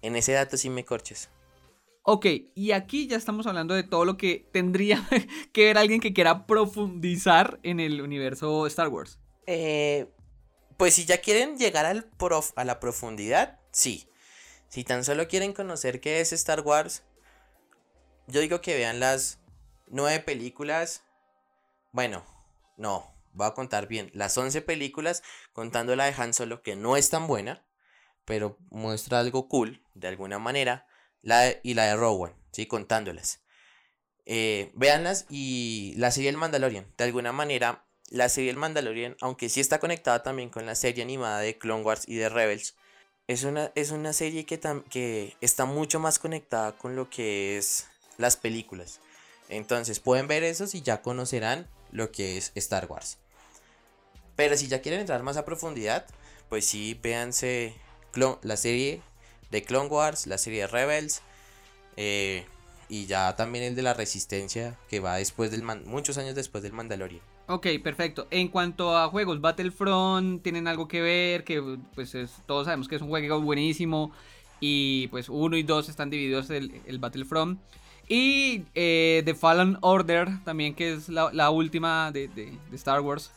En 0.00 0.16
ese 0.16 0.32
dato 0.32 0.56
sí 0.56 0.70
me 0.70 0.86
corches. 0.86 1.28
Ok, 2.04 2.26
y 2.54 2.72
aquí 2.72 3.06
ya 3.06 3.16
estamos 3.16 3.46
hablando 3.46 3.74
de 3.74 3.84
todo 3.84 4.04
lo 4.04 4.16
que 4.16 4.48
tendría 4.52 5.06
que 5.52 5.66
ver 5.66 5.78
alguien 5.78 6.00
que 6.00 6.12
quiera 6.12 6.46
profundizar 6.46 7.60
en 7.62 7.78
el 7.78 8.00
universo 8.00 8.66
Star 8.66 8.88
Wars. 8.88 9.20
Eh, 9.46 10.08
pues 10.76 10.94
si 10.94 11.04
ya 11.04 11.20
quieren 11.20 11.58
llegar 11.58 11.86
a 11.86 12.64
la 12.64 12.80
profundidad, 12.80 13.60
sí. 13.70 14.08
Si 14.68 14.82
tan 14.82 15.04
solo 15.04 15.28
quieren 15.28 15.52
conocer 15.52 16.00
qué 16.00 16.20
es 16.20 16.32
Star 16.32 16.60
Wars, 16.62 17.04
yo 18.26 18.40
digo 18.40 18.60
que 18.60 18.74
vean 18.74 18.98
las 18.98 19.38
nueve 19.86 20.18
películas. 20.18 21.04
Bueno, 21.92 22.24
no, 22.76 23.14
voy 23.32 23.46
a 23.46 23.54
contar 23.54 23.86
bien. 23.86 24.10
Las 24.12 24.36
once 24.38 24.60
películas, 24.60 25.22
contando 25.52 25.94
la 25.94 26.06
de 26.06 26.14
Han 26.16 26.34
Solo, 26.34 26.62
que 26.62 26.74
no 26.74 26.96
es 26.96 27.10
tan 27.10 27.28
buena, 27.28 27.64
pero 28.24 28.58
muestra 28.70 29.20
algo 29.20 29.46
cool, 29.46 29.84
de 29.94 30.08
alguna 30.08 30.40
manera. 30.40 30.86
La 31.22 31.54
y 31.62 31.74
la 31.74 31.86
de 31.86 31.96
Rowan, 31.96 32.34
¿sí? 32.52 32.66
Contándolas. 32.66 33.40
Eh, 34.26 34.70
véanlas 34.74 35.26
y 35.30 35.94
la 35.96 36.10
serie 36.10 36.30
El 36.30 36.36
Mandalorian, 36.36 36.86
de 36.96 37.04
alguna 37.04 37.32
manera 37.32 37.84
la 38.08 38.28
serie 38.28 38.50
El 38.50 38.56
Mandalorian, 38.56 39.16
aunque 39.20 39.48
sí 39.48 39.60
está 39.60 39.80
conectada 39.80 40.22
también 40.22 40.50
con 40.50 40.66
la 40.66 40.74
serie 40.74 41.02
animada 41.02 41.40
de 41.40 41.58
Clone 41.58 41.82
Wars 41.82 42.04
y 42.06 42.16
de 42.16 42.28
Rebels, 42.28 42.76
es 43.26 43.44
una, 43.44 43.72
es 43.74 43.90
una 43.90 44.12
serie 44.12 44.44
que, 44.44 44.60
que 44.90 45.36
está 45.40 45.64
mucho 45.64 45.98
más 45.98 46.18
conectada 46.18 46.76
con 46.76 46.94
lo 46.94 47.08
que 47.08 47.56
es 47.56 47.86
las 48.18 48.36
películas. 48.36 49.00
Entonces 49.48 50.00
pueden 50.00 50.28
ver 50.28 50.44
eso 50.44 50.66
y 50.72 50.82
ya 50.82 51.02
conocerán 51.02 51.68
lo 51.90 52.12
que 52.12 52.36
es 52.36 52.52
Star 52.54 52.86
Wars. 52.86 53.18
Pero 54.36 54.56
si 54.56 54.68
ya 54.68 54.82
quieren 54.82 55.00
entrar 55.00 55.22
más 55.22 55.36
a 55.36 55.44
profundidad, 55.44 56.06
pues 56.48 56.66
sí, 56.66 56.98
véanse 57.02 57.74
la 58.42 58.56
serie 58.56 59.02
de 59.52 59.62
Clone 59.62 59.88
Wars, 59.88 60.26
la 60.26 60.38
serie 60.38 60.62
de 60.62 60.66
Rebels, 60.66 61.22
eh, 61.96 62.46
y 62.88 63.06
ya 63.06 63.36
también 63.36 63.64
el 63.64 63.76
de 63.76 63.82
la 63.82 63.94
Resistencia, 63.94 64.76
que 64.88 64.98
va 64.98 65.16
después 65.16 65.50
del 65.52 65.62
muchos 65.62 66.18
años 66.18 66.34
después 66.34 66.64
del 66.64 66.72
Mandalorian. 66.72 67.22
Ok, 67.46 67.66
perfecto. 67.82 68.26
En 68.30 68.48
cuanto 68.48 68.96
a 68.96 69.08
juegos, 69.08 69.40
Battlefront 69.40 70.42
tienen 70.42 70.66
algo 70.66 70.88
que 70.88 71.00
ver, 71.00 71.44
que 71.44 71.78
pues 71.94 72.16
todos 72.46 72.64
sabemos 72.64 72.88
que 72.88 72.96
es 72.96 73.02
un 73.02 73.08
juego 73.08 73.40
buenísimo 73.40 74.12
y 74.58 75.08
pues 75.08 75.28
uno 75.28 75.56
y 75.56 75.62
dos 75.62 75.88
están 75.88 76.08
divididos 76.08 76.50
el, 76.50 76.98
Battlefront. 76.98 77.60
Y 78.08 78.64
eh, 78.74 79.22
The 79.24 79.34
Fallen 79.34 79.76
Order 79.80 80.28
también, 80.44 80.74
que 80.74 80.94
es 80.94 81.08
la, 81.08 81.50
última 81.50 82.10
de, 82.10 82.28
de, 82.28 82.58
Star 82.72 83.00
Wars. 83.00 83.30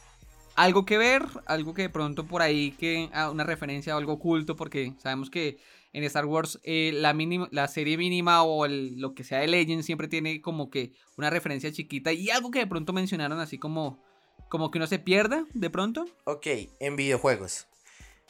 Algo 0.56 0.86
que 0.86 0.98
ver, 0.98 1.24
algo 1.46 1.74
que 1.74 1.84
de 1.84 1.90
pronto 1.90 2.26
por 2.26 2.42
ahí, 2.42 2.72
que 2.72 3.10
ah, 3.14 3.30
una 3.30 3.44
referencia 3.44 3.96
o 3.96 3.98
algo 3.98 4.14
oculto, 4.14 4.56
porque 4.56 4.94
sabemos 5.02 5.30
que 5.30 5.58
en 5.96 6.04
Star 6.04 6.26
Wars 6.26 6.60
eh, 6.64 6.92
la, 6.94 7.14
mínima, 7.14 7.48
la 7.52 7.70
serie 7.70 7.98
mínima 7.98 8.44
o 8.44 8.68
lo 8.68 9.16
que 9.16 9.24
sea 9.24 9.40
de 9.40 9.48
Legend 9.48 9.82
siempre 9.82 10.10
tiene 10.10 10.42
como 10.42 10.70
que 10.70 10.92
una 11.16 11.30
referencia 11.30 11.72
chiquita 11.72 12.12
y 12.12 12.30
algo 12.30 12.52
que 12.52 12.60
de 12.60 12.68
pronto 12.68 12.92
mencionaron 12.92 13.40
así 13.40 13.58
como, 13.58 14.04
como 14.50 14.72
que 14.72 14.78
uno 14.78 14.88
se 14.88 15.00
pierda 15.00 15.46
de 15.54 15.70
pronto. 15.70 16.06
Ok, 16.26 16.48
en 16.82 16.98
videojuegos. 16.98 17.68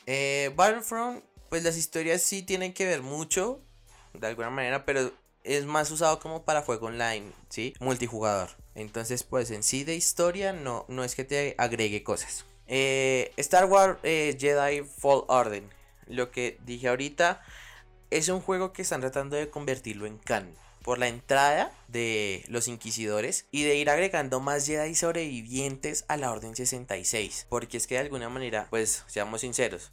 Eh, 0.06 0.52
Battlefront, 0.56 1.24
pues 1.50 1.64
las 1.64 1.76
historias 1.76 2.22
sí 2.22 2.44
tienen 2.44 2.72
que 2.72 2.86
ver 2.86 3.02
mucho, 3.02 3.64
de 4.14 4.28
alguna 4.28 4.52
manera, 4.52 4.86
pero 4.86 5.12
es 5.44 5.66
más 5.66 5.90
usado 5.90 6.20
como 6.20 6.46
para 6.46 6.62
juego 6.62 6.86
online, 6.86 7.32
¿sí? 7.50 7.74
Multijugador. 7.80 8.52
Entonces, 8.76 9.24
pues 9.24 9.50
en 9.50 9.64
sí 9.64 9.84
de 9.84 9.96
historia 9.96 10.54
no, 10.54 10.86
no 10.88 11.04
es 11.04 11.16
que 11.16 11.24
te 11.24 11.56
agregue 11.58 12.04
cosas. 12.04 12.46
Eh, 12.68 13.34
Star 13.38 13.66
Wars 13.66 13.98
Jedi 14.04 14.84
Fall 14.84 15.24
Order 15.30 15.64
lo 16.08 16.32
que 16.32 16.58
dije 16.66 16.88
ahorita, 16.88 17.42
es 18.12 18.30
un 18.30 18.42
juego 18.42 18.74
que 18.74 18.82
están 18.82 19.02
tratando 19.02 19.36
de 19.36 19.50
convertirlo 19.50 20.06
en 20.06 20.18
canon. 20.18 20.54
Por 20.84 21.00
la 21.00 21.08
entrada 21.08 21.72
de 21.88 22.46
los 22.48 22.68
inquisidores 22.68 23.48
y 23.50 23.64
de 23.64 23.76
ir 23.76 23.90
agregando 23.90 24.40
más 24.40 24.68
Jedi 24.68 24.94
sobrevivientes 24.94 26.06
a 26.08 26.16
la 26.16 26.32
Orden 26.32 26.56
66. 26.56 27.48
Porque 27.50 27.78
es 27.78 27.88
que 27.88 27.96
de 27.96 28.02
alguna 28.02 28.30
manera, 28.30 28.68
pues 28.70 29.04
seamos 29.08 29.42
sinceros, 29.42 29.92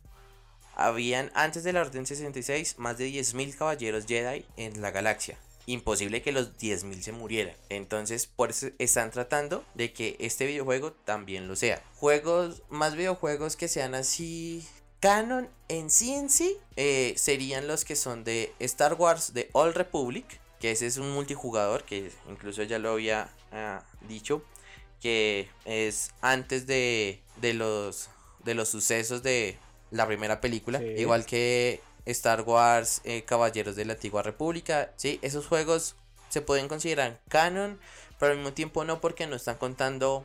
habían 0.74 1.30
antes 1.34 1.64
de 1.64 1.72
la 1.72 1.80
Orden 1.80 2.06
66 2.06 2.78
más 2.78 2.98
de 2.98 3.08
10.000 3.08 3.56
caballeros 3.56 4.06
Jedi 4.06 4.44
en 4.56 4.82
la 4.82 4.90
galaxia. 4.90 5.38
Imposible 5.66 6.22
que 6.22 6.32
los 6.32 6.58
10.000 6.58 7.02
se 7.02 7.12
murieran. 7.12 7.54
Entonces, 7.68 8.26
por 8.26 8.50
eso 8.50 8.68
están 8.78 9.12
tratando 9.12 9.64
de 9.74 9.92
que 9.92 10.16
este 10.18 10.44
videojuego 10.44 10.92
también 10.92 11.46
lo 11.46 11.56
sea. 11.56 11.82
Juegos, 11.96 12.62
más 12.68 12.96
videojuegos 12.96 13.56
que 13.56 13.68
sean 13.68 13.94
así 13.94 14.66
Canon 15.02 15.48
en 15.68 15.90
sí 15.90 16.12
en 16.12 16.30
sí 16.30 16.56
eh, 16.76 17.14
serían 17.16 17.66
los 17.66 17.84
que 17.84 17.96
son 17.96 18.22
de 18.22 18.54
Star 18.60 18.94
Wars 18.94 19.34
de 19.34 19.50
Old 19.50 19.74
Republic, 19.74 20.40
que 20.60 20.70
ese 20.70 20.86
es 20.86 20.96
un 20.96 21.10
multijugador, 21.10 21.82
que 21.82 22.12
incluso 22.30 22.62
ya 22.62 22.78
lo 22.78 22.92
había 22.92 23.28
ah, 23.50 23.82
dicho, 24.06 24.44
que 25.00 25.48
es 25.64 26.12
antes 26.20 26.68
de, 26.68 27.20
de, 27.40 27.52
los, 27.52 28.10
de 28.44 28.54
los 28.54 28.68
sucesos 28.68 29.24
de 29.24 29.58
la 29.90 30.06
primera 30.06 30.40
película, 30.40 30.80
igual 30.80 31.26
que 31.26 31.80
Star 32.06 32.42
Wars 32.42 33.00
eh, 33.02 33.24
Caballeros 33.24 33.74
de 33.74 33.84
la 33.84 33.94
Antigua 33.94 34.22
República, 34.22 34.92
¿sí? 34.96 35.18
esos 35.22 35.48
juegos 35.48 35.96
se 36.28 36.42
pueden 36.42 36.68
considerar 36.68 37.20
canon, 37.28 37.80
pero 38.20 38.30
al 38.30 38.38
mismo 38.38 38.52
tiempo 38.52 38.84
no 38.84 39.00
porque 39.00 39.26
no 39.26 39.34
están 39.34 39.56
contando 39.56 40.24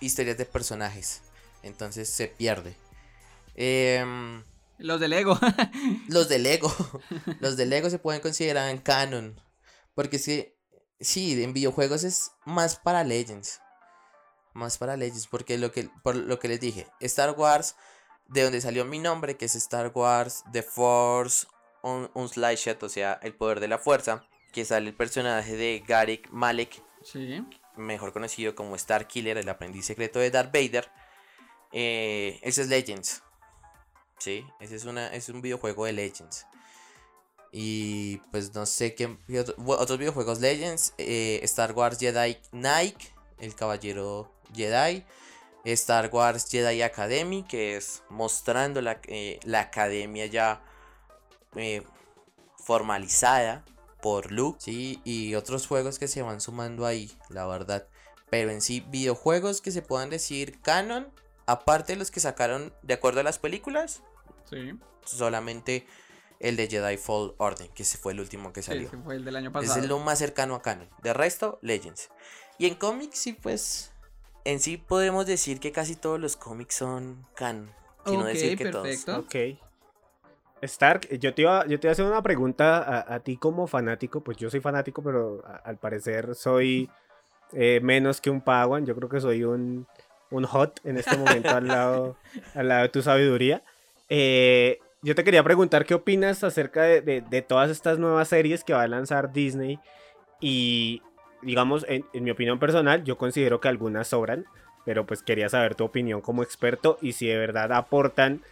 historias 0.00 0.36
de 0.36 0.44
personajes, 0.44 1.22
entonces 1.62 2.10
se 2.10 2.26
pierde. 2.28 2.76
Em, 3.60 4.44
los 4.78 5.00
de 5.00 5.08
Lego. 5.08 5.36
los 6.08 6.28
de 6.28 6.38
Lego. 6.38 6.72
Los 7.40 7.56
de 7.56 7.66
Lego 7.66 7.90
se 7.90 7.98
pueden 7.98 8.20
considerar 8.20 8.70
en 8.70 8.78
canon. 8.78 9.40
Porque 9.96 10.20
sí, 10.20 10.54
sí, 11.00 11.42
en 11.42 11.52
videojuegos 11.52 12.04
es 12.04 12.30
más 12.44 12.76
para 12.76 13.02
Legends. 13.02 13.60
Más 14.54 14.78
para 14.78 14.96
Legends. 14.96 15.26
Porque 15.26 15.58
lo 15.58 15.72
que, 15.72 15.90
por 16.04 16.14
lo 16.14 16.38
que 16.38 16.46
les 16.46 16.60
dije, 16.60 16.86
Star 17.00 17.32
Wars, 17.36 17.74
de 18.28 18.44
donde 18.44 18.60
salió 18.60 18.84
mi 18.84 19.00
nombre, 19.00 19.36
que 19.36 19.46
es 19.46 19.56
Star 19.56 19.90
Wars 19.92 20.44
The 20.52 20.62
Force 20.62 21.48
un, 21.82 22.10
un 22.14 22.28
Shot, 22.28 22.80
o 22.84 22.88
sea, 22.88 23.18
el 23.22 23.34
poder 23.34 23.58
de 23.58 23.66
la 23.66 23.78
fuerza. 23.78 24.24
Que 24.52 24.64
sale 24.64 24.88
el 24.88 24.94
personaje 24.94 25.56
de 25.56 25.82
Garrick 25.86 26.30
Malek. 26.30 26.80
Sí. 27.02 27.44
Mejor 27.76 28.12
conocido 28.12 28.54
como 28.54 28.76
Star 28.76 29.08
Killer, 29.08 29.36
el 29.36 29.48
aprendiz 29.48 29.84
secreto 29.84 30.20
de 30.20 30.30
Darth 30.30 30.52
Vader. 30.52 30.88
Eh, 31.72 32.38
ese 32.42 32.62
es 32.62 32.68
Legends. 32.68 33.22
Sí, 34.18 34.44
ese 34.60 34.76
es, 34.76 34.84
una, 34.84 35.08
es 35.08 35.28
un 35.28 35.40
videojuego 35.40 35.84
de 35.84 35.92
Legends. 35.92 36.46
Y 37.52 38.18
pues 38.30 38.54
no 38.54 38.66
sé 38.66 38.94
qué. 38.94 39.16
otros 39.66 39.98
videojuegos 39.98 40.40
Legends. 40.40 40.94
Eh, 40.98 41.40
Star 41.44 41.72
Wars 41.72 41.98
Jedi 41.98 42.36
Knight, 42.50 42.98
el 43.38 43.54
caballero 43.54 44.30
Jedi. 44.54 45.04
Star 45.64 46.08
Wars 46.12 46.48
Jedi 46.50 46.82
Academy, 46.82 47.42
que 47.42 47.76
es 47.76 48.02
mostrando 48.08 48.80
la, 48.80 49.00
eh, 49.06 49.38
la 49.44 49.60
academia 49.60 50.26
ya 50.26 50.62
eh, 51.56 51.82
formalizada 52.56 53.64
por 54.00 54.30
Luke. 54.32 54.58
Sí, 54.60 55.00
y 55.04 55.34
otros 55.34 55.66
juegos 55.66 55.98
que 55.98 56.08
se 56.08 56.22
van 56.22 56.40
sumando 56.40 56.86
ahí, 56.86 57.10
la 57.28 57.46
verdad. 57.46 57.86
Pero 58.30 58.50
en 58.50 58.60
sí, 58.60 58.80
videojuegos 58.88 59.60
que 59.60 59.70
se 59.72 59.82
puedan 59.82 60.10
decir 60.10 60.60
canon, 60.60 61.12
aparte 61.46 61.94
de 61.94 61.98
los 61.98 62.10
que 62.10 62.20
sacaron 62.20 62.72
de 62.82 62.94
acuerdo 62.94 63.20
a 63.20 63.24
las 63.24 63.38
películas, 63.38 64.02
Sí. 64.50 64.78
Solamente 65.04 65.86
el 66.40 66.56
de 66.56 66.68
Jedi 66.68 66.96
Fall 66.96 67.34
Order, 67.38 67.68
que 67.70 67.82
ese 67.82 67.98
fue 67.98 68.12
el 68.12 68.20
último 68.20 68.52
que 68.52 68.62
salió. 68.62 68.88
fue 69.04 69.16
el 69.16 69.24
del 69.24 69.36
año 69.36 69.52
pasado. 69.52 69.80
Es 69.80 69.88
lo 69.88 69.98
más 69.98 70.18
cercano 70.18 70.54
a 70.54 70.62
canon. 70.62 70.88
De 71.02 71.12
resto, 71.12 71.58
Legends. 71.62 72.10
Y 72.58 72.66
en 72.66 72.74
cómics, 72.74 73.18
sí, 73.18 73.32
pues. 73.32 73.92
En 74.44 74.60
sí 74.60 74.76
podemos 74.76 75.26
decir 75.26 75.60
que 75.60 75.72
casi 75.72 75.96
todos 75.96 76.18
los 76.18 76.36
cómics 76.36 76.76
son 76.76 77.26
canon. 77.34 77.70
Sino 78.06 78.24
decir 78.24 78.56
que 78.56 78.64
perfecto. 78.64 79.12
todos. 79.12 79.24
Ok. 79.26 79.58
Stark, 80.62 81.08
yo 81.18 81.34
te, 81.34 81.42
iba, 81.42 81.66
yo 81.66 81.78
te 81.78 81.88
a 81.88 81.92
hacer 81.92 82.04
una 82.04 82.22
pregunta 82.22 83.04
a, 83.12 83.20
ti 83.20 83.36
como 83.36 83.66
fanático. 83.66 84.22
Pues 84.22 84.36
yo 84.36 84.50
soy 84.50 84.60
fanático, 84.60 85.02
pero 85.02 85.42
al 85.64 85.76
parecer 85.76 86.34
soy 86.34 86.90
eh, 87.52 87.80
menos 87.82 88.20
que 88.20 88.30
un 88.30 88.40
Pawan. 88.40 88.86
Yo 88.86 88.94
creo 88.96 89.08
que 89.08 89.20
soy 89.20 89.44
un, 89.44 89.86
un 90.30 90.44
hot 90.44 90.80
en 90.84 90.96
este 90.96 91.16
momento 91.16 91.50
al, 91.50 91.68
lado, 91.68 92.16
al 92.54 92.68
lado 92.68 92.82
de 92.82 92.88
tu 92.88 93.02
sabiduría. 93.02 93.62
Eh, 94.08 94.78
yo 95.02 95.14
te 95.14 95.24
quería 95.24 95.42
preguntar 95.44 95.86
qué 95.86 95.94
opinas 95.94 96.42
acerca 96.42 96.82
de, 96.82 97.44
todas 97.46 97.70
estas 97.70 97.98
nuevas 97.98 98.28
series 98.28 98.64
que 98.64 98.72
va 98.72 98.82
a 98.82 98.88
lanzar 98.88 99.32
Disney. 99.32 99.78
Y 100.40 101.02
digamos, 101.42 101.84
en, 101.88 102.04
mi 102.12 102.30
opinión 102.30 102.58
personal, 102.58 103.04
yo 103.04 103.16
considero 103.16 103.60
que 103.60 103.68
algunas 103.68 104.08
sobran. 104.08 104.46
pero 104.84 105.06
pues 105.06 105.22
quería 105.22 105.48
saber 105.48 105.74
tu 105.74 105.84
opinión 105.84 106.20
como 106.20 106.42
experto 106.42 106.98
y 107.02 107.12
si 107.12 107.26
de 107.26 107.36
verdad 107.36 107.72
aportan. 107.72 108.42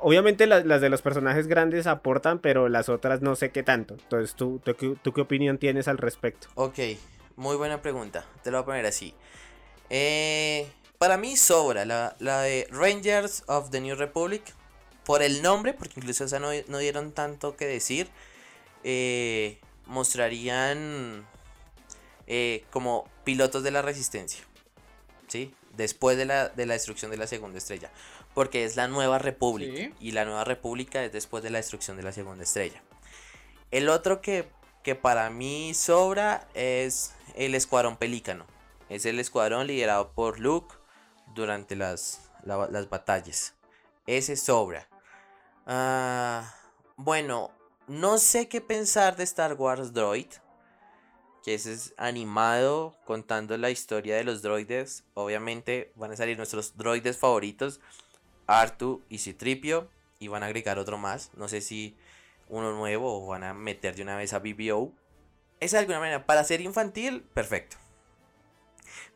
Obviamente 0.00 0.46
las, 0.46 0.64
de 0.64 0.88
los 0.90 1.02
personajes 1.02 1.46
grandes 1.46 1.86
aportan, 1.86 2.38
pero 2.38 2.68
las 2.68 2.88
otras 2.88 3.22
no 3.22 3.36
sé 3.36 3.50
qué 3.50 3.62
tanto. 3.62 3.94
Entonces, 3.94 4.34
¿tú, 4.34 4.60
tú, 4.64 5.12
qué 5.12 5.20
opinión 5.20 5.58
tienes 5.58 5.88
al 5.88 5.98
respecto? 5.98 6.48
Ok, 6.54 6.78
muy 7.36 7.56
buena 7.56 7.80
pregunta. 7.80 8.24
Te 8.42 8.50
lo 8.50 8.58
voy 8.58 8.62
a 8.62 8.66
poner 8.66 8.86
así. 8.86 9.14
Eh, 9.90 10.66
para 10.98 11.16
mí 11.16 11.36
sobra 11.36 11.84
la, 11.84 12.16
la, 12.18 12.40
de 12.40 12.66
Rangers 12.70 13.44
of 13.46 13.70
the 13.70 13.80
New 13.80 13.94
Republic. 13.94 14.42
Por 15.04 15.22
el 15.22 15.42
nombre, 15.42 15.74
porque 15.74 16.00
incluso 16.00 16.26
no, 16.38 16.48
no 16.68 16.78
dieron 16.78 17.12
tanto 17.12 17.56
que 17.56 17.66
decir. 17.66 18.08
Eh, 18.84 19.58
mostrarían 19.86 21.26
eh, 22.26 22.64
como 22.70 23.08
pilotos 23.24 23.62
de 23.62 23.70
la 23.70 23.82
resistencia. 23.82 24.44
¿Sí? 25.28 25.54
Después 25.76 26.16
de 26.16 26.26
la, 26.26 26.48
destrucción 26.50 27.10
de 27.10 27.16
la 27.16 27.26
segunda 27.26 27.58
estrella. 27.58 27.90
Porque 28.34 28.64
es 28.64 28.76
la 28.76 28.88
nueva 28.88 29.18
república. 29.18 29.94
Y 30.00 30.12
la 30.12 30.24
nueva 30.24 30.44
república 30.44 31.04
es 31.04 31.12
después 31.12 31.42
de 31.42 31.50
la 31.50 31.58
destrucción 31.58 31.96
de 31.96 32.02
la 32.02 32.12
segunda 32.12 32.44
estrella. 32.44 32.82
El 33.70 33.88
otro 33.88 34.20
que, 34.20 34.48
que 34.82 34.94
para 34.94 35.30
mí 35.30 35.72
sobra 35.74 36.48
es 36.54 37.12
el 37.36 37.54
escuadrón 37.54 37.96
pelícano. 37.96 38.46
Es 38.88 39.06
el 39.06 39.18
escuadrón 39.18 39.66
liderado 39.66 40.12
por 40.12 40.38
Luke 40.38 40.74
durante 41.34 41.74
las, 41.76 42.20
las 42.44 42.88
batallas. 42.88 43.54
Ese 44.06 44.36
sobra. 44.36 44.88
Ah, 45.66 46.54
bueno, 46.96 47.50
no 47.86 48.18
sé 48.18 48.48
qué 48.48 48.60
pensar 48.60 49.16
de 49.16 49.24
Star 49.24 49.54
Wars 49.54 49.92
Droid. 49.92 50.26
Que 51.42 51.54
ese 51.54 51.74
es 51.74 51.92
animado 51.98 52.96
contando 53.04 53.56
la 53.58 53.70
historia 53.70 54.16
de 54.16 54.24
los 54.24 54.40
droides. 54.40 55.04
Obviamente 55.12 55.92
van 55.94 56.12
a 56.12 56.16
salir 56.16 56.38
nuestros 56.38 56.76
droides 56.76 57.18
favoritos. 57.18 57.80
Artu 58.46 59.02
y 59.10 59.18
Citripio. 59.18 59.90
Y 60.18 60.28
van 60.28 60.42
a 60.42 60.46
agregar 60.46 60.78
otro 60.78 60.96
más. 60.96 61.30
No 61.34 61.48
sé 61.48 61.60
si 61.60 61.96
uno 62.48 62.72
nuevo 62.72 63.22
o 63.22 63.26
van 63.26 63.44
a 63.44 63.52
meter 63.52 63.94
de 63.94 64.02
una 64.02 64.16
vez 64.16 64.32
a 64.32 64.38
BBO. 64.38 64.92
Es 65.60 65.72
de 65.72 65.78
alguna 65.78 65.98
manera. 65.98 66.24
Para 66.24 66.44
ser 66.44 66.62
infantil, 66.62 67.22
perfecto. 67.34 67.76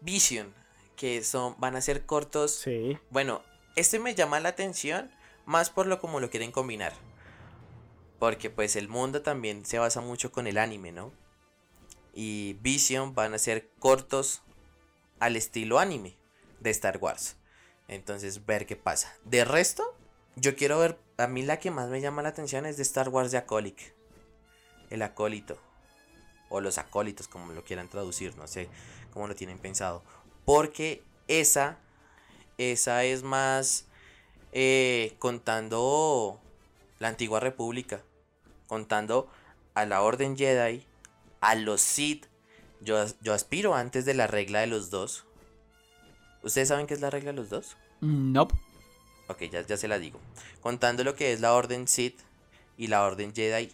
Vision. 0.00 0.54
Que 0.96 1.24
son, 1.24 1.54
van 1.58 1.76
a 1.76 1.80
ser 1.80 2.04
cortos. 2.04 2.52
Sí. 2.52 2.98
Bueno, 3.08 3.42
este 3.76 3.98
me 3.98 4.14
llama 4.14 4.40
la 4.40 4.50
atención. 4.50 5.10
Más 5.48 5.70
por 5.70 5.86
lo 5.86 5.98
como 5.98 6.20
lo 6.20 6.28
quieren 6.28 6.52
combinar. 6.52 6.92
Porque 8.18 8.50
pues 8.50 8.76
el 8.76 8.86
mundo 8.86 9.22
también 9.22 9.64
se 9.64 9.78
basa 9.78 10.02
mucho 10.02 10.30
con 10.30 10.46
el 10.46 10.58
anime, 10.58 10.92
¿no? 10.92 11.10
Y 12.12 12.58
Vision 12.60 13.14
van 13.14 13.32
a 13.32 13.38
ser 13.38 13.70
cortos 13.78 14.42
al 15.20 15.36
estilo 15.36 15.78
anime 15.78 16.18
de 16.60 16.68
Star 16.68 16.98
Wars. 16.98 17.36
Entonces, 17.88 18.44
ver 18.44 18.66
qué 18.66 18.76
pasa. 18.76 19.16
De 19.24 19.46
resto, 19.46 19.96
yo 20.36 20.54
quiero 20.54 20.80
ver. 20.80 20.98
A 21.16 21.28
mí 21.28 21.40
la 21.40 21.58
que 21.58 21.70
más 21.70 21.88
me 21.88 22.02
llama 22.02 22.20
la 22.20 22.28
atención 22.28 22.66
es 22.66 22.76
de 22.76 22.82
Star 22.82 23.08
Wars 23.08 23.30
de 23.30 23.38
Acolic. 23.38 23.94
El 24.90 25.00
acólito. 25.00 25.58
O 26.50 26.60
los 26.60 26.76
acólitos, 26.76 27.26
como 27.26 27.54
lo 27.54 27.64
quieran 27.64 27.88
traducir. 27.88 28.36
No 28.36 28.46
sé 28.46 28.68
cómo 29.14 29.26
lo 29.26 29.34
tienen 29.34 29.58
pensado. 29.58 30.02
Porque 30.44 31.02
esa. 31.26 31.78
Esa 32.58 33.04
es 33.04 33.22
más. 33.22 33.87
Eh, 34.52 35.14
contando 35.18 36.40
la 36.98 37.08
antigua 37.08 37.38
república 37.40 38.02
contando 38.68 39.28
a 39.74 39.84
la 39.86 40.02
Orden 40.02 40.36
Jedi, 40.36 40.84
a 41.40 41.56
los 41.56 41.80
Sith. 41.80 42.26
Yo, 42.80 43.04
yo 43.22 43.34
aspiro 43.34 43.74
antes 43.74 44.04
de 44.04 44.14
la 44.14 44.28
regla 44.28 44.60
de 44.60 44.68
los 44.68 44.90
dos. 44.90 45.24
¿Ustedes 46.44 46.68
saben 46.68 46.86
qué 46.86 46.94
es 46.94 47.00
la 47.00 47.10
regla 47.10 47.32
de 47.32 47.36
los 47.36 47.48
dos? 47.48 47.76
Nope. 48.00 48.54
Ok, 49.26 49.42
ya, 49.50 49.66
ya 49.66 49.76
se 49.76 49.88
la 49.88 49.98
digo. 49.98 50.20
Contando 50.60 51.02
lo 51.02 51.16
que 51.16 51.32
es 51.32 51.40
la 51.40 51.54
Orden 51.54 51.88
Sith 51.88 52.20
y 52.76 52.86
la 52.86 53.02
Orden 53.02 53.34
Jedi. 53.34 53.72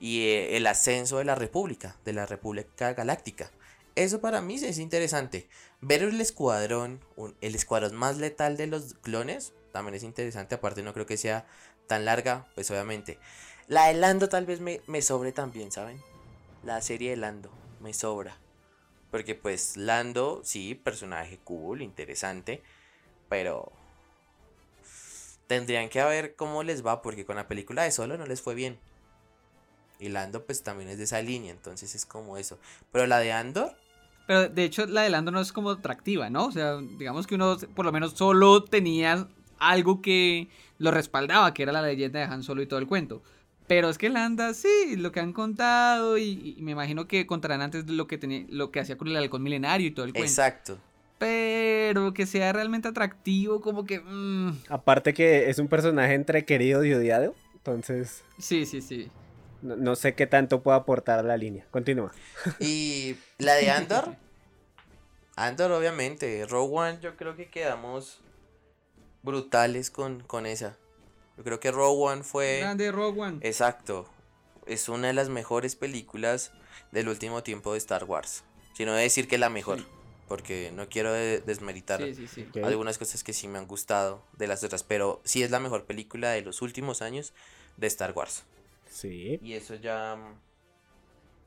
Y 0.00 0.22
eh, 0.22 0.56
el 0.56 0.66
ascenso 0.66 1.18
de 1.18 1.24
la 1.24 1.34
República, 1.34 1.96
de 2.04 2.14
la 2.14 2.24
República 2.24 2.94
Galáctica. 2.94 3.50
Eso 3.94 4.20
para 4.20 4.40
mí 4.40 4.54
es 4.54 4.78
interesante. 4.78 5.48
Ver 5.80 6.02
el 6.02 6.20
escuadrón, 6.20 7.00
el 7.40 7.54
escuadrón 7.54 7.94
más 7.94 8.16
letal 8.16 8.56
de 8.56 8.66
los 8.66 8.94
clones, 8.94 9.52
también 9.74 9.96
es 9.96 10.04
interesante. 10.04 10.54
Aparte 10.54 10.84
no 10.84 10.92
creo 10.94 11.04
que 11.04 11.16
sea 11.16 11.44
tan 11.88 12.04
larga, 12.04 12.46
pues 12.54 12.70
obviamente. 12.70 13.18
La 13.66 13.88
de 13.88 13.94
Lando 13.94 14.28
tal 14.28 14.46
vez 14.46 14.60
me, 14.60 14.80
me 14.86 15.02
sobre 15.02 15.32
también, 15.32 15.72
¿saben? 15.72 16.00
La 16.62 16.80
serie 16.80 17.10
de 17.10 17.16
Lando 17.16 17.50
me 17.80 17.92
sobra. 17.92 18.36
Porque 19.10 19.34
pues 19.34 19.76
Lando, 19.76 20.42
sí, 20.44 20.76
personaje 20.76 21.40
cool, 21.42 21.82
interesante, 21.82 22.62
pero 23.28 23.72
tendrían 25.48 25.88
que 25.88 26.04
ver 26.04 26.36
cómo 26.36 26.62
les 26.62 26.86
va, 26.86 27.02
porque 27.02 27.26
con 27.26 27.34
la 27.34 27.48
película 27.48 27.82
de 27.82 27.90
Solo 27.90 28.16
no 28.16 28.26
les 28.26 28.40
fue 28.40 28.54
bien. 28.54 28.78
Y 29.98 30.08
Lando 30.08 30.46
pues 30.46 30.62
también 30.62 30.88
es 30.88 30.98
de 30.98 31.04
esa 31.04 31.20
línea, 31.20 31.50
entonces 31.50 31.96
es 31.96 32.06
como 32.06 32.36
eso. 32.36 32.60
Pero 32.92 33.08
la 33.08 33.18
de 33.18 33.32
Andor... 33.32 33.76
Pero 34.28 34.48
de 34.48 34.62
hecho 34.62 34.86
la 34.86 35.02
de 35.02 35.10
Lando 35.10 35.32
no 35.32 35.40
es 35.40 35.52
como 35.52 35.70
atractiva, 35.70 36.30
¿no? 36.30 36.46
O 36.46 36.52
sea, 36.52 36.76
digamos 36.76 37.26
que 37.26 37.34
uno 37.34 37.56
por 37.74 37.84
lo 37.84 37.90
menos 37.90 38.12
solo 38.12 38.62
tenía 38.62 39.28
algo 39.68 40.02
que 40.02 40.48
lo 40.78 40.90
respaldaba, 40.90 41.54
que 41.54 41.62
era 41.62 41.72
la 41.72 41.82
leyenda 41.82 42.20
de 42.20 42.26
Han 42.26 42.42
Solo 42.42 42.62
y 42.62 42.66
todo 42.66 42.78
el 42.78 42.86
cuento. 42.86 43.22
Pero 43.66 43.88
es 43.88 43.96
que 43.96 44.10
Landa, 44.10 44.52
sí, 44.52 44.96
lo 44.96 45.10
que 45.10 45.20
han 45.20 45.32
contado 45.32 46.18
y, 46.18 46.56
me 46.60 46.72
imagino 46.72 47.08
que 47.08 47.26
contarán 47.26 47.62
antes 47.62 47.88
lo 47.88 48.06
que 48.06 48.18
tenía, 48.18 48.44
lo 48.50 48.70
que 48.70 48.80
hacía 48.80 48.98
con 48.98 49.08
el 49.08 49.16
halcón 49.16 49.42
milenario 49.42 49.86
y 49.86 49.90
todo 49.90 50.04
el 50.04 50.12
cuento. 50.12 50.28
Exacto. 50.28 50.78
Pero 51.18 52.12
que 52.12 52.26
sea 52.26 52.52
realmente 52.52 52.88
atractivo, 52.88 53.60
como 53.60 53.86
que... 53.86 54.00
Mm. 54.00 54.64
Aparte 54.68 55.14
que 55.14 55.48
es 55.48 55.58
un 55.58 55.68
personaje 55.68 56.12
entre 56.12 56.44
querido 56.44 56.84
y 56.84 56.92
odiado, 56.92 57.34
entonces... 57.54 58.22
Sí, 58.38 58.66
sí, 58.66 58.82
sí. 58.82 59.10
No, 59.62 59.96
sé 59.96 60.14
qué 60.14 60.26
tanto 60.26 60.62
puede 60.62 60.76
aportar 60.76 61.20
a 61.20 61.22
la 61.22 61.38
línea. 61.38 61.64
Continúa. 61.70 62.12
Y 62.60 63.16
la 63.38 63.54
de 63.54 63.70
Andor. 63.70 64.16
Andor, 65.36 65.72
obviamente. 65.72 66.44
Rogue 66.46 66.76
One, 66.76 66.98
yo 67.00 67.16
creo 67.16 67.34
que 67.34 67.48
quedamos 67.48 68.20
brutales 69.24 69.90
con, 69.90 70.20
con 70.20 70.46
esa. 70.46 70.76
Yo 71.36 71.42
creo 71.42 71.58
que 71.58 71.72
Rogue 71.72 72.12
One 72.12 72.22
fue... 72.22 72.58
Grande 72.60 72.92
Rogue 72.92 73.20
One. 73.20 73.38
Exacto. 73.40 74.08
Es 74.66 74.88
una 74.88 75.08
de 75.08 75.14
las 75.14 75.28
mejores 75.28 75.74
películas 75.74 76.52
del 76.92 77.08
último 77.08 77.42
tiempo 77.42 77.72
de 77.72 77.78
Star 77.78 78.04
Wars. 78.04 78.44
Si 78.74 78.84
no 78.84 78.92
decir 78.94 79.26
que 79.26 79.38
la 79.38 79.50
mejor. 79.50 79.84
Porque 80.28 80.72
no 80.72 80.88
quiero 80.88 81.12
desmeritar 81.12 82.02
algunas 82.62 82.96
cosas 82.98 83.22
que 83.24 83.32
sí 83.32 83.46
me 83.48 83.58
han 83.58 83.66
gustado 83.66 84.22
de 84.32 84.46
las 84.46 84.62
otras. 84.62 84.84
Pero 84.84 85.20
sí 85.24 85.42
es 85.42 85.50
la 85.50 85.60
mejor 85.60 85.84
película 85.84 86.30
de 86.30 86.42
los 86.42 86.62
últimos 86.62 87.02
años 87.02 87.34
de 87.76 87.88
Star 87.88 88.12
Wars. 88.12 88.44
Sí. 88.88 89.40
Y 89.42 89.54
eso 89.54 89.74
ya... 89.74 90.16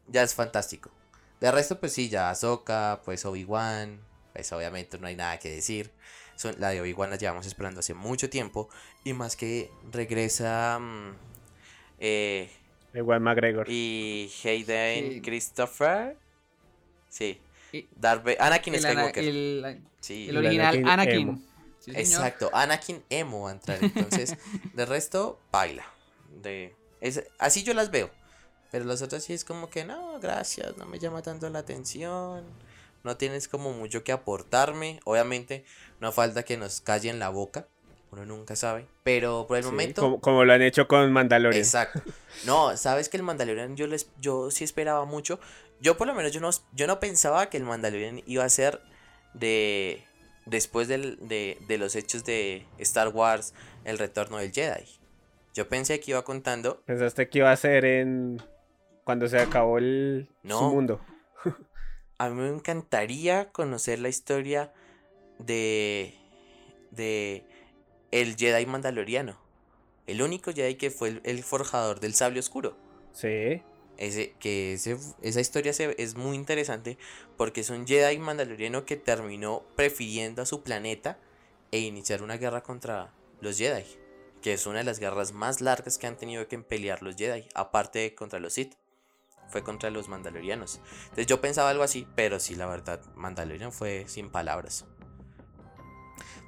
Ya 0.07 0.23
es 0.23 0.35
fantástico. 0.35 0.91
De 1.39 1.51
resto, 1.51 1.79
pues 1.79 1.93
sí, 1.93 2.09
ya 2.09 2.29
Ahsoka, 2.29 3.01
pues 3.05 3.25
Obi-Wan. 3.25 3.99
Pues 4.33 4.51
obviamente 4.51 4.99
no 4.99 5.07
hay 5.07 5.15
nada 5.15 5.39
que 5.39 5.49
decir 5.49 5.91
la 6.57 6.69
de 6.69 6.81
Obi-Wan 6.81 7.09
la 7.09 7.15
llevamos 7.17 7.45
esperando 7.45 7.79
hace 7.79 7.93
mucho 7.93 8.29
tiempo. 8.29 8.69
Y 9.03 9.13
más 9.13 9.35
que 9.35 9.71
regresa. 9.91 10.79
Mm, 10.79 11.15
eh, 11.99 12.49
Igual 12.93 13.21
McGregor. 13.21 13.67
Y 13.69 14.31
Hayden 14.43 15.21
Christopher. 15.21 16.17
Sí. 17.09 17.39
Anakin 18.39 18.79
Skywalker. 18.79 19.23
El, 19.23 19.81
el, 20.09 20.37
original 20.37 20.83
Anakin. 20.87 21.43
Exacto, 21.87 22.49
Anakin 22.53 23.03
Emo 23.09 23.47
a 23.47 23.51
entrar. 23.51 23.77
Entonces, 23.81 24.35
de 24.73 24.85
resto, 24.85 25.39
baila. 25.51 25.85
De, 26.41 26.75
es, 27.01 27.23
así 27.39 27.63
yo 27.63 27.73
las 27.73 27.91
veo. 27.91 28.09
Pero 28.71 28.85
los 28.85 29.01
otros 29.01 29.23
sí 29.23 29.33
es 29.33 29.45
como 29.45 29.69
que 29.69 29.85
no, 29.85 30.19
gracias, 30.19 30.75
no 30.77 30.85
me 30.85 30.99
llama 30.99 31.21
tanto 31.21 31.49
la 31.49 31.59
atención 31.59 32.43
no 33.07 33.17
tienes 33.17 33.47
como 33.47 33.73
mucho 33.73 34.03
que 34.03 34.11
aportarme. 34.11 34.99
Obviamente, 35.05 35.65
no 35.99 36.11
falta 36.11 36.43
que 36.43 36.57
nos 36.57 36.81
callen 36.81 37.17
la 37.17 37.29
boca. 37.29 37.67
Uno 38.11 38.25
nunca 38.25 38.55
sabe. 38.55 38.85
Pero 39.03 39.47
por 39.47 39.57
el 39.57 39.63
momento. 39.63 40.19
Como, 40.21 40.45
lo 40.45 40.53
han 40.53 40.61
hecho 40.61 40.87
con 40.87 41.11
Mandalorian. 41.11 41.59
Exacto. 41.59 42.01
No, 42.45 42.77
sabes 42.77 43.09
que 43.09 43.17
el 43.17 43.23
Mandalorian 43.23 43.75
yo 43.75 43.87
les, 43.87 44.09
yo 44.21 44.51
sí 44.51 44.63
esperaba 44.63 45.05
mucho. 45.05 45.39
Yo 45.81 45.97
por 45.97 46.07
lo 46.07 46.13
menos 46.13 46.31
yo 46.31 46.39
no, 46.39 46.49
yo 46.73 46.87
no 46.87 46.99
pensaba 46.99 47.49
que 47.49 47.57
el 47.57 47.63
Mandalorian 47.63 48.21
iba 48.27 48.43
a 48.43 48.49
ser 48.49 48.81
de. 49.33 50.03
Después 50.45 50.87
de, 50.87 51.57
de 51.67 51.77
los 51.77 51.95
hechos 51.97 52.23
de 52.23 52.65
Star 52.77 53.09
Wars, 53.09 53.53
el 53.83 53.97
retorno 53.97 54.37
del 54.37 54.53
Jedi. 54.53 54.85
Yo 55.53 55.67
pensé 55.67 55.99
que 55.99 56.11
iba 56.11 56.23
contando. 56.23 56.81
Pensaste 56.85 57.27
que 57.27 57.39
iba 57.39 57.51
a 57.51 57.55
ser 57.57 57.83
en. 57.83 58.41
Cuando 59.03 59.27
se 59.27 59.39
acabó 59.39 59.77
el 59.77 60.29
no, 60.43 60.59
su 60.59 60.69
mundo 60.73 61.01
a 62.17 62.29
mí 62.29 62.41
me 62.41 62.49
encantaría 62.49 63.51
conocer 63.51 63.99
la 63.99 64.09
historia 64.09 64.73
de 65.39 66.13
de 66.91 67.45
el 68.11 68.35
Jedi 68.35 68.65
Mandaloriano. 68.65 69.37
El 70.05 70.21
único 70.21 70.51
Jedi 70.53 70.75
que 70.75 70.89
fue 70.89 71.21
el, 71.23 71.43
forjador 71.43 71.99
del 71.99 72.13
sable 72.13 72.39
oscuro. 72.39 72.77
Sí. 73.11 73.61
ese, 73.97 74.33
que 74.39 74.73
esa 74.73 75.41
historia 75.41 75.71
es 75.71 76.15
muy 76.15 76.35
interesante 76.35 76.97
porque 77.35 77.61
es 77.61 77.69
un 77.69 77.87
Jedi 77.87 78.19
mandaloriano 78.19 78.85
que 78.85 78.95
terminó 78.95 79.63
prefiriendo 79.75 80.41
a 80.41 80.45
su 80.45 80.61
planeta 80.61 81.17
e 81.71 81.79
iniciar 81.79 82.21
una 82.21 82.37
guerra 82.37 82.61
contra 82.61 83.11
los 83.41 83.57
Jedi, 83.57 83.85
que 84.41 84.53
es 84.53 84.65
una 84.65 84.79
de 84.79 84.85
las 84.85 84.99
guerras 84.99 85.33
más 85.33 85.61
largas 85.61 85.97
que 85.97 86.07
han 86.07 86.17
tenido 86.17 86.47
que 86.47 86.59
pelear 86.59 87.01
los 87.01 87.15
Jedi, 87.15 87.47
aparte 87.53 87.99
de 87.99 88.15
contra 88.15 88.39
los 88.39 88.53
Sith. 88.53 88.75
Fue 89.49 89.63
contra 89.63 89.89
los 89.89 90.09
mandalorianos. 90.09 90.81
Entonces 91.03 91.27
yo 91.27 91.41
pensaba 91.41 91.69
algo 91.69 91.83
así, 91.83 92.07
pero 92.15 92.39
sí, 92.39 92.55
la 92.55 92.65
verdad, 92.65 93.01
Mandalorian 93.15 93.71
fue 93.71 94.05
sin 94.07 94.29
palabras. 94.29 94.85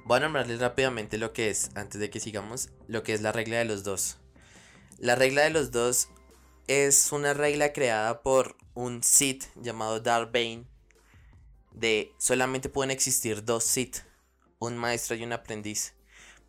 Voy 0.04 0.18
a 0.18 0.20
nombrarles 0.20 0.60
rápidamente 0.60 1.18
lo 1.18 1.32
que 1.32 1.50
es, 1.50 1.70
antes 1.74 2.00
de 2.00 2.10
que 2.10 2.20
sigamos, 2.20 2.70
lo 2.88 3.02
que 3.02 3.14
es 3.14 3.22
la 3.22 3.32
regla 3.32 3.58
de 3.58 3.64
los 3.64 3.84
dos. 3.84 4.18
La 4.98 5.14
regla 5.14 5.42
de 5.42 5.50
los 5.50 5.70
dos 5.70 6.08
es 6.66 7.12
una 7.12 7.32
regla 7.32 7.72
creada 7.72 8.22
por 8.22 8.56
un 8.74 9.02
Sith 9.02 9.44
llamado 9.56 10.00
Darth 10.00 10.32
Bane. 10.32 10.66
De 11.72 12.12
solamente 12.18 12.68
pueden 12.68 12.90
existir 12.90 13.44
dos 13.44 13.64
Sith, 13.64 13.98
un 14.58 14.76
maestro 14.76 15.16
y 15.16 15.22
un 15.22 15.32
aprendiz. 15.32 15.94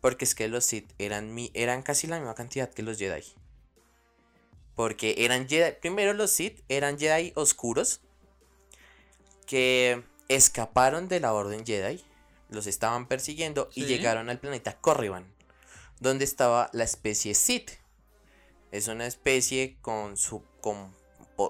Porque 0.00 0.24
es 0.24 0.34
que 0.34 0.48
los 0.48 0.64
Sith 0.64 0.92
eran, 0.98 1.34
eran 1.54 1.82
casi 1.82 2.06
la 2.06 2.18
misma 2.18 2.34
cantidad 2.34 2.72
que 2.72 2.82
los 2.82 2.98
Jedi. 2.98 3.22
Porque 4.74 5.16
eran 5.18 5.48
Jedi. 5.48 5.76
Primero 5.80 6.12
los 6.14 6.30
Sith 6.30 6.62
eran 6.68 6.98
Jedi 6.98 7.32
oscuros. 7.36 8.00
Que 9.46 10.02
escaparon 10.28 11.08
de 11.08 11.20
la 11.20 11.32
Orden 11.32 11.66
Jedi. 11.66 12.04
Los 12.48 12.66
estaban 12.66 13.06
persiguiendo 13.06 13.70
y 13.74 13.84
llegaron 13.84 14.28
al 14.30 14.38
planeta 14.38 14.78
Corriban. 14.78 15.26
Donde 16.00 16.24
estaba 16.24 16.70
la 16.72 16.84
especie 16.84 17.34
Sith. 17.34 17.72
Es 18.70 18.88
una 18.88 19.06
especie 19.06 19.76
con 19.80 20.16
su. 20.16 20.42
Con, 20.60 20.94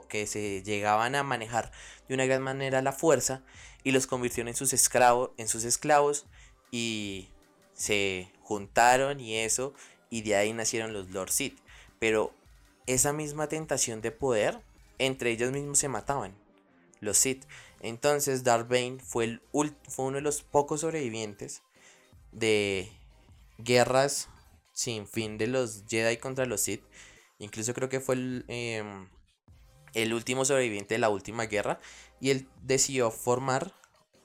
que 0.09 0.27
se 0.27 0.63
llegaban 0.63 1.15
a 1.15 1.23
manejar 1.23 1.71
de 2.09 2.15
una 2.15 2.25
gran 2.25 2.43
manera 2.43 2.83
la 2.83 2.93
fuerza. 2.93 3.43
Y 3.85 3.91
los 3.91 4.07
convirtieron 4.07 4.49
en 4.49 4.55
sus, 4.55 4.73
esclavos, 4.73 5.31
en 5.37 5.49
sus 5.49 5.65
esclavos. 5.65 6.27
Y 6.71 7.29
se 7.75 8.33
juntaron 8.41 9.21
y 9.21 9.37
eso. 9.37 9.75
Y 10.11 10.23
de 10.23 10.37
ahí 10.37 10.53
nacieron 10.53 10.93
los 10.93 11.11
Lord 11.11 11.31
Sith. 11.31 11.59
Pero 11.99 12.35
esa 12.87 13.13
misma 13.13 13.49
tentación 13.49 14.01
de 14.01 14.11
poder, 14.11 14.61
entre 14.99 15.31
ellos 15.31 15.53
mismos 15.53 15.79
se 15.79 15.89
mataban, 15.89 16.37
los 17.01 17.19
Sith. 17.19 17.45
Entonces 17.81 18.45
Darth 18.45 18.69
Bane 18.69 18.99
fue, 19.05 19.25
el 19.25 19.43
fue 19.89 20.05
uno 20.07 20.17
de 20.17 20.23
los 20.23 20.43
pocos 20.43 20.81
sobrevivientes 20.83 21.63
de 22.31 22.91
guerras 23.59 24.29
sin 24.73 25.07
fin 25.07 25.39
de 25.39 25.47
los 25.47 25.85
Jedi 25.89 26.17
contra 26.17 26.47
los 26.47 26.61
Sith. 26.63 26.83
Incluso 27.39 27.75
creo 27.75 27.89
que 27.89 28.01
fue 28.01 28.15
el, 28.15 28.45
em, 28.49 29.09
el 29.95 30.15
último 30.15 30.45
sobreviviente 30.45 30.95
de 30.95 30.99
la 30.99 31.09
última 31.09 31.47
guerra. 31.47 31.81
Y 32.21 32.31
él 32.31 32.49
decidió 32.63 33.11
formar 33.11 33.75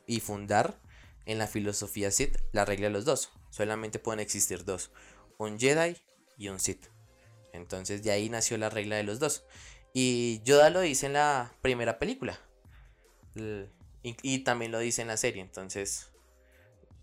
y 0.05 0.19
fundar 0.19 0.79
en 1.25 1.39
la 1.39 1.47
filosofía 1.47 2.11
Sith 2.11 2.37
la 2.51 2.63
regla 2.63 2.87
de 2.87 2.93
los 2.93 3.05
dos. 3.05 3.31
Solamente 3.49 3.99
pueden 3.99 4.19
existir 4.19 4.63
dos. 4.65 4.91
Un 5.37 5.59
Jedi 5.59 5.97
y 6.37 6.49
un 6.49 6.59
Sith. 6.59 6.96
Entonces 7.57 8.03
de 8.03 8.11
ahí 8.11 8.29
nació 8.29 8.57
la 8.57 8.69
regla 8.69 8.95
de 8.95 9.03
los 9.03 9.19
dos. 9.19 9.43
Y 9.93 10.41
Yoda 10.43 10.69
lo 10.69 10.81
dice 10.81 11.07
en 11.07 11.13
la 11.13 11.51
primera 11.61 11.99
película. 11.99 12.39
Y, 14.03 14.39
también 14.39 14.71
lo 14.71 14.79
dice 14.79 15.01
en 15.01 15.07
la 15.07 15.17
serie. 15.17 15.41
Entonces, 15.41 16.11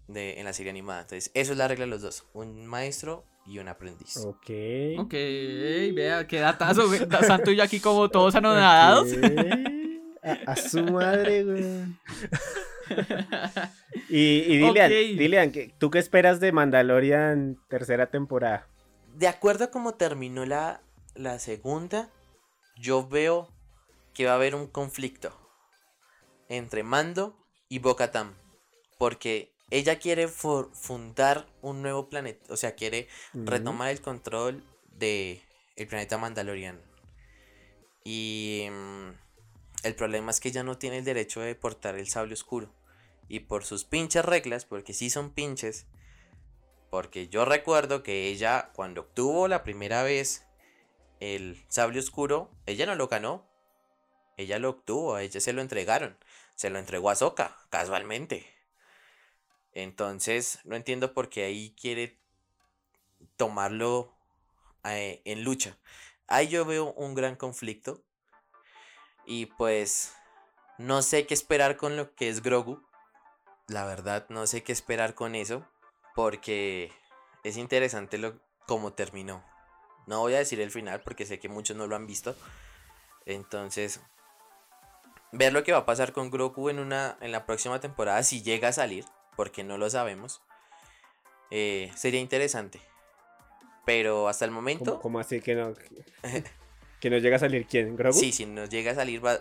de, 0.09 0.39
en 0.39 0.45
la 0.45 0.53
serie 0.53 0.71
animada. 0.71 1.03
Entonces, 1.03 1.31
eso 1.35 1.53
es 1.53 1.59
la 1.59 1.69
regla 1.69 1.85
de 1.85 1.91
los 1.91 2.03
dos. 2.03 2.25
Un 2.33 2.67
maestro 2.67 3.25
y 3.47 3.59
un 3.59 3.69
aprendiz. 3.69 4.17
Ok. 4.19 4.51
Ok, 4.99 5.13
vea, 5.13 6.27
qué 6.27 6.41
datazo, 6.41 6.89
Santo 7.27 7.51
y 7.51 7.57
yo 7.57 7.63
aquí 7.63 7.81
como 7.81 8.09
todos 8.09 8.35
anonadados. 8.35 9.09
A, 10.47 10.57
su 10.57 10.83
madre, 10.85 11.45
güey. 11.45 11.65
y, 14.09 14.55
y 14.55 15.17
Dilian, 15.17 15.53
¿tú 15.79 15.91
qué 15.91 15.99
esperas 15.99 16.41
de 16.41 16.53
Mandalorian 16.53 17.59
tercera 17.69 18.11
temporada? 18.11 18.67
De 19.15 19.29
acuerdo 19.29 19.65
a 19.65 19.71
cómo 19.71 19.95
terminó 19.95 20.45
la, 20.45 20.83
la 21.15 21.39
segunda, 21.39 22.11
yo 22.77 23.07
veo 23.07 23.49
que 24.13 24.27
va 24.27 24.33
a 24.33 24.37
haber 24.37 24.55
un 24.55 24.67
conflicto 24.67 25.33
entre 26.49 26.83
Mando 26.83 27.37
y 27.69 27.79
Bokatam. 27.79 28.35
Porque 28.99 29.53
ella 29.71 29.99
quiere 29.99 30.29
fundar 30.29 31.47
un 31.63 31.83
nuevo 31.83 32.09
planeta, 32.09 32.53
o 32.53 32.57
sea, 32.57 32.75
quiere 32.75 33.09
retomar 33.33 33.91
el 33.91 34.01
control 34.01 34.63
de 34.87 35.43
el 35.77 35.89
planeta 35.89 36.19
Mandalorian. 36.19 36.81
Y 38.05 38.69
mm, 38.71 39.11
el 39.85 39.95
problema 39.95 40.31
es 40.31 40.41
que 40.41 40.49
ella 40.49 40.63
no 40.63 40.79
tiene 40.79 40.99
el 40.99 41.05
derecho 41.05 41.41
de 41.41 41.55
portar 41.55 41.97
el 41.97 42.09
sable 42.09 42.35
oscuro. 42.35 42.73
Y 43.29 43.41
por 43.41 43.65
sus 43.65 43.85
pinches 43.85 44.25
reglas, 44.25 44.65
porque 44.65 44.93
sí 44.93 45.11
son 45.11 45.31
pinches, 45.31 45.87
porque 46.95 47.27
yo 47.27 47.45
recuerdo 47.45 48.05
que 48.05 48.29
ella, 48.29 48.71
cuando 48.73 49.01
obtuvo 49.01 49.49
la 49.49 49.65
primera 49.65 50.05
vez 50.05 50.47
el 51.19 51.61
sable 51.67 51.99
oscuro, 51.99 52.53
ella 52.67 52.87
no 52.87 52.95
lo 52.95 53.09
ganó. 53.09 53.51
Ella 54.37 54.61
lo 54.61 54.71
obtuvo, 54.71 55.17
a 55.17 55.25
ella 55.25 55.41
se 55.41 55.53
lo 55.53 55.61
entregaron. 55.61 56.17
Se 56.55 56.71
lo 56.71 56.79
entregó 56.79 57.11
a 57.11 57.17
Soka, 57.17 57.57
casualmente. 57.69 58.47
Entonces, 59.73 60.61
no 60.63 60.77
entiendo 60.77 61.15
por 61.15 61.31
qué 61.31 61.43
ahí 61.43 61.75
quiere 61.75 62.17
tomarlo 63.37 64.15
eh, 64.85 65.21
en 65.25 65.43
lucha. 65.43 65.77
Ahí 66.29 66.47
yo 66.47 66.65
veo 66.65 66.93
un 66.93 67.17
gran 67.17 67.35
conflicto. 67.35 68.05
Y 69.27 69.47
pues, 69.47 70.15
no 70.79 71.03
sé 71.03 71.27
qué 71.27 71.35
esperar 71.35 71.77
con 71.77 71.97
lo 71.97 72.15
que 72.15 72.29
es 72.29 72.41
Grogu. 72.41 72.81
La 73.67 73.85
verdad, 73.85 74.27
no 74.29 74.47
sé 74.47 74.63
qué 74.63 74.71
esperar 74.71 75.17
con 75.17 75.35
eso 75.35 75.67
porque 76.15 76.93
es 77.43 77.57
interesante 77.57 78.19
lo, 78.19 78.41
cómo 78.67 78.93
terminó. 78.93 79.45
No 80.07 80.21
voy 80.21 80.35
a 80.35 80.39
decir 80.39 80.61
el 80.61 80.71
final 80.71 81.03
porque 81.03 81.27
sé 81.27 81.39
que 81.39 81.49
muchos 81.49 81.77
no 81.77 81.87
lo 81.87 81.97
han 81.97 82.07
visto. 82.07 82.37
Entonces, 83.27 84.01
ver 85.33 85.53
lo 85.53 85.65
que 85.65 85.73
va 85.73 85.79
a 85.79 85.87
pasar 85.87 86.13
con 86.13 86.31
Grogu 86.31 86.69
en, 86.69 86.79
una, 86.79 87.17
en 87.21 87.33
la 87.33 87.47
próxima 87.47 87.81
temporada, 87.81 88.23
si 88.23 88.43
llega 88.43 88.69
a 88.69 88.73
salir, 88.73 89.05
porque 89.37 89.65
no 89.65 89.79
lo 89.79 89.89
sabemos, 89.91 90.43
eh, 91.51 91.91
sería 91.97 92.21
interesante. 92.21 92.81
Pero 93.85 94.29
hasta 94.29 94.45
el 94.45 94.51
momento... 94.51 95.01
¿Cómo, 95.01 95.19
así 95.19 95.41
que 95.41 95.55
no? 95.55 95.75
¿Que 97.01 97.11
no 97.11 97.19
llega 97.19 97.37
a 97.37 97.41
salir 97.41 97.67
quién? 97.67 97.97
¿Grogu? 97.97 98.19
Sí, 98.19 98.33
si 98.33 98.47
nos 98.47 98.71
llega 98.71 98.93
a 98.93 98.95
salir 98.95 99.25
va, 99.25 99.41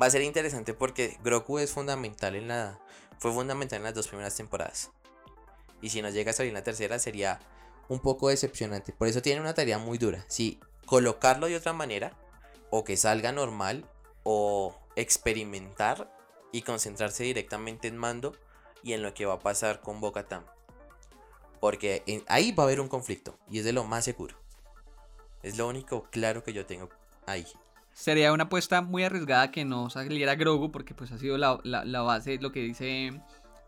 va 0.00 0.06
a 0.06 0.10
ser 0.10 0.22
interesante 0.22 0.72
porque 0.72 1.18
Grogu 1.22 1.58
es 1.58 1.72
fundamental 1.72 2.36
en 2.36 2.48
la... 2.48 2.80
Fue 3.18 3.32
fundamental 3.32 3.78
en 3.78 3.84
las 3.84 3.94
dos 3.94 4.08
primeras 4.08 4.34
temporadas. 4.34 4.90
Y 5.82 5.90
si 5.90 6.00
nos 6.00 6.14
llega 6.14 6.30
a 6.30 6.34
salir 6.34 6.54
la 6.54 6.62
tercera 6.62 6.98
sería 6.98 7.40
un 7.88 8.00
poco 8.00 8.28
decepcionante. 8.28 8.92
Por 8.92 9.08
eso 9.08 9.20
tiene 9.20 9.40
una 9.40 9.52
tarea 9.52 9.78
muy 9.78 9.98
dura. 9.98 10.24
Si 10.28 10.58
colocarlo 10.86 11.48
de 11.48 11.56
otra 11.56 11.74
manera, 11.74 12.16
o 12.70 12.84
que 12.84 12.96
salga 12.96 13.32
normal, 13.32 13.84
o 14.22 14.74
experimentar 14.96 16.10
y 16.52 16.62
concentrarse 16.62 17.24
directamente 17.24 17.88
en 17.88 17.96
mando 17.96 18.34
y 18.82 18.92
en 18.92 19.02
lo 19.02 19.14
que 19.14 19.26
va 19.26 19.34
a 19.34 19.38
pasar 19.40 19.80
con 19.80 20.00
Bocatan. 20.00 20.44
Porque 21.60 22.02
ahí 22.28 22.52
va 22.52 22.64
a 22.64 22.66
haber 22.66 22.80
un 22.80 22.88
conflicto 22.88 23.38
y 23.48 23.58
es 23.58 23.64
de 23.64 23.72
lo 23.72 23.84
más 23.84 24.04
seguro. 24.04 24.36
Es 25.42 25.58
lo 25.58 25.68
único 25.68 26.04
claro 26.10 26.42
que 26.42 26.52
yo 26.52 26.66
tengo 26.66 26.88
ahí. 27.26 27.46
Sería 27.92 28.32
una 28.32 28.44
apuesta 28.44 28.80
muy 28.80 29.04
arriesgada 29.04 29.50
que 29.50 29.64
no 29.64 29.90
saliera 29.90 30.34
Grogu 30.34 30.72
porque 30.72 30.94
pues 30.94 31.12
ha 31.12 31.18
sido 31.18 31.36
la, 31.36 31.60
la, 31.62 31.84
la 31.84 32.00
base, 32.00 32.38
lo 32.38 32.50
que 32.50 32.60
dice 32.60 33.12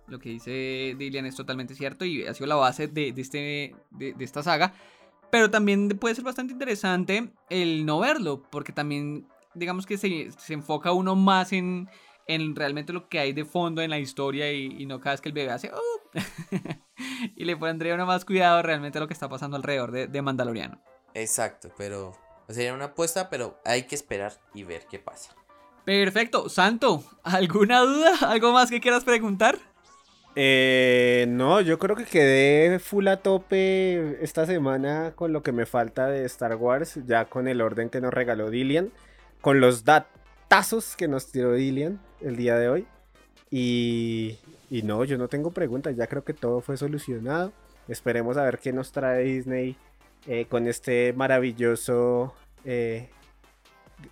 lo 0.07 0.19
que 0.19 0.31
dice 0.31 0.95
Dillian 0.99 1.27
es 1.27 1.37
totalmente 1.37 1.75
cierto 1.75 2.05
y 2.05 2.27
ha 2.27 2.35
sido 2.35 2.47
la 2.47 2.57
base 2.57 2.89
de, 2.89 3.15
este, 3.17 3.75
de, 3.91 4.15
esta 4.21 4.43
saga. 4.43 4.75
Pero 5.31 5.51
también 5.51 5.89
puede 5.89 6.15
ser 6.15 6.25
bastante 6.25 6.53
interesante 6.53 7.33
el 7.51 7.85
no 7.87 8.01
verlo, 8.01 8.43
porque 8.51 8.73
también 8.73 9.27
digamos 9.55 9.87
que 9.87 9.99
se, 9.99 10.31
enfoca 10.49 10.93
uno 10.93 11.17
más 11.17 11.53
en, 11.53 11.89
en, 12.27 12.55
realmente 12.55 12.93
lo 12.93 13.09
que 13.09 13.19
hay 13.19 13.33
de 13.33 13.45
fondo 13.45 13.83
en 13.83 13.91
la 13.91 13.99
historia 13.99 14.53
y, 14.53 14.87
no 14.87 15.01
cada 15.01 15.15
vez 15.15 15.21
que 15.21 15.29
el 15.31 15.35
bebé 15.35 15.51
hace... 15.51 15.71
Oh", 15.73 16.11
y 17.37 17.45
le 17.45 17.57
pondría 17.57 17.95
uno 17.95 18.07
más 18.07 18.25
cuidado 18.25 18.63
realmente 18.63 18.99
a 18.99 19.01
lo 19.01 19.09
que 19.09 19.15
está 19.15 19.29
pasando 19.29 19.57
alrededor 19.57 19.91
de, 19.91 20.07
de 20.07 20.23
Mandaloriano. 20.23 20.81
Exacto, 21.15 21.73
pero 21.77 22.13
sería 22.49 22.75
una 22.75 22.87
apuesta, 22.87 23.31
pero 23.31 23.59
hay 23.65 23.85
que 23.85 23.95
esperar 23.95 24.35
y 24.53 24.63
ver 24.63 24.87
qué 24.89 24.99
pasa. 24.99 25.35
Perfecto, 25.85 26.49
Santo, 26.49 27.03
¿alguna 27.23 27.81
duda? 27.81 28.17
¿Algo 28.23 28.53
más 28.53 28.71
que 28.71 28.81
quieras 28.81 29.05
preguntar? 29.05 29.59
Eh, 30.37 31.27
no, 31.29 31.61
yo 31.61 31.79
creo 31.79 31.95
que 31.95 32.05
quedé 32.05 32.79
full 32.79 33.07
a 33.09 33.19
tope 33.19 34.23
esta 34.23 34.47
semana 34.47 35.13
con 35.15 35.33
lo 35.33 35.43
que 35.43 35.53
me 35.53 35.67
falta 35.67 36.09
de 36.09 36.25
Star 36.25 36.57
Wars, 36.57 36.99
ya 37.07 37.27
con 37.27 37.47
el 37.47 37.61
orden 37.61 37.89
que 37.89 38.01
nos 38.01 38.13
regaló 38.13 38.51
Dillian, 38.51 38.91
con 39.41 39.61
los 39.61 39.85
datazos 39.85 40.97
que 40.97 41.09
nos 41.09 41.31
tiró 41.31 41.53
Dillian 41.53 42.01
el 42.21 42.37
día 42.37 42.57
de 42.57 42.69
hoy. 42.69 42.87
Y, 43.51 44.39
no, 44.83 45.05
yo 45.05 45.17
no 45.19 45.29
tengo 45.29 45.53
preguntas, 45.53 45.95
ya 45.97 46.09
creo 46.09 46.25
que 46.25 46.35
todo 46.35 46.61
fue 46.61 46.77
solucionado. 46.77 47.53
Esperemos 47.87 48.37
a 48.37 48.45
ver 48.45 48.59
qué 48.59 48.73
nos 48.73 48.91
trae 48.91 49.23
Disney 49.23 49.77
eh, 50.27 50.47
con 50.49 50.67
este 50.67 51.13
maravilloso 51.13 52.35
eh, 52.65 53.11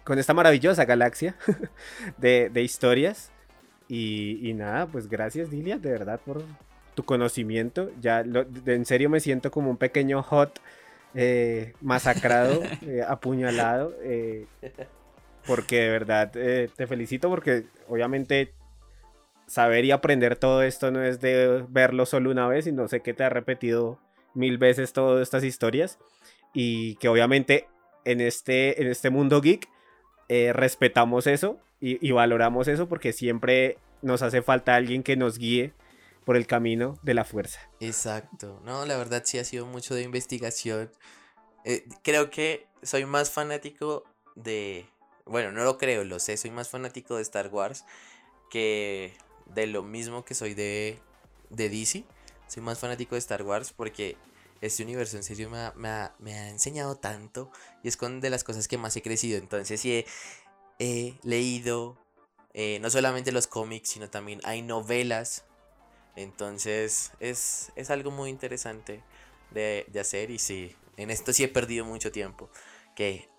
con 0.04 0.18
esta 0.18 0.34
maravillosa 0.34 0.84
galaxia 0.84 1.36
de, 2.18 2.50
historias. 2.62 3.30
Y, 3.94 4.54
nada, 4.54 4.86
pues 4.86 5.06
gracias 5.06 5.50
Dilia, 5.50 5.76
de 5.76 5.92
verdad, 5.92 6.18
por 6.18 6.42
tu 6.94 7.04
conocimiento. 7.04 7.90
Ya 8.00 8.20
en 8.20 8.86
serio 8.86 9.10
me 9.10 9.20
siento 9.20 9.50
como 9.50 9.68
un 9.68 9.76
pequeño 9.76 10.22
hot 10.22 10.60
eh, 11.14 11.74
masacrado, 11.82 12.62
eh, 12.86 13.02
apuñalado. 13.06 13.94
Eh, 14.02 14.46
porque 15.46 15.80
de 15.80 15.88
verdad 15.90 16.30
te 16.30 16.86
felicito 16.86 17.28
porque 17.28 17.66
obviamente 17.86 18.54
saber 19.46 19.84
y 19.84 19.90
aprender 19.90 20.36
todo 20.36 20.62
esto 20.62 20.90
no 20.90 21.02
es 21.02 21.20
de 21.20 21.62
verlo 21.68 22.06
solo 22.06 22.30
una 22.30 22.48
vez, 22.48 22.64
sino 22.64 22.88
sé 22.88 23.00
que 23.00 23.12
te 23.12 23.24
ha 23.24 23.28
repetido 23.28 23.98
mil 24.32 24.56
veces 24.56 24.94
todas 24.94 25.20
estas 25.20 25.44
historias 25.44 25.98
y 26.54 26.94
que 26.94 27.08
obviamente 27.08 27.68
en 28.06 28.22
este, 28.22 28.80
en 28.80 28.88
este 28.88 29.10
mundo 29.10 29.42
geek 29.42 29.68
respetamos 30.54 31.26
eso 31.26 31.60
y, 31.84 32.12
valoramos 32.12 32.68
eso 32.68 32.88
porque 32.88 33.12
siempre 33.12 33.76
nos 34.02 34.22
hace 34.22 34.40
falta 34.40 34.76
alguien 34.76 35.02
que 35.02 35.16
nos 35.16 35.36
guíe 35.36 35.72
por 36.24 36.36
el 36.36 36.46
camino 36.46 36.96
de 37.02 37.14
la 37.14 37.24
fuerza. 37.24 37.60
Exacto, 37.80 38.60
no, 38.64 38.86
la 38.86 38.96
verdad 38.96 39.22
sí 39.26 39.38
ha 39.38 39.44
sido 39.44 39.66
mucho 39.66 39.96
de 39.96 40.02
investigación. 40.02 40.92
Eh, 41.64 41.84
creo 42.04 42.30
que 42.30 42.68
soy 42.84 43.04
más 43.04 43.32
fanático 43.32 44.04
de, 44.36 44.86
bueno, 45.26 45.50
no 45.50 45.64
lo 45.64 45.76
creo, 45.76 46.04
lo 46.04 46.20
sé, 46.20 46.36
soy 46.36 46.52
más 46.52 46.68
fanático 46.68 47.16
de 47.16 47.22
Star 47.22 47.48
Wars 47.48 47.84
que 48.48 49.12
de 49.46 49.66
lo 49.66 49.82
mismo 49.82 50.24
que 50.24 50.34
soy 50.34 50.54
de, 50.54 51.00
de 51.50 51.68
DC. 51.68 52.04
Soy 52.46 52.62
más 52.62 52.78
fanático 52.78 53.16
de 53.16 53.18
Star 53.18 53.42
Wars 53.42 53.72
porque 53.72 54.16
este 54.60 54.84
universo 54.84 55.16
en 55.16 55.24
serio 55.24 55.50
me 55.50 55.58
ha, 55.58 55.72
me 55.74 55.88
ha, 55.88 56.14
me 56.20 56.34
ha 56.34 56.48
enseñado 56.48 56.94
tanto 56.96 57.50
y 57.82 57.88
es 57.88 57.96
con 57.96 58.20
de 58.20 58.30
las 58.30 58.44
cosas 58.44 58.68
que 58.68 58.78
más 58.78 58.96
he 58.96 59.02
crecido. 59.02 59.38
Entonces 59.38 59.80
sí 59.80 60.04
he, 60.82 61.18
leído 61.22 61.96
eh, 62.54 62.78
no 62.80 62.90
solamente 62.90 63.32
los 63.32 63.46
cómics, 63.46 63.90
sino 63.90 64.10
también 64.10 64.40
hay 64.44 64.62
novelas 64.62 65.44
entonces 66.16 67.12
es, 67.20 67.72
algo 67.90 68.10
muy 68.10 68.30
interesante 68.30 69.02
de, 69.50 69.86
hacer 69.98 70.30
y 70.30 70.38
sí, 70.38 70.74
en 70.96 71.10
esto 71.10 71.32
sí 71.32 71.44
he 71.44 71.48
perdido 71.48 71.84
mucho 71.84 72.12
tiempo 72.12 72.50
que 72.94 73.30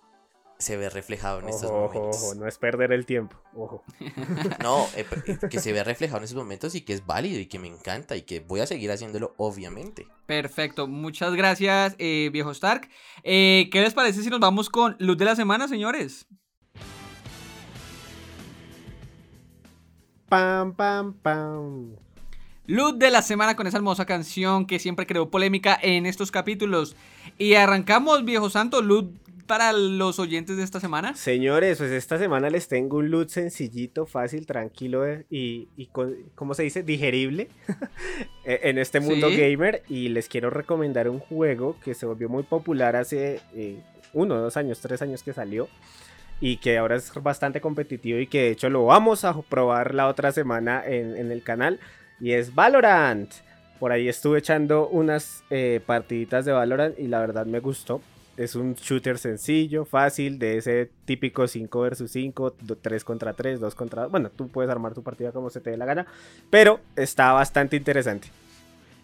se 0.58 0.76
ve 0.76 0.88
reflejado 0.88 1.40
en 1.40 1.48
estos 1.48 1.70
momentos. 1.70 2.22
Ojo, 2.22 2.34
no 2.36 2.46
es 2.46 2.58
perder 2.58 2.92
el 2.92 3.06
tiempo, 3.06 3.36
ojo. 3.54 3.84
No, 4.62 4.86
eh, 4.96 5.04
eh, 5.26 5.38
que 5.50 5.58
se 5.58 5.72
ve 5.72 5.82
reflejado 5.84 6.18
en 6.18 6.24
estos 6.24 6.38
momentos 6.38 6.74
y 6.74 6.82
que 6.82 6.94
es 6.94 7.04
válido 7.04 7.40
y 7.40 7.46
que 7.46 7.58
me 7.58 7.68
encanta 7.68 8.16
y 8.16 8.22
que 8.22 8.40
voy 8.40 8.60
a 8.60 8.66
seguir 8.66 8.90
haciéndolo, 8.90 9.34
obviamente. 9.36 10.06
Perfecto, 10.26 10.86
muchas 10.86 11.34
gracias, 11.34 11.96
eh, 11.98 12.30
viejo 12.32 12.52
Stark. 12.52 12.88
¿Qué 13.22 13.68
les 13.72 13.94
parece 13.94 14.22
si 14.22 14.30
nos 14.30 14.40
vamos 14.40 14.70
con 14.70 14.96
Luz 14.98 15.18
de 15.18 15.24
la 15.24 15.36
Semana, 15.36 15.68
señores? 15.68 16.26
Pam, 20.34 20.74
pam, 20.74 21.12
pam. 21.12 21.94
Luz 22.66 22.98
de 22.98 23.12
la 23.12 23.22
semana 23.22 23.54
con 23.54 23.68
esa 23.68 23.76
hermosa 23.76 24.04
canción 24.04 24.66
que 24.66 24.80
siempre 24.80 25.06
creó 25.06 25.30
polémica 25.30 25.78
en 25.80 26.06
estos 26.06 26.32
capítulos. 26.32 26.96
Y 27.38 27.54
arrancamos, 27.54 28.24
viejo 28.24 28.50
santo, 28.50 28.82
luz 28.82 29.04
para 29.46 29.72
los 29.72 30.18
oyentes 30.18 30.56
de 30.56 30.64
esta 30.64 30.80
semana. 30.80 31.14
Señores, 31.14 31.78
pues 31.78 31.92
esta 31.92 32.18
semana 32.18 32.50
les 32.50 32.66
tengo 32.66 32.96
un 32.96 33.12
loot 33.12 33.28
sencillito, 33.28 34.06
fácil, 34.06 34.44
tranquilo 34.44 35.06
eh, 35.06 35.24
y, 35.30 35.68
y 35.76 35.88
¿cómo 36.34 36.54
se 36.54 36.64
dice? 36.64 36.82
Digerible 36.82 37.48
e, 38.44 38.58
en 38.64 38.78
este 38.78 38.98
mundo 38.98 39.28
gamer. 39.30 39.84
Y 39.88 40.08
les 40.08 40.28
quiero 40.28 40.50
recomendar 40.50 41.08
un 41.08 41.20
juego 41.20 41.76
que 41.84 41.94
se 41.94 42.06
volvió 42.06 42.28
muy 42.28 42.42
popular 42.42 42.96
hace 42.96 43.40
eh, 43.54 43.80
uno, 44.12 44.34
dos 44.34 44.56
años, 44.56 44.80
tres 44.80 45.00
años 45.00 45.22
que 45.22 45.32
salió. 45.32 45.68
Y 46.40 46.58
que 46.58 46.78
ahora 46.78 46.96
es 46.96 47.12
bastante 47.22 47.60
competitivo 47.60 48.18
y 48.18 48.26
que 48.26 48.42
de 48.42 48.50
hecho 48.50 48.68
lo 48.68 48.84
vamos 48.84 49.24
a 49.24 49.40
probar 49.42 49.94
la 49.94 50.08
otra 50.08 50.32
semana 50.32 50.82
en, 50.84 51.16
en 51.16 51.30
el 51.30 51.42
canal 51.42 51.80
y 52.20 52.32
es 52.32 52.54
Valorant. 52.54 53.32
Por 53.78 53.92
ahí 53.92 54.08
estuve 54.08 54.38
echando 54.38 54.88
unas 54.88 55.44
eh, 55.50 55.80
partiditas 55.84 56.44
de 56.44 56.52
Valorant 56.52 56.98
y 56.98 57.08
la 57.08 57.20
verdad 57.20 57.46
me 57.46 57.60
gustó. 57.60 58.00
Es 58.36 58.56
un 58.56 58.74
shooter 58.74 59.18
sencillo, 59.18 59.84
fácil, 59.84 60.38
de 60.38 60.56
ese 60.56 60.90
típico 61.04 61.46
5 61.46 61.80
vs 61.80 62.10
5, 62.10 62.54
3 62.80 63.04
contra 63.04 63.32
3, 63.32 63.60
2 63.60 63.74
contra 63.74 64.02
2. 64.02 64.10
Bueno, 64.10 64.30
tú 64.30 64.48
puedes 64.48 64.70
armar 64.70 64.94
tu 64.94 65.02
partida 65.02 65.32
como 65.32 65.50
se 65.50 65.60
te 65.60 65.70
dé 65.70 65.76
la 65.76 65.84
gana, 65.84 66.06
pero 66.50 66.80
está 66.96 67.32
bastante 67.32 67.76
interesante. 67.76 68.28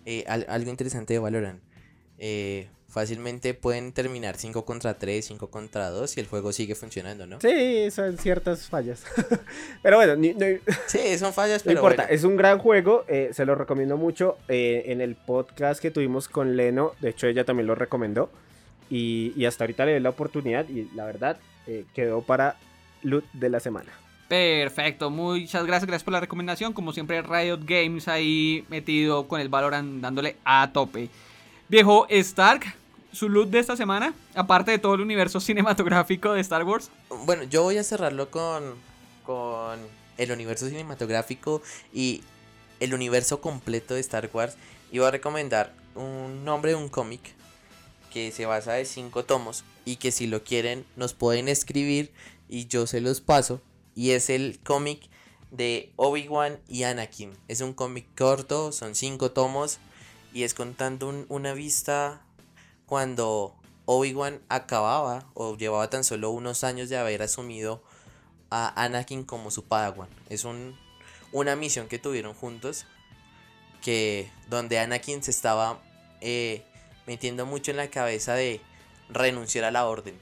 Eh, 0.05 0.24
algo 0.26 0.70
interesante 0.70 1.12
de 1.12 1.18
Valorant. 1.18 1.61
Eh, 2.18 2.68
fácilmente 2.91 3.55
pueden 3.55 3.93
terminar 3.93 4.36
5 4.36 4.64
contra 4.64 4.95
3, 4.95 5.24
5 5.24 5.51
contra 5.51 5.91
2 5.91 6.16
y 6.16 6.20
el 6.20 6.26
juego 6.26 6.53
sigue 6.53 6.74
funcionando, 6.74 7.26
¿no? 7.26 7.41
Sí, 7.41 7.91
son 7.91 8.18
ciertas 8.18 8.68
fallas. 8.68 9.05
pero 9.82 9.97
bueno, 9.97 10.20
sí, 10.86 11.18
son 11.18 11.32
fallas, 11.32 11.62
pero 11.62 11.80
no 11.80 11.88
importa. 11.88 12.05
Es 12.11 12.24
un 12.24 12.36
gran 12.36 12.59
juego, 12.59 13.05
eh, 13.09 13.30
se 13.32 13.47
lo 13.47 13.55
recomiendo 13.55 13.97
mucho. 13.97 14.36
Eh, 14.49 14.84
en 14.86 15.01
el 15.01 15.14
podcast 15.14 15.80
que 15.80 15.91
tuvimos 15.91 16.28
con 16.28 16.57
Leno, 16.57 16.93
de 17.01 17.11
hecho 17.11 17.26
ella 17.26 17.45
también 17.45 17.66
lo 17.66 17.74
recomendó. 17.74 18.30
Y, 18.91 19.45
hasta 19.45 19.64
ahorita 19.64 19.86
le 19.86 19.95
di 19.95 20.01
la 20.01 20.11
oportunidad 20.11 20.68
y 20.68 20.91
la 20.97 21.05
verdad 21.05 21.38
eh, 21.68 21.84
quedó 21.95 22.22
para 22.22 22.57
loot 23.03 23.24
de 23.32 23.49
la 23.49 23.61
semana. 23.61 23.93
Perfecto, 24.28 25.11
muchas 25.11 25.64
gracias, 25.64 25.86
gracias 25.86 26.05
por 26.05 26.12
la 26.12 26.20
recomendación. 26.20 26.72
Como 26.72 26.93
siempre, 26.93 27.22
Riot 27.22 27.61
Games 27.64 28.09
ahí 28.09 28.64
metido 28.68 29.28
con 29.28 29.41
el 29.41 29.49
Valorant 29.49 30.01
dándole 30.01 30.36
a 30.45 30.70
tope. 30.72 31.09
Viejo 31.68 32.07
Stark, 32.09 32.74
su 33.13 33.29
loot 33.29 33.51
de 33.51 33.59
esta 33.59 33.77
semana, 33.77 34.15
aparte 34.35 34.71
de 34.71 34.79
todo 34.79 34.95
el 34.95 35.01
universo 35.01 35.41
cinematográfico 35.41 36.33
de 36.33 36.41
Star 36.41 36.65
Wars? 36.65 36.91
Bueno, 37.25 37.45
yo 37.45 37.63
voy 37.63 37.79
a 37.79 37.85
cerrarlo 37.85 38.31
con, 38.31 38.75
con 39.25 39.81
el 40.19 40.33
universo 40.33 40.69
cinematográfico 40.69 41.63
y 41.93 42.23
el 42.81 42.95
universo 42.95 43.41
completo 43.41 43.95
de 43.95 44.01
Star 44.01 44.29
Wars. 44.33 44.57
Y 44.93 44.99
voy 44.99 45.09
a 45.09 45.13
recomendar 45.13 45.73
un 45.95 46.45
nombre 46.45 46.73
de 46.73 46.77
un 46.77 46.89
cómic 46.89 47.21
que 48.13 48.33
se 48.33 48.47
basa 48.47 48.73
de 48.73 48.85
cinco 48.85 49.25
tomos 49.25 49.65
y 49.85 49.97
que 49.97 50.11
si 50.11 50.27
lo 50.27 50.43
quieren 50.43 50.85
nos 50.97 51.15
pueden 51.15 51.49
escribir 51.49 52.13
y 52.49 52.67
yo 52.67 52.87
se 52.87 53.01
los 53.01 53.21
paso. 53.21 53.61
Y 53.95 54.11
es 54.11 54.31
el 54.31 54.59
cómic 54.65 55.09
de 55.51 55.93
Obi-Wan 55.97 56.59
y 56.69 56.85
Anakin. 56.85 57.33
Es 57.49 57.61
un 57.61 57.73
cómic 57.73 58.07
corto, 58.17 58.73
son 58.73 58.95
cinco 58.95 59.31
tomos 59.31 59.79
y 60.33 60.45
es 60.45 60.55
contando 60.55 61.27
una 61.29 61.55
vista 61.55 62.23
cuando 62.91 63.55
Obi-Wan 63.86 64.41
acababa 64.49 65.24
o 65.34 65.57
llevaba 65.57 65.88
tan 65.91 66.03
solo 66.03 66.30
unos 66.30 66.64
años 66.64 66.88
de 66.88 66.99
haber 66.99 67.22
asumido 67.22 67.84
a 68.51 68.82
Anakin 68.82 69.22
como 69.22 69.53
su 69.53 69.62
Padawan. 69.62 70.09
Es 70.28 70.45
un, 70.45 70.76
una 71.30 71.55
misión 71.55 71.86
que 71.86 72.01
tuvieron 72.01 72.34
juntos 72.34 72.86
que 73.80 74.28
donde 74.49 74.80
Anakin 74.80 75.22
se 75.22 75.30
estaba 75.30 75.80
eh, 76.20 76.64
metiendo 77.07 77.47
mucho 77.47 77.70
en 77.70 77.76
la 77.76 77.91
cabeza 77.91 78.34
de 78.34 78.61
renunciar 79.09 79.64
a 79.66 79.70
la 79.70 79.86
orden. 79.86 80.18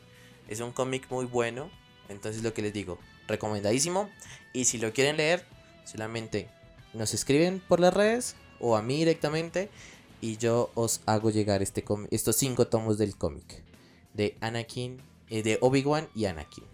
Es 0.47 0.61
un 0.61 0.73
cómic 0.73 1.11
muy 1.11 1.25
bueno, 1.25 1.71
entonces 2.11 2.43
lo 2.43 2.53
que 2.53 2.61
les 2.61 2.75
digo, 2.75 2.99
recomendadísimo. 3.29 4.11
Y 4.53 4.67
si 4.67 4.77
lo 4.77 4.93
quieren 4.93 5.17
leer, 5.17 5.43
solamente 5.87 6.51
nos 6.93 7.15
escriben 7.15 7.61
por 7.67 7.81
las 7.81 7.95
redes 7.95 8.37
o 8.61 8.77
a 8.77 8.83
mí 8.83 8.99
directamente 8.99 9.71
y 10.21 10.37
yo 10.37 10.71
os 10.75 11.01
hago 11.07 11.31
llegar 11.31 11.63
este 11.63 11.85
estos 12.11 12.37
cinco 12.37 12.67
tomos 12.67 12.99
del 12.99 13.17
cómic 13.17 13.63
de 14.15 14.37
Anakin, 14.41 14.99
eh, 15.31 15.43
de 15.43 15.59
Obi-Wan 15.61 16.09
y 16.15 16.27
Anakin. 16.27 16.65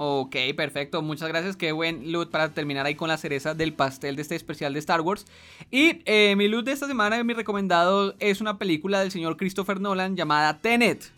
Ok, 0.00 0.36
perfecto. 0.56 1.02
Muchas 1.02 1.28
gracias. 1.28 1.56
Qué 1.56 1.72
buen 1.72 2.12
loot 2.12 2.30
para 2.30 2.50
terminar 2.50 2.86
ahí 2.86 2.94
con 2.94 3.08
la 3.08 3.18
cereza 3.18 3.54
del 3.54 3.72
pastel 3.72 4.14
de 4.14 4.22
este 4.22 4.36
especial 4.36 4.72
de 4.72 4.78
Star 4.78 5.00
Wars. 5.00 5.26
Y 5.72 6.02
eh, 6.04 6.36
mi 6.36 6.46
loot 6.46 6.66
de 6.66 6.72
esta 6.72 6.86
semana, 6.86 7.22
mi 7.24 7.34
recomendado, 7.34 8.14
es 8.20 8.40
una 8.40 8.58
película 8.58 9.00
del 9.00 9.10
señor 9.10 9.36
Christopher 9.36 9.80
Nolan 9.80 10.16
llamada 10.16 10.60
Tenet. 10.60 11.10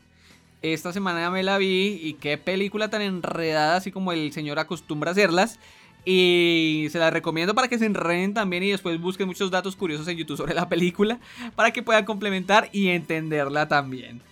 Esta 0.62 0.94
semana 0.94 1.30
me 1.30 1.42
la 1.42 1.58
vi 1.58 2.00
y 2.02 2.14
qué 2.14 2.38
película 2.38 2.88
tan 2.88 3.02
enredada, 3.02 3.76
así 3.76 3.92
como 3.92 4.12
el 4.12 4.32
señor 4.32 4.58
acostumbra 4.58 5.11
hacerlas. 5.11 5.58
Y 6.05 6.88
se 6.90 6.98
la 6.98 7.11
recomiendo 7.11 7.55
para 7.55 7.68
que 7.68 7.78
se 7.78 7.86
enreden 7.86 8.34
también 8.34 8.62
y 8.62 8.70
después 8.70 9.01
busquen 9.01 9.26
muchos 9.26 9.51
datos 9.51 9.76
curiosos 9.76 10.09
en 10.09 10.16
YouTube 10.16 10.36
sobre 10.36 10.55
la 10.55 10.68
película 10.68 11.20
para 11.55 11.72
que 11.72 11.82
puedan 11.82 12.05
complementar 12.05 12.68
y 12.72 12.88
entenderla 12.88 13.68
también. 13.68 14.22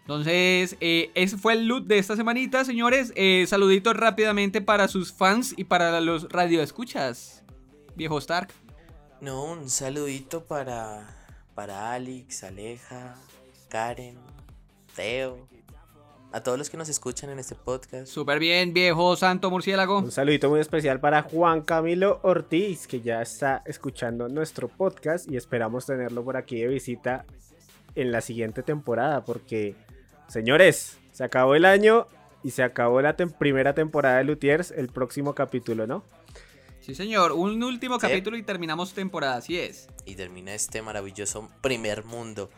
Entonces, 0.00 0.76
eh, 0.80 1.10
ese 1.14 1.38
fue 1.38 1.52
el 1.52 1.66
loot 1.66 1.86
de 1.86 1.98
esta 1.98 2.16
semanita, 2.16 2.64
señores. 2.64 3.12
Eh, 3.14 3.44
saluditos 3.46 3.96
rápidamente 3.96 4.60
para 4.60 4.88
sus 4.88 5.12
fans 5.12 5.54
y 5.56 5.64
para 5.64 6.00
los 6.00 6.28
radioescuchas. 6.28 7.44
Viejo 7.94 8.18
Stark. 8.18 8.52
No, 9.20 9.44
un 9.44 9.70
saludito 9.70 10.44
para, 10.44 11.16
para 11.54 11.92
Alex, 11.92 12.42
Aleja, 12.42 13.14
Karen, 13.68 14.18
Teo, 14.96 15.48
a 16.32 16.42
todos 16.42 16.58
los 16.58 16.70
que 16.70 16.76
nos 16.76 16.88
escuchan 16.88 17.30
en 17.30 17.38
este 17.38 17.54
podcast. 17.54 18.06
Súper 18.06 18.38
bien, 18.38 18.72
viejo 18.72 19.16
santo 19.16 19.50
murciélago. 19.50 19.98
Un 19.98 20.10
saludito 20.10 20.48
muy 20.48 20.60
especial 20.60 21.00
para 21.00 21.22
Juan 21.22 21.62
Camilo 21.62 22.20
Ortiz, 22.22 22.86
que 22.86 23.00
ya 23.00 23.20
está 23.20 23.62
escuchando 23.66 24.28
nuestro 24.28 24.68
podcast 24.68 25.30
y 25.30 25.36
esperamos 25.36 25.86
tenerlo 25.86 26.24
por 26.24 26.36
aquí 26.36 26.60
de 26.60 26.68
visita 26.68 27.24
en 27.94 28.10
la 28.12 28.20
siguiente 28.20 28.62
temporada, 28.62 29.24
porque, 29.24 29.74
señores, 30.28 30.98
se 31.12 31.24
acabó 31.24 31.54
el 31.54 31.64
año 31.64 32.06
y 32.42 32.50
se 32.50 32.62
acabó 32.62 33.00
la 33.02 33.14
primera 33.16 33.74
temporada 33.74 34.18
de 34.18 34.24
Lutiers, 34.24 34.70
el 34.70 34.88
próximo 34.88 35.34
capítulo, 35.34 35.86
¿no? 35.86 36.04
Sí, 36.80 36.96
señor, 36.96 37.32
un 37.32 37.62
último 37.62 37.98
capítulo 37.98 38.36
y 38.36 38.42
terminamos 38.42 38.92
temporada, 38.92 39.36
así 39.36 39.56
es. 39.56 39.88
Y 40.04 40.16
termina 40.16 40.52
este 40.52 40.82
maravilloso 40.82 41.48
primer 41.60 42.04
mundo 42.04 42.50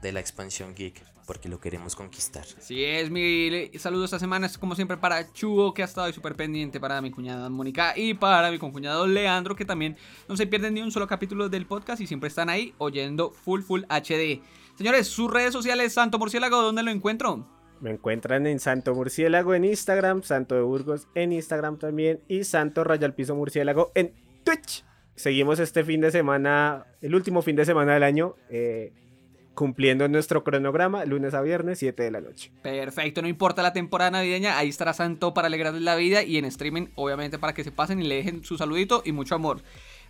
de 0.00 0.12
la 0.12 0.20
expansión 0.20 0.74
geek, 0.74 1.02
porque 1.28 1.50
lo 1.50 1.60
queremos 1.60 1.94
conquistar. 1.94 2.46
Sí, 2.46 2.82
es 2.82 3.10
mi 3.10 3.70
saludo 3.78 4.06
esta 4.06 4.18
semana, 4.18 4.46
es 4.46 4.56
como 4.56 4.74
siempre 4.74 4.96
para 4.96 5.30
Chugo, 5.30 5.74
que 5.74 5.82
ha 5.82 5.84
estado 5.84 6.10
súper 6.10 6.34
pendiente, 6.34 6.80
para 6.80 7.02
mi 7.02 7.10
cuñada 7.10 7.50
Mónica 7.50 7.92
y 7.94 8.14
para 8.14 8.50
mi 8.50 8.58
concuñado 8.58 9.06
Leandro, 9.06 9.54
que 9.54 9.66
también 9.66 9.98
no 10.26 10.38
se 10.38 10.46
pierden 10.46 10.72
ni 10.72 10.80
un 10.80 10.90
solo 10.90 11.06
capítulo 11.06 11.50
del 11.50 11.66
podcast 11.66 12.00
y 12.00 12.06
siempre 12.06 12.28
están 12.28 12.48
ahí 12.48 12.74
oyendo 12.78 13.30
Full 13.30 13.60
Full 13.60 13.82
HD. 13.90 14.40
Señores, 14.74 15.06
sus 15.06 15.30
redes 15.30 15.52
sociales, 15.52 15.92
Santo 15.92 16.18
Murciélago, 16.18 16.62
¿dónde 16.62 16.82
lo 16.82 16.90
encuentro? 16.90 17.46
Me 17.82 17.90
encuentran 17.90 18.46
en 18.46 18.58
Santo 18.58 18.94
Murciélago 18.94 19.54
en 19.54 19.66
Instagram, 19.66 20.22
Santo 20.22 20.54
de 20.54 20.62
Burgos 20.62 21.08
en 21.14 21.32
Instagram 21.32 21.78
también 21.78 22.22
y 22.26 22.44
Santo 22.44 22.84
Rayal 22.84 23.14
Piso 23.14 23.34
Murciélago 23.34 23.92
en 23.94 24.14
Twitch. 24.44 24.82
Seguimos 25.14 25.58
este 25.58 25.84
fin 25.84 26.00
de 26.00 26.10
semana, 26.10 26.86
el 27.02 27.14
último 27.14 27.42
fin 27.42 27.54
de 27.54 27.66
semana 27.66 27.92
del 27.92 28.04
año, 28.04 28.34
eh, 28.48 28.94
cumpliendo 29.58 30.06
nuestro 30.06 30.44
cronograma, 30.44 31.04
lunes 31.04 31.34
a 31.34 31.40
viernes, 31.40 31.80
7 31.80 32.00
de 32.00 32.12
la 32.12 32.20
noche. 32.20 32.52
Perfecto, 32.62 33.22
no 33.22 33.26
importa 33.26 33.60
la 33.60 33.72
temporada 33.72 34.12
navideña, 34.12 34.56
ahí 34.56 34.68
estará 34.68 34.94
Santo 34.94 35.34
para 35.34 35.48
alegrarles 35.48 35.82
la 35.82 35.96
vida 35.96 36.22
y 36.22 36.38
en 36.38 36.44
streaming, 36.44 36.86
obviamente, 36.94 37.40
para 37.40 37.54
que 37.54 37.64
se 37.64 37.72
pasen 37.72 38.00
y 38.00 38.06
le 38.06 38.14
dejen 38.14 38.44
su 38.44 38.56
saludito 38.56 39.02
y 39.04 39.10
mucho 39.10 39.34
amor. 39.34 39.60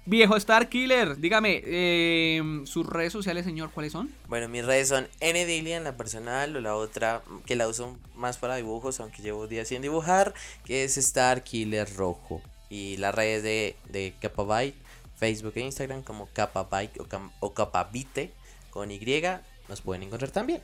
Viejo 0.05 0.37
Star 0.37 0.69
Killer, 0.69 1.17
dígame, 1.17 1.63
eh, 1.65 2.43
sus 2.65 2.85
redes 2.85 3.11
sociales, 3.11 3.47
señor, 3.47 3.71
¿cuáles 3.71 3.93
son? 3.93 4.11
Bueno, 4.29 4.51
mis 4.51 4.67
redes 4.67 4.89
son 4.89 5.09
en 5.21 5.83
la 5.83 5.97
personal, 5.97 6.55
o 6.55 6.61
la 6.61 6.75
otra 6.75 7.23
que 7.47 7.57
la 7.57 7.69
uso 7.69 7.97
más 8.17 8.37
para 8.37 8.57
dibujos, 8.57 9.01
aunque 9.01 9.23
llevo 9.23 9.47
días 9.47 9.69
sin 9.69 9.81
dibujar, 9.81 10.35
que 10.67 10.85
es 10.85 10.99
Star 10.99 11.43
Killer 11.43 11.89
Rojo. 11.97 12.43
Y 12.69 12.99
las 12.99 13.15
redes 13.15 13.43
de, 13.43 13.77
de 13.89 14.13
Capabyte, 14.21 14.77
Facebook 15.17 15.55
e 15.57 15.61
Instagram 15.61 16.03
como 16.03 16.29
Capabyte 16.35 17.01
o, 17.01 17.07
o 17.41 17.55
Capabite 17.55 18.35
con 18.79 18.93
Y 18.93 19.01
nos 19.69 19.81
pueden 19.81 20.05
encontrar 20.05 20.31
también. 20.31 20.61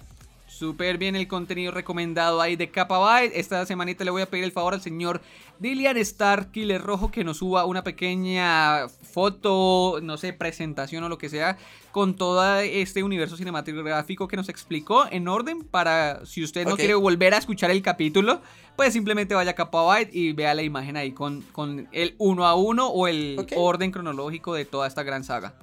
Súper 0.46 0.98
bien 0.98 1.16
el 1.16 1.26
contenido 1.26 1.72
recomendado 1.72 2.40
ahí 2.40 2.54
de 2.54 2.66
Byte. 2.66 3.32
Esta 3.34 3.66
semanita 3.66 4.04
le 4.04 4.12
voy 4.12 4.22
a 4.22 4.30
pedir 4.30 4.44
el 4.44 4.52
favor 4.52 4.72
al 4.72 4.80
señor 4.80 5.20
Dillian 5.58 5.96
Star 5.96 6.52
Killer 6.52 6.80
Rojo 6.80 7.10
que 7.10 7.24
nos 7.24 7.38
suba 7.38 7.64
una 7.64 7.82
pequeña 7.82 8.88
foto, 8.88 9.98
no 10.00 10.16
sé, 10.16 10.32
presentación 10.32 11.02
o 11.02 11.08
lo 11.08 11.18
que 11.18 11.28
sea, 11.28 11.58
con 11.90 12.14
todo 12.14 12.60
este 12.60 13.02
universo 13.02 13.36
cinematográfico 13.36 14.28
que 14.28 14.36
nos 14.36 14.48
explicó 14.48 15.06
en 15.10 15.26
orden 15.26 15.64
para 15.64 16.24
si 16.24 16.44
usted 16.44 16.68
no 16.68 16.76
quiere 16.76 16.94
volver 16.94 17.34
a 17.34 17.38
escuchar 17.38 17.72
el 17.72 17.82
capítulo, 17.82 18.40
pues 18.76 18.92
simplemente 18.92 19.34
vaya 19.34 19.56
a 19.58 19.64
Byte 19.64 20.14
y 20.14 20.34
vea 20.34 20.54
la 20.54 20.62
imagen 20.62 20.96
ahí 20.96 21.10
con, 21.10 21.42
con 21.50 21.88
el 21.90 22.14
uno 22.18 22.46
a 22.46 22.54
uno 22.54 22.86
o 22.86 23.08
el 23.08 23.44
orden 23.56 23.90
cronológico 23.90 24.54
de 24.54 24.66
toda 24.66 24.86
esta 24.86 25.02
gran 25.02 25.24
saga. 25.24 25.54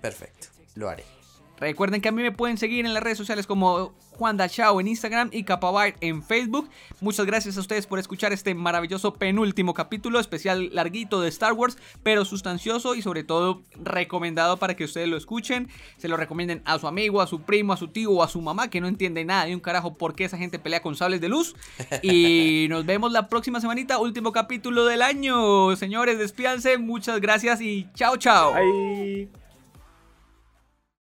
Perfecto, 0.00 0.46
lo 0.74 0.88
haré. 0.88 1.17
Recuerden 1.60 2.00
que 2.00 2.08
a 2.08 2.12
mí 2.12 2.22
me 2.22 2.32
pueden 2.32 2.56
seguir 2.56 2.86
en 2.86 2.94
las 2.94 3.02
redes 3.02 3.18
sociales 3.18 3.46
como 3.46 3.94
Juan 4.12 4.36
Dachao 4.36 4.80
en 4.80 4.88
Instagram 4.88 5.30
y 5.32 5.44
Capabyte 5.44 5.96
en 6.00 6.22
Facebook. 6.22 6.68
Muchas 7.00 7.26
gracias 7.26 7.56
a 7.56 7.60
ustedes 7.60 7.86
por 7.86 7.98
escuchar 7.98 8.32
este 8.32 8.54
maravilloso 8.54 9.14
penúltimo 9.14 9.74
capítulo, 9.74 10.18
especial 10.18 10.70
larguito 10.72 11.20
de 11.20 11.28
Star 11.28 11.52
Wars, 11.52 11.78
pero 12.02 12.24
sustancioso 12.24 12.94
y 12.94 13.02
sobre 13.02 13.24
todo 13.24 13.62
recomendado 13.76 14.56
para 14.56 14.74
que 14.74 14.84
ustedes 14.84 15.08
lo 15.08 15.16
escuchen. 15.16 15.68
Se 15.96 16.08
lo 16.08 16.16
recomienden 16.16 16.62
a 16.64 16.78
su 16.78 16.86
amigo, 16.86 17.20
a 17.20 17.26
su 17.26 17.42
primo, 17.42 17.72
a 17.72 17.76
su 17.76 17.88
tío 17.88 18.10
o 18.10 18.22
a 18.22 18.28
su 18.28 18.40
mamá 18.40 18.70
que 18.70 18.80
no 18.80 18.88
entiende 18.88 19.24
nada 19.24 19.46
de 19.46 19.54
un 19.54 19.60
carajo 19.60 19.94
por 19.94 20.14
qué 20.14 20.24
esa 20.24 20.38
gente 20.38 20.58
pelea 20.58 20.82
con 20.82 20.96
sables 20.96 21.20
de 21.20 21.28
luz. 21.28 21.54
Y 22.02 22.66
nos 22.70 22.86
vemos 22.86 23.12
la 23.12 23.28
próxima 23.28 23.60
semanita, 23.60 23.98
último 23.98 24.32
capítulo 24.32 24.84
del 24.84 25.02
año. 25.02 25.74
Señores, 25.76 26.18
despídanse, 26.18 26.78
muchas 26.78 27.20
gracias 27.20 27.60
y 27.60 27.88
chao, 27.94 28.16
chao. 28.16 28.54
Bye. 28.54 29.47